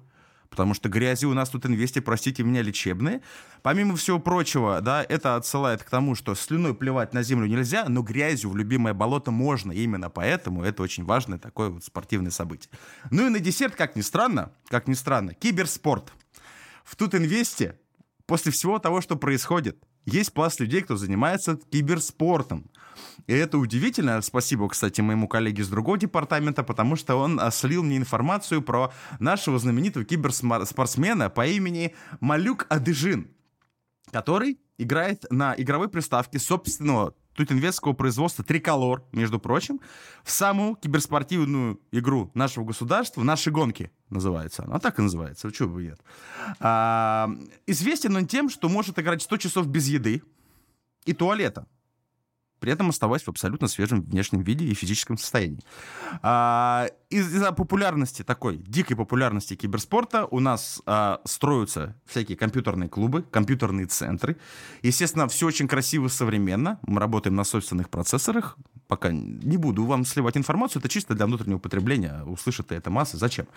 потому 0.51 0.73
что 0.73 0.89
грязи 0.89 1.25
у 1.25 1.33
нас 1.33 1.49
тут 1.49 1.65
инвести, 1.65 2.01
простите 2.01 2.43
меня, 2.43 2.61
лечебные. 2.61 3.21
Помимо 3.63 3.95
всего 3.95 4.19
прочего, 4.19 4.81
да, 4.81 5.03
это 5.07 5.37
отсылает 5.37 5.81
к 5.81 5.89
тому, 5.89 6.13
что 6.13 6.35
слюной 6.35 6.75
плевать 6.75 7.13
на 7.13 7.23
землю 7.23 7.47
нельзя, 7.47 7.85
но 7.87 8.03
грязью 8.03 8.51
в 8.51 8.57
любимое 8.57 8.93
болото 8.93 9.31
можно. 9.31 9.71
Именно 9.71 10.09
поэтому 10.09 10.63
это 10.63 10.83
очень 10.83 11.05
важное 11.05 11.39
такое 11.39 11.69
вот 11.69 11.85
спортивное 11.85 12.31
событие. 12.31 12.69
Ну 13.09 13.25
и 13.25 13.29
на 13.29 13.39
десерт, 13.39 13.75
как 13.75 13.95
ни 13.95 14.01
странно, 14.01 14.51
как 14.67 14.87
ни 14.87 14.93
странно, 14.93 15.33
киберспорт. 15.33 16.11
В 16.83 16.97
тут 16.97 17.15
инвесте 17.15 17.79
после 18.25 18.51
всего 18.51 18.77
того, 18.77 18.99
что 18.99 19.15
происходит, 19.15 19.81
есть 20.05 20.33
пласт 20.33 20.59
людей, 20.59 20.81
кто 20.81 20.95
занимается 20.95 21.59
киберспортом. 21.69 22.69
И 23.27 23.33
это 23.33 23.57
удивительно. 23.57 24.21
Спасибо, 24.21 24.67
кстати, 24.67 25.01
моему 25.01 25.27
коллеге 25.27 25.63
с 25.63 25.69
другого 25.69 25.97
департамента, 25.97 26.63
потому 26.63 26.95
что 26.95 27.15
он 27.15 27.39
а, 27.39 27.51
слил 27.51 27.83
мне 27.83 27.97
информацию 27.97 28.61
про 28.61 28.91
нашего 29.19 29.59
знаменитого 29.59 30.05
киберспортсмена 30.05 31.29
по 31.29 31.45
имени 31.45 31.95
Малюк 32.19 32.65
Адыжин, 32.69 33.29
который 34.11 34.59
играет 34.77 35.25
на 35.29 35.53
игровой 35.57 35.89
приставке 35.89 36.39
собственного 36.39 37.13
тутинвестского 37.35 37.93
производства 37.93 38.43
«Триколор», 38.43 39.05
между 39.11 39.39
прочим, 39.39 39.79
в 40.23 40.31
самую 40.31 40.75
киберспортивную 40.75 41.79
игру 41.91 42.31
нашего 42.33 42.65
государства 42.65 43.23
«Наши 43.23 43.51
гонки» 43.51 43.91
называется 44.11 44.63
она. 44.63 44.79
так 44.79 44.99
и 44.99 45.01
называется, 45.01 45.51
чего 45.51 45.69
бы 45.69 45.83
нет. 45.83 45.99
А, 46.59 47.29
известен 47.65 48.15
он 48.15 48.27
тем, 48.27 48.49
что 48.49 48.69
может 48.69 48.99
играть 48.99 49.21
100 49.21 49.37
часов 49.37 49.67
без 49.67 49.87
еды 49.87 50.21
и 51.05 51.13
туалета 51.13 51.65
при 52.61 52.71
этом 52.71 52.89
оставаясь 52.89 53.23
в 53.23 53.27
абсолютно 53.27 53.67
свежем 53.67 54.03
внешнем 54.03 54.43
виде 54.43 54.65
и 54.65 54.75
физическом 54.75 55.17
состоянии. 55.17 55.63
А, 56.21 56.87
из-за 57.09 57.51
популярности 57.51 58.21
такой, 58.23 58.57
дикой 58.57 58.95
популярности 58.95 59.55
киберспорта 59.55 60.27
у 60.27 60.39
нас 60.39 60.81
а, 60.85 61.21
строятся 61.25 61.99
всякие 62.05 62.37
компьютерные 62.37 62.87
клубы, 62.87 63.23
компьютерные 63.23 63.87
центры. 63.87 64.37
Естественно, 64.83 65.27
все 65.27 65.47
очень 65.47 65.67
красиво, 65.67 66.07
современно. 66.07 66.79
Мы 66.83 66.99
работаем 66.99 67.35
на 67.35 67.43
собственных 67.43 67.89
процессорах. 67.89 68.55
Пока 68.91 69.09
не 69.13 69.55
буду 69.55 69.85
вам 69.85 70.03
сливать 70.03 70.35
информацию, 70.35 70.81
это 70.81 70.89
чисто 70.89 71.13
для 71.15 71.25
внутреннего 71.25 71.59
потребления. 71.59 72.23
Услышат 72.25 72.73
это 72.73 72.89
массы, 72.89 73.15
зачем? 73.15 73.47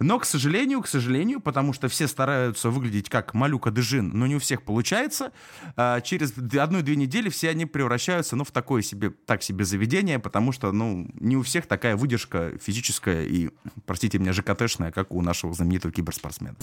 Но, 0.00 0.18
к 0.18 0.24
сожалению, 0.24 0.80
к 0.80 0.88
сожалению, 0.88 1.40
потому 1.40 1.74
что 1.74 1.88
все 1.88 2.08
стараются 2.08 2.70
выглядеть 2.70 3.10
как 3.10 3.34
малюка 3.34 3.70
Дежин, 3.70 4.12
но 4.14 4.26
не 4.26 4.36
у 4.36 4.38
всех 4.38 4.62
получается, 4.62 5.30
а, 5.76 6.00
через 6.00 6.32
одну-две 6.38 6.96
недели 6.96 7.28
все 7.28 7.50
они 7.50 7.66
превращаются, 7.66 8.34
ну, 8.34 8.44
в 8.44 8.50
такое 8.50 8.80
себе, 8.80 9.10
так 9.10 9.42
себе 9.42 9.66
заведение, 9.66 10.18
потому 10.18 10.52
что, 10.52 10.72
ну, 10.72 11.06
не 11.20 11.36
у 11.36 11.42
всех 11.42 11.66
такая 11.66 11.94
выдержка 11.94 12.52
физическая 12.58 13.26
и, 13.26 13.50
простите 13.84 14.18
меня, 14.18 14.32
ЖКТшная, 14.32 14.90
как 14.90 15.12
у 15.12 15.20
нашего 15.20 15.52
знаменитого 15.52 15.92
киберспортсмена. 15.92 16.56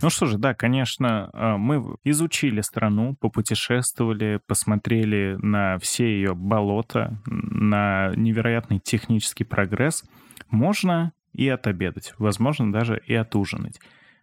Ну 0.00 0.10
что 0.10 0.26
же, 0.26 0.38
да, 0.38 0.54
конечно, 0.54 1.28
а, 1.32 1.56
мы 1.56 1.96
изучили 2.04 2.60
страну, 2.60 3.16
попутешествовали, 3.16 4.40
посмотрели 4.46 5.36
на 5.42 5.78
все 5.78 6.06
ее 6.06 6.34
болота, 6.34 7.20
на 7.26 8.12
невероятный 8.14 8.78
технический 8.78 9.44
прогресс. 9.44 10.04
Можно 10.50 11.12
и 11.32 11.48
отобедать, 11.48 12.14
возможно, 12.18 12.72
даже 12.72 13.02
и 13.06 13.14
отужинать. 13.14 13.80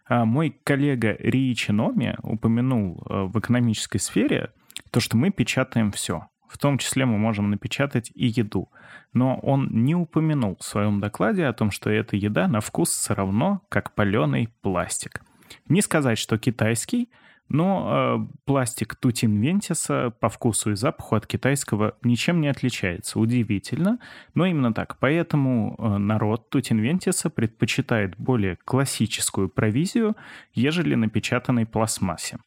А 0.08 0.24
мой 0.24 0.56
коллега 0.64 1.16
Рии 1.18 1.52
Чиноми 1.52 2.16
упомянул 2.22 3.02
а, 3.04 3.24
в 3.24 3.38
экономической 3.38 3.98
сфере 3.98 4.52
то, 4.90 5.00
что 5.00 5.18
мы 5.18 5.30
печатаем 5.30 5.92
все. 5.92 6.28
В 6.48 6.58
том 6.58 6.78
числе 6.78 7.04
мы 7.04 7.18
можем 7.18 7.50
напечатать 7.50 8.10
и 8.14 8.28
еду. 8.28 8.70
Но 9.12 9.38
он 9.40 9.68
не 9.70 9.94
упомянул 9.94 10.56
в 10.58 10.64
своем 10.64 11.00
докладе 11.00 11.46
о 11.46 11.52
том, 11.52 11.70
что 11.70 11.90
эта 11.90 12.16
еда 12.16 12.48
на 12.48 12.60
вкус 12.60 12.90
все 12.90 13.14
равно 13.14 13.62
как 13.68 13.94
паленый 13.94 14.48
пластик. 14.62 15.22
Не 15.68 15.82
сказать, 15.82 16.18
что 16.18 16.38
китайский, 16.38 17.08
но 17.48 18.26
э, 18.28 18.34
пластик 18.44 18.96
Тутин 18.96 19.40
Вентиса 19.40 20.12
по 20.18 20.28
вкусу 20.28 20.72
и 20.72 20.76
запаху 20.76 21.14
от 21.14 21.26
китайского 21.26 21.96
ничем 22.02 22.40
не 22.40 22.48
отличается. 22.48 23.20
Удивительно, 23.20 23.98
но 24.34 24.46
именно 24.46 24.74
так. 24.74 24.98
Поэтому 24.98 25.76
э, 25.78 25.98
народ 25.98 26.50
Тутин 26.50 26.78
Вентиса 26.78 27.30
предпочитает 27.30 28.16
более 28.16 28.56
классическую 28.56 29.48
провизию, 29.48 30.16
ежели 30.54 30.96
напечатанной 30.96 31.66
пластмассе. 31.66 32.38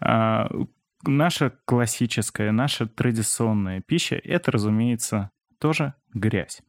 А, 0.00 0.48
наша 1.04 1.52
классическая, 1.64 2.52
наша 2.52 2.86
традиционная 2.86 3.80
пища— 3.80 4.20
это, 4.24 4.52
разумеется, 4.52 5.30
тоже 5.58 5.94
грязь. 6.14 6.62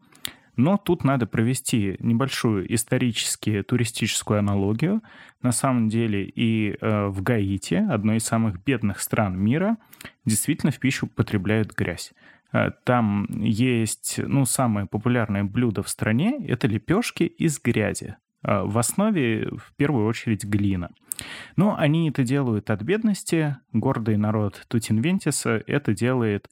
Но 0.60 0.76
тут 0.76 1.05
надо 1.05 1.26
провести 1.26 1.95
небольшую 1.99 2.74
исторически 2.76 3.64
туристическую 3.64 4.39
аналогию. 4.39 5.01
На 5.41 5.53
самом 5.53 5.88
деле 5.88 6.26
и 6.26 6.76
э, 6.82 7.07
в 7.07 7.24
Гаити, 7.24 7.76
одной 7.76 8.18
из 8.18 8.26
самых 8.26 8.62
бедных 8.66 8.99
стран 8.99 9.39
мира, 9.39 9.78
действительно 10.26 10.74
в 10.74 10.80
пищу 10.80 11.07
потребляют 11.07 11.74
грязь. 11.78 12.12
Э, 12.51 12.72
там 12.84 13.26
есть, 13.41 14.20
ну, 14.22 14.43
самое 14.43 14.86
популярное 14.86 15.45
блюдо 15.45 15.82
в 15.82 15.88
стране— 15.88 16.45
это 16.49 16.68
лепешки 16.68 17.24
из 17.24 17.57
грязи. 17.62 18.18
Э, 18.43 18.64
в 18.64 18.78
основе, 18.78 19.47
в 19.55 19.74
первую 19.78 20.07
очередь, 20.07 20.43
глина. 20.43 20.89
Но 21.55 21.78
они 21.78 22.10
это 22.10 22.26
делают 22.26 22.70
от 22.70 22.82
бедности. 22.82 23.55
Гордый 23.72 24.18
народ 24.18 24.66
Тутинвентиса 24.68 25.64
это 25.68 25.93
делает 25.93 26.49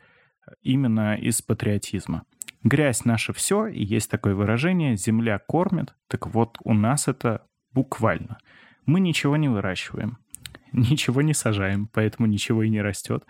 именно 0.62 1.16
из 1.16 1.42
патриотизма. 1.42 2.24
Грязь 2.68 3.06
наше 3.06 3.34
все, 3.34 3.68
и 3.68 3.84
есть 3.84 4.12
такое 4.12 4.36
выражение 4.36 4.98
«земля 4.98 5.40
кормит». 5.40 5.96
Так 6.08 6.28
вот, 6.28 6.58
у 6.64 6.74
нас 6.74 7.08
это 7.08 7.46
буквально. 7.72 8.38
Мы 8.86 9.00
ничего 9.00 9.38
не 9.38 9.48
выращиваем, 9.48 10.18
ничего 10.72 11.22
не 11.22 11.34
сажаем, 11.34 11.90
поэтому 11.94 12.28
ничего 12.28 12.64
и 12.64 12.70
не 12.70 12.82
растет. 12.82 13.26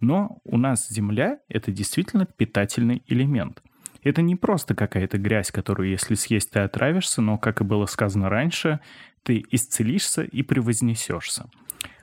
Но 0.00 0.38
у 0.44 0.58
нас 0.58 0.88
земля— 0.88 1.38
это 1.48 1.72
действительно 1.72 2.26
питательный 2.26 3.02
элемент— 3.06 3.62
это 4.02 4.20
не 4.20 4.36
просто 4.36 4.74
какая-то 4.74 5.18
грязь, 5.18 5.50
которую, 5.50 5.88
если 5.88 6.14
съесть, 6.14 6.50
ты 6.50 6.60
отравишься, 6.60 7.22
но, 7.22 7.38
как 7.38 7.60
и 7.60 7.64
было 7.64 7.86
сказано 7.86 8.28
раньше, 8.28 8.80
ты 9.22 9.44
исцелишься 9.50 10.22
и 10.22 10.42
превознесешься. 10.42 11.48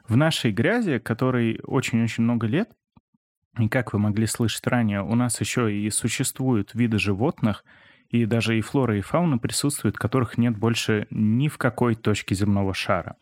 В 0.07 0.15
нашей 0.15 0.51
грязи, 0.51 0.99
которой 0.99 1.59
очень-очень 1.63 2.23
много 2.23 2.47
лет, 2.47 2.71
и 3.57 3.67
как 3.67 3.93
вы 3.93 3.99
могли 3.99 4.27
слышать 4.27 4.65
ранее, 4.67 5.01
у 5.01 5.15
нас 5.15 5.39
еще 5.39 5.73
и 5.73 5.89
существуют 5.89 6.73
виды 6.73 6.99
животных, 6.99 7.63
и 8.09 8.25
даже 8.25 8.57
и 8.57 8.61
флора, 8.61 8.97
и 8.97 9.01
фауна 9.01 9.37
присутствуют, 9.37 9.97
которых 9.97 10.37
нет 10.37 10.57
больше 10.57 11.07
ни 11.11 11.47
в 11.47 11.57
какой 11.57 11.95
точке 11.95 12.35
земного 12.35 12.73
шара. 12.73 13.15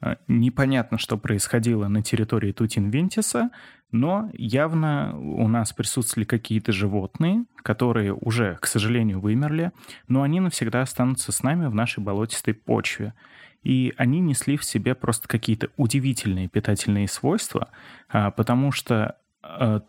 Э, 0.00 0.16
непонятно, 0.28 0.98
что 0.98 1.16
происходило 1.16 1.88
на 1.88 2.02
территории 2.02 2.52
Тутин-Вентиса, 2.52 3.50
но 3.92 4.30
явно 4.32 5.16
у 5.16 5.46
нас 5.48 5.72
присутствовали 5.72 6.26
какие-то 6.26 6.72
животные, 6.72 7.44
которые 7.62 8.14
уже, 8.14 8.58
к 8.60 8.66
сожалению, 8.66 9.20
вымерли, 9.20 9.72
но 10.08 10.22
они 10.22 10.40
навсегда 10.40 10.82
останутся 10.82 11.32
с 11.32 11.42
нами 11.42 11.66
в 11.66 11.74
нашей 11.74 12.02
болотистой 12.02 12.54
почве. 12.54 13.14
И 13.62 13.94
они 13.96 14.20
несли 14.20 14.56
в 14.56 14.64
себе 14.64 14.94
просто 14.94 15.28
какие-то 15.28 15.70
удивительные 15.76 16.48
питательные 16.48 17.08
свойства, 17.08 17.70
а, 18.08 18.30
потому 18.30 18.70
что 18.70 19.16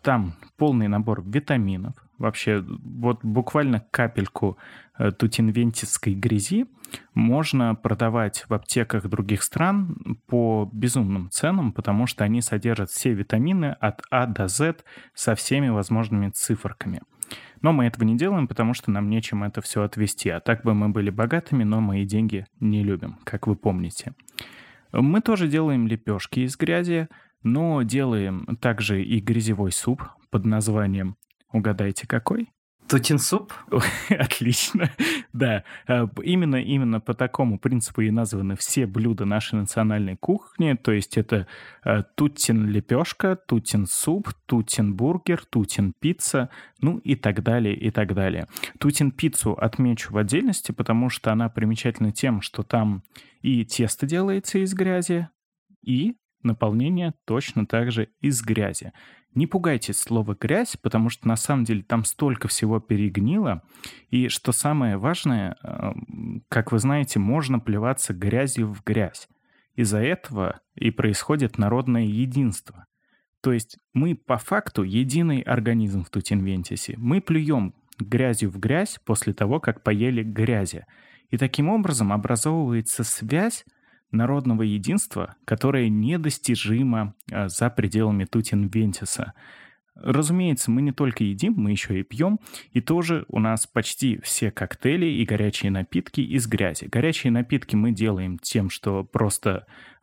там 0.02 0.34
полный 0.56 0.88
набор 0.88 1.22
витаминов, 1.26 1.94
вообще 2.18 2.64
вот 2.66 3.24
буквально 3.24 3.84
капельку 3.90 4.58
э, 4.98 5.12
тутинвентисской 5.12 6.14
грязи 6.14 6.66
можно 7.14 7.74
продавать 7.74 8.44
в 8.48 8.54
аптеках 8.54 9.08
других 9.08 9.42
стран 9.42 10.18
по 10.26 10.68
безумным 10.72 11.30
ценам, 11.30 11.72
потому 11.72 12.06
что 12.06 12.24
они 12.24 12.40
содержат 12.42 12.90
все 12.90 13.12
витамины 13.12 13.76
от 13.80 14.02
А 14.10 14.26
до 14.26 14.48
З 14.48 14.76
со 15.14 15.34
всеми 15.34 15.68
возможными 15.68 16.30
циферками. 16.30 17.02
Но 17.60 17.72
мы 17.72 17.86
этого 17.86 18.04
не 18.04 18.16
делаем, 18.16 18.46
потому 18.48 18.72
что 18.74 18.90
нам 18.90 19.10
нечем 19.10 19.42
это 19.42 19.60
все 19.60 19.82
отвести. 19.82 20.30
А 20.30 20.40
так 20.40 20.62
бы 20.62 20.74
мы 20.74 20.88
были 20.88 21.10
богатыми, 21.10 21.64
но 21.64 21.80
мои 21.80 22.04
деньги 22.04 22.46
не 22.60 22.82
любим, 22.82 23.18
как 23.24 23.46
вы 23.46 23.56
помните. 23.56 24.14
Мы 24.92 25.20
тоже 25.20 25.48
делаем 25.48 25.86
лепешки 25.86 26.40
из 26.40 26.56
грязи, 26.56 27.08
но 27.42 27.82
делаем 27.82 28.56
также 28.60 29.02
и 29.02 29.20
грязевой 29.20 29.72
суп 29.72 30.02
под 30.30 30.44
названием 30.44 31.16
Угадайте, 31.52 32.06
какой? 32.06 32.50
Тутинсуп? 32.88 33.52
Отлично. 34.10 34.90
Да, 35.34 35.64
э, 35.86 36.06
именно, 36.22 36.56
именно 36.56 37.00
по 37.00 37.12
такому 37.12 37.58
принципу 37.58 38.00
и 38.00 38.10
названы 38.10 38.56
все 38.56 38.86
блюда 38.86 39.26
нашей 39.26 39.56
национальной 39.56 40.16
кухни. 40.16 40.74
То 40.74 40.92
есть 40.92 41.18
это 41.18 41.46
э, 41.84 42.02
тутин 42.14 42.66
лепешка, 42.66 43.36
тутин 43.36 43.86
суп, 43.86 44.32
тутин 44.46 44.94
бургер, 44.94 45.44
тутин 45.44 45.92
пицца, 45.98 46.48
ну 46.80 46.98
и 46.98 47.14
так 47.14 47.42
далее, 47.42 47.76
и 47.76 47.90
так 47.90 48.14
далее. 48.14 48.46
Тутин 48.78 49.10
пиццу 49.10 49.52
отмечу 49.52 50.12
в 50.12 50.16
отдельности, 50.16 50.72
потому 50.72 51.10
что 51.10 51.30
она 51.30 51.50
примечательна 51.50 52.10
тем, 52.10 52.40
что 52.40 52.62
там 52.62 53.02
и 53.42 53.66
тесто 53.66 54.06
делается 54.06 54.58
из 54.58 54.72
грязи, 54.72 55.28
и 55.82 56.16
наполнение 56.42 57.14
точно 57.24 57.66
так 57.66 57.92
же 57.92 58.08
из 58.20 58.42
грязи. 58.42 58.92
Не 59.34 59.46
пугайтесь 59.46 59.98
слова 59.98 60.36
«грязь», 60.38 60.76
потому 60.80 61.10
что 61.10 61.28
на 61.28 61.36
самом 61.36 61.64
деле 61.64 61.82
там 61.82 62.04
столько 62.04 62.48
всего 62.48 62.80
перегнило. 62.80 63.62
И 64.10 64.28
что 64.28 64.52
самое 64.52 64.96
важное, 64.96 65.56
э, 65.62 65.92
как 66.48 66.72
вы 66.72 66.78
знаете, 66.78 67.18
можно 67.18 67.60
плеваться 67.60 68.14
грязью 68.14 68.72
в 68.72 68.82
грязь. 68.82 69.28
Из-за 69.74 69.98
этого 69.98 70.60
и 70.74 70.90
происходит 70.90 71.58
народное 71.58 72.04
единство. 72.04 72.86
То 73.40 73.52
есть 73.52 73.78
мы 73.92 74.16
по 74.16 74.38
факту 74.38 74.82
единый 74.82 75.42
организм 75.42 76.02
в 76.04 76.10
Тутинвентисе. 76.10 76.94
Мы 76.96 77.20
плюем 77.20 77.74
грязью 77.98 78.50
в 78.50 78.58
грязь 78.58 78.98
после 79.04 79.32
того, 79.32 79.60
как 79.60 79.82
поели 79.82 80.22
грязи. 80.22 80.84
И 81.30 81.36
таким 81.36 81.68
образом 81.68 82.12
образовывается 82.12 83.04
связь 83.04 83.64
народного 84.10 84.62
единства, 84.62 85.36
которое 85.44 85.88
недостижимо 85.88 87.14
а, 87.30 87.48
за 87.48 87.70
пределами 87.70 88.24
Тутин-Вентиса. 88.24 89.34
Разумеется, 90.00 90.70
мы 90.70 90.80
не 90.80 90.92
только 90.92 91.24
едим, 91.24 91.54
мы 91.56 91.72
еще 91.72 91.98
и 91.98 92.04
пьем, 92.04 92.38
и 92.72 92.80
тоже 92.80 93.24
у 93.28 93.40
нас 93.40 93.66
почти 93.66 94.20
все 94.22 94.52
коктейли 94.52 95.06
и 95.06 95.24
горячие 95.24 95.72
напитки 95.72 96.20
из 96.20 96.46
грязи. 96.46 96.84
Горячие 96.84 97.32
напитки 97.32 97.74
мы 97.74 97.90
делаем 97.90 98.38
тем, 98.38 98.70
что 98.70 99.02
просто 99.02 99.50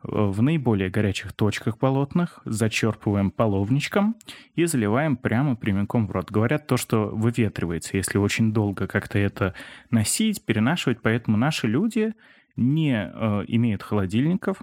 э, 0.02 0.08
в 0.10 0.42
наиболее 0.42 0.90
горячих 0.90 1.32
точках 1.32 1.78
болотных 1.78 2.40
зачерпываем 2.44 3.30
половничком 3.30 4.16
и 4.54 4.66
заливаем 4.66 5.16
прямо 5.16 5.56
прямиком 5.56 6.06
в 6.06 6.10
рот. 6.10 6.30
Говорят 6.30 6.66
то, 6.66 6.76
что 6.76 7.06
выветривается, 7.06 7.96
если 7.96 8.18
очень 8.18 8.52
долго 8.52 8.86
как-то 8.86 9.18
это 9.18 9.54
носить, 9.90 10.44
перенашивать, 10.44 10.98
поэтому 11.00 11.38
наши 11.38 11.66
люди 11.66 12.12
не 12.56 12.94
э, 12.94 13.44
имеют 13.48 13.82
холодильников, 13.82 14.62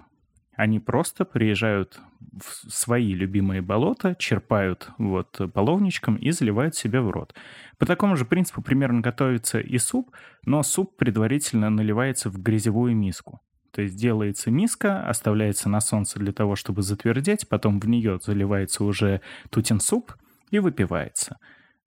они 0.56 0.78
просто 0.78 1.24
приезжают 1.24 2.00
в 2.38 2.70
свои 2.70 3.12
любимые 3.12 3.60
болота, 3.60 4.14
черпают 4.18 4.88
вот 4.98 5.40
половничком 5.52 6.16
и 6.16 6.30
заливают 6.30 6.74
себе 6.74 7.00
в 7.00 7.10
рот. 7.10 7.34
По 7.78 7.86
такому 7.86 8.16
же 8.16 8.24
принципу 8.24 8.62
примерно 8.62 9.00
готовится 9.00 9.58
и 9.58 9.78
суп, 9.78 10.10
но 10.44 10.62
суп 10.62 10.96
предварительно 10.96 11.70
наливается 11.70 12.30
в 12.30 12.40
грязевую 12.40 12.96
миску. 12.96 13.40
То 13.72 13.82
есть 13.82 13.96
делается 13.96 14.52
миска, 14.52 15.08
оставляется 15.08 15.68
на 15.68 15.80
солнце 15.80 16.20
для 16.20 16.32
того, 16.32 16.54
чтобы 16.54 16.82
затвердеть, 16.82 17.48
потом 17.48 17.80
в 17.80 17.88
нее 17.88 18.20
заливается 18.22 18.84
уже 18.84 19.20
тутин 19.50 19.80
суп 19.80 20.14
и 20.50 20.60
выпивается. 20.60 21.38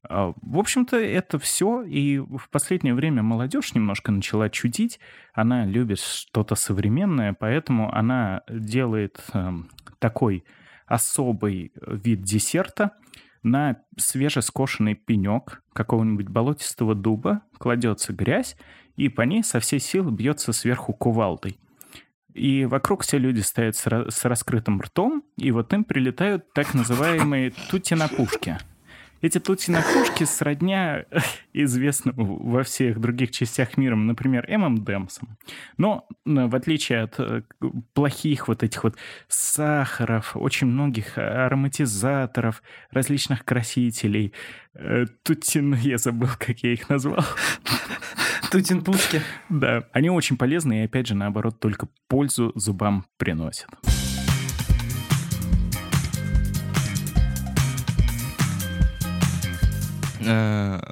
А, 0.09 0.33
в 0.41 0.57
общем-то, 0.57 0.97
это 0.97 1.39
все. 1.39 1.83
И 1.83 2.17
в 2.19 2.49
последнее 2.49 2.93
время 2.93 3.23
молодежь 3.23 3.73
немножко 3.73 4.11
начала 4.11 4.49
чудить. 4.49 4.99
Она 5.33 5.65
любит 5.65 5.99
что-то 5.99 6.55
современное, 6.55 7.33
поэтому 7.33 7.93
она 7.93 8.41
делает 8.49 9.19
э, 9.33 9.51
такой 9.99 10.43
особый 10.85 11.73
вид 11.85 12.21
десерта 12.21 12.93
на 13.43 13.77
свежескошенный 13.97 14.95
пенек 14.95 15.61
какого-нибудь 15.73 16.27
болотистого 16.29 16.95
дуба, 16.95 17.41
кладется 17.57 18.13
грязь, 18.13 18.57
и 18.95 19.09
по 19.09 19.21
ней 19.21 19.43
со 19.43 19.59
всей 19.59 19.79
силы 19.79 20.11
бьется 20.11 20.53
сверху 20.53 20.93
кувалдой. 20.93 21.59
И 22.33 22.65
вокруг 22.65 23.03
все 23.03 23.17
люди 23.17 23.41
стоят 23.41 23.75
с 23.75 24.25
раскрытым 24.25 24.81
ртом, 24.81 25.23
и 25.37 25.51
вот 25.51 25.73
им 25.73 25.83
прилетают 25.83 26.51
так 26.53 26.73
называемые 26.73 27.51
тутинопушки— 27.69 28.57
эти 29.21 29.39
тутинокушки 29.39 30.23
сродня 30.23 31.05
известному 31.53 32.37
во 32.43 32.63
всех 32.63 32.99
других 32.99 33.31
частях 33.31 33.77
мира, 33.77 33.95
например, 33.95 34.47
ММДМСам. 34.49 35.37
Но 35.77 36.07
в 36.25 36.55
отличие 36.55 37.03
от 37.03 37.19
э, 37.19 37.41
плохих 37.93 38.47
вот 38.47 38.63
этих 38.63 38.83
вот 38.83 38.95
сахаров, 39.27 40.35
очень 40.35 40.67
многих 40.67 41.17
ароматизаторов, 41.17 42.61
различных 42.91 43.45
красителей, 43.45 44.33
э, 44.73 45.05
тутин, 45.23 45.73
я 45.81 45.97
забыл, 45.97 46.29
как 46.37 46.59
я 46.59 46.73
их 46.73 46.89
назвал. 46.89 47.25
Тутин-пушки. 48.51 49.21
Да, 49.49 49.83
они 49.91 50.09
очень 50.09 50.37
полезны 50.37 50.81
и, 50.81 50.85
опять 50.85 51.07
же, 51.07 51.15
наоборот, 51.15 51.59
только 51.59 51.87
пользу 52.07 52.53
зубам 52.55 53.05
приносят. 53.17 53.67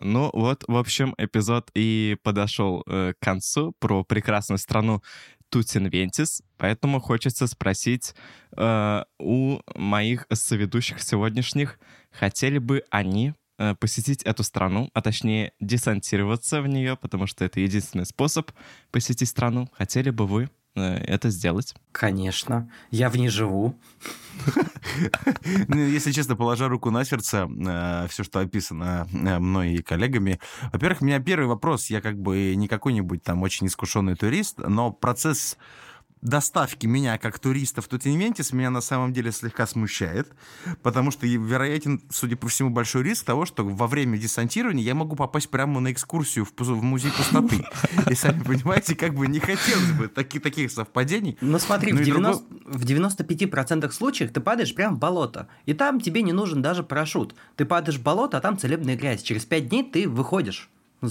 Ну 0.02 0.30
вот, 0.34 0.64
в 0.68 0.76
общем, 0.76 1.14
эпизод 1.18 1.70
и 1.74 2.18
подошел 2.24 2.84
э, 2.88 3.14
к 3.20 3.24
концу 3.24 3.74
про 3.80 4.04
прекрасную 4.04 4.60
страну 4.60 5.02
Тутинвентис, 5.50 6.42
поэтому 6.58 7.00
хочется 7.00 7.48
спросить 7.48 8.16
э, 8.58 9.04
у 9.20 9.60
моих 9.76 10.26
соведущих 10.32 11.02
сегодняшних, 11.02 11.80
хотели 12.12 12.58
бы 12.58 12.84
они 12.90 13.34
э, 13.58 13.76
посетить 13.76 14.24
эту 14.24 14.44
страну, 14.44 14.90
а 14.94 15.02
точнее 15.02 15.54
десантироваться 15.60 16.62
в 16.62 16.68
нее, 16.68 16.98
потому 16.98 17.28
что 17.28 17.46
это 17.46 17.60
единственный 17.60 18.06
способ 18.06 18.52
посетить 18.92 19.30
страну. 19.30 19.70
Хотели 19.74 20.10
бы 20.10 20.28
вы 20.28 20.50
Э, 20.50 20.65
это 20.82 21.30
сделать. 21.30 21.76
Конечно. 21.92 22.70
Я 22.92 23.10
в 23.10 23.16
ней 23.16 23.30
живу. 23.30 23.76
Ну, 25.68 25.78
если 25.78 26.12
честно, 26.12 26.36
положа 26.36 26.68
руку 26.68 26.92
на 26.92 27.06
сердце, 27.06 27.48
э, 27.48 28.08
все, 28.10 28.24
что 28.24 28.40
описано 28.40 29.08
э, 29.12 29.40
мной 29.40 29.74
и 29.74 29.82
коллегами. 29.82 30.40
Во-первых, 30.74 31.02
у 31.02 31.06
меня 31.06 31.20
первый 31.20 31.48
вопрос. 31.48 31.90
Я 31.90 32.02
как 32.02 32.20
бы 32.20 32.54
не 32.56 32.68
какой-нибудь 32.68 33.24
там 33.24 33.42
очень 33.42 33.68
искушенный 33.68 34.16
турист, 34.16 34.58
но 34.58 34.92
процесс 34.92 35.58
доставки 36.26 36.88
меня 36.88 37.18
как 37.18 37.40
туриста 37.40 37.82
в 37.82 37.88
Тутинвентис 37.88 38.52
меня 38.52 38.70
на 38.70 38.82
самом 38.82 39.14
деле 39.14 39.32
слегка 39.32 39.68
смущает, 39.68 40.28
потому 40.82 41.12
что 41.12 41.28
вероятен, 41.28 42.02
судя 42.10 42.36
по 42.36 42.48
всему, 42.48 42.72
большой 42.72 43.04
риск 43.04 43.26
того, 43.26 43.46
что 43.46 43.64
во 43.64 43.88
время 43.88 44.18
десантирования 44.18 44.84
я 44.84 44.96
могу 44.96 45.16
попасть 45.16 45.50
прямо 45.50 45.80
на 45.80 45.92
экскурсию 45.92 46.46
в, 46.46 46.52
в 46.58 46.84
музей 46.84 47.12
пустоты. 47.12 47.66
И 48.10 48.16
сами 48.16 48.44
понимаете, 48.44 48.96
как 48.96 49.14
бы 49.14 49.28
не 49.28 49.40
хотелось 49.40 49.92
бы 49.92 50.08
таки, 50.08 50.40
таких 50.40 50.72
совпадений. 50.72 51.38
Ну 51.42 51.60
смотри, 51.60 51.94
ну, 51.94 52.00
в, 52.00 52.04
90, 52.04 52.44
другой... 52.50 52.78
в 52.78 52.86
95% 52.86 53.92
случаев 53.92 54.32
ты 54.32 54.42
падаешь 54.42 54.74
прямо 54.74 54.96
в 54.96 55.00
болото, 55.00 55.48
и 55.66 55.74
там 55.74 56.02
тебе 56.02 56.24
не 56.24 56.34
нужен 56.34 56.62
даже 56.62 56.84
парашют. 56.84 57.36
Ты 57.56 57.66
падаешь 57.66 58.00
в 58.00 58.04
болото, 58.04 58.38
а 58.38 58.42
там 58.42 58.58
целебная 58.58 58.96
грязь. 58.96 59.22
Через 59.22 59.46
5 59.46 59.70
дней 59.70 59.84
ты 59.84 60.10
выходишь. 60.10 60.70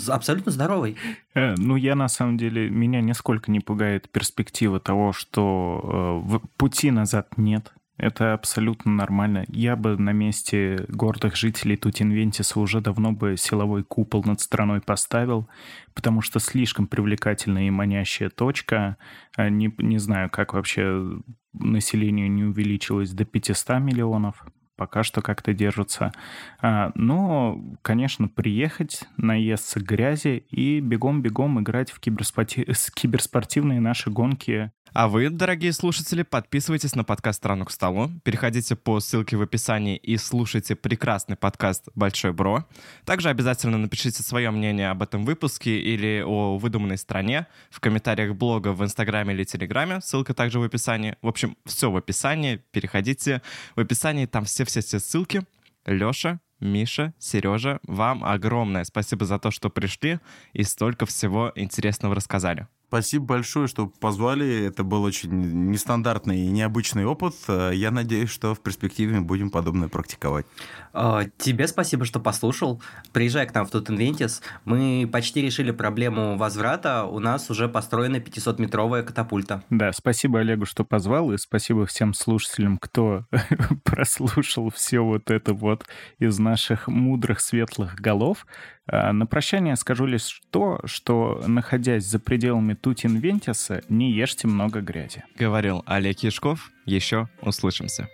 Абсолютно 0.08 0.52
здоровый. 0.52 0.96
Э, 1.34 1.54
ну, 1.56 1.76
я 1.76 1.94
на 1.94 2.08
самом 2.08 2.36
деле, 2.36 2.68
меня 2.70 3.00
нисколько 3.00 3.50
не 3.50 3.60
пугает 3.60 4.08
перспектива 4.08 4.80
того, 4.80 5.12
что 5.12 6.24
э, 6.32 6.38
пути 6.56 6.90
назад 6.90 7.36
нет. 7.36 7.72
Это 7.96 8.32
абсолютно 8.34 8.90
нормально. 8.90 9.44
Я 9.48 9.76
бы 9.76 9.96
на 9.96 10.10
месте 10.10 10.84
гордых 10.88 11.36
жителей 11.36 11.76
Тутинвентиса 11.76 12.58
уже 12.58 12.80
давно 12.80 13.12
бы 13.12 13.36
силовой 13.36 13.84
купол 13.84 14.24
над 14.24 14.40
страной 14.40 14.80
поставил, 14.80 15.48
потому 15.94 16.20
что 16.20 16.40
слишком 16.40 16.88
привлекательная 16.88 17.68
и 17.68 17.70
манящая 17.70 18.30
точка. 18.30 18.96
Э, 19.36 19.48
не, 19.48 19.72
не 19.78 19.98
знаю, 19.98 20.28
как 20.30 20.54
вообще 20.54 21.20
население 21.52 22.28
не 22.28 22.44
увеличилось 22.44 23.12
до 23.12 23.24
500 23.24 23.78
миллионов 23.78 24.44
пока 24.76 25.02
что 25.02 25.22
как-то 25.22 25.52
держатся. 25.52 26.12
А, 26.60 26.92
но, 26.94 27.60
конечно, 27.82 28.28
приехать, 28.28 29.04
наесться 29.16 29.80
грязи 29.80 30.44
и 30.50 30.80
бегом-бегом 30.80 31.60
играть 31.60 31.90
в 31.90 32.00
киберспорти... 32.00 32.66
киберспортивные 32.94 33.80
наши 33.80 34.10
гонки 34.10 34.72
а 34.94 35.08
вы, 35.08 35.28
дорогие 35.28 35.72
слушатели, 35.72 36.22
подписывайтесь 36.22 36.94
на 36.94 37.02
подкаст 37.02 37.38
«Страну 37.38 37.64
к 37.64 37.72
столу», 37.72 38.12
переходите 38.22 38.76
по 38.76 39.00
ссылке 39.00 39.36
в 39.36 39.42
описании 39.42 39.96
и 39.96 40.16
слушайте 40.16 40.76
прекрасный 40.76 41.34
подкаст 41.34 41.88
«Большой 41.96 42.32
Бро». 42.32 42.64
Также 43.04 43.28
обязательно 43.28 43.76
напишите 43.76 44.22
свое 44.22 44.52
мнение 44.52 44.90
об 44.90 45.02
этом 45.02 45.24
выпуске 45.24 45.80
или 45.80 46.22
о 46.24 46.58
выдуманной 46.58 46.96
стране 46.96 47.48
в 47.70 47.80
комментариях 47.80 48.36
блога 48.36 48.68
в 48.68 48.84
Инстаграме 48.84 49.34
или 49.34 49.42
Телеграме, 49.42 50.00
ссылка 50.00 50.32
также 50.32 50.60
в 50.60 50.62
описании. 50.62 51.16
В 51.22 51.26
общем, 51.26 51.56
все 51.64 51.90
в 51.90 51.96
описании, 51.96 52.62
переходите 52.70 53.42
в 53.74 53.80
описании, 53.80 54.26
там 54.26 54.44
все-все-все 54.44 55.00
ссылки. 55.00 55.42
Леша, 55.86 56.38
Миша, 56.60 57.14
Сережа, 57.18 57.80
вам 57.82 58.24
огромное 58.24 58.84
спасибо 58.84 59.26
за 59.26 59.40
то, 59.40 59.50
что 59.50 59.70
пришли 59.70 60.20
и 60.52 60.62
столько 60.62 61.04
всего 61.04 61.50
интересного 61.56 62.14
рассказали. 62.14 62.68
Спасибо 62.94 63.24
большое, 63.24 63.66
что 63.66 63.88
позвали. 63.88 64.66
Это 64.66 64.84
был 64.84 65.02
очень 65.02 65.28
нестандартный 65.72 66.42
и 66.42 66.48
необычный 66.48 67.04
опыт. 67.04 67.34
Я 67.48 67.90
надеюсь, 67.90 68.30
что 68.30 68.54
в 68.54 68.60
перспективе 68.60 69.16
мы 69.16 69.22
будем 69.22 69.50
подобное 69.50 69.88
практиковать. 69.88 70.46
А, 70.92 71.24
тебе 71.36 71.66
спасибо, 71.66 72.04
что 72.04 72.20
послушал. 72.20 72.80
Приезжай 73.12 73.48
к 73.48 73.54
нам 73.54 73.66
в 73.66 73.70
Тут 73.70 73.90
Инвентис. 73.90 74.42
Мы 74.64 75.10
почти 75.12 75.42
решили 75.42 75.72
проблему 75.72 76.36
возврата. 76.36 77.04
У 77.04 77.18
нас 77.18 77.50
уже 77.50 77.68
построена 77.68 78.18
500-метровая 78.18 79.02
катапульта. 79.02 79.64
Да, 79.70 79.90
спасибо 79.90 80.38
Олегу, 80.38 80.64
что 80.64 80.84
позвал, 80.84 81.32
и 81.32 81.36
спасибо 81.36 81.86
всем 81.86 82.14
слушателям, 82.14 82.78
кто 82.78 83.24
прослушал 83.82 84.70
все 84.70 85.00
вот 85.00 85.32
это 85.32 85.52
вот 85.52 85.84
из 86.20 86.38
наших 86.38 86.86
мудрых 86.86 87.40
светлых 87.40 87.96
голов. 87.96 88.46
А, 88.86 89.12
на 89.12 89.26
прощание 89.26 89.76
скажу 89.76 90.06
лишь 90.06 90.42
то, 90.50 90.80
что, 90.84 91.42
находясь 91.46 92.04
за 92.04 92.18
пределами 92.18 92.74
Тутин 92.74 93.16
Вентиса, 93.16 93.82
не 93.88 94.12
ешьте 94.12 94.46
много 94.46 94.80
грязи. 94.80 95.24
Говорил 95.36 95.82
Олег 95.86 96.20
Яшков. 96.20 96.70
Еще 96.84 97.28
услышимся. 97.40 98.08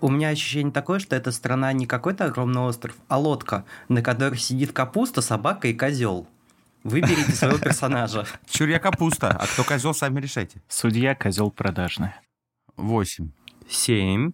У 0.00 0.10
меня 0.10 0.28
ощущение 0.28 0.72
такое, 0.72 0.98
что 0.98 1.16
эта 1.16 1.32
страна 1.32 1.72
не 1.72 1.86
какой-то 1.86 2.26
огромный 2.26 2.60
остров, 2.60 2.94
а 3.08 3.18
лодка, 3.18 3.64
на 3.88 4.02
которой 4.02 4.36
сидит 4.36 4.72
капуста, 4.72 5.22
собака 5.22 5.68
и 5.68 5.74
козел. 5.74 6.28
Выберите 6.82 7.32
своего 7.32 7.58
персонажа. 7.62 8.26
Чур 8.48 8.68
я 8.68 8.78
капуста, 8.78 9.30
а 9.30 9.46
кто 9.46 9.64
козел, 9.64 9.94
сами 9.94 10.20
решайте. 10.20 10.62
Судья 10.68 11.14
козел 11.14 11.50
продажный. 11.50 12.10
Восемь. 12.76 13.30
Семь, 13.68 14.32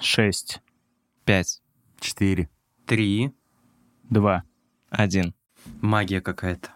Шесть. 0.00 0.62
Пять. 1.24 1.60
Четыре. 2.00 2.48
три, 2.86 3.32
Два. 4.12 4.42
Один. 4.90 5.34
магия 5.80 6.20
какая-то. 6.20 6.68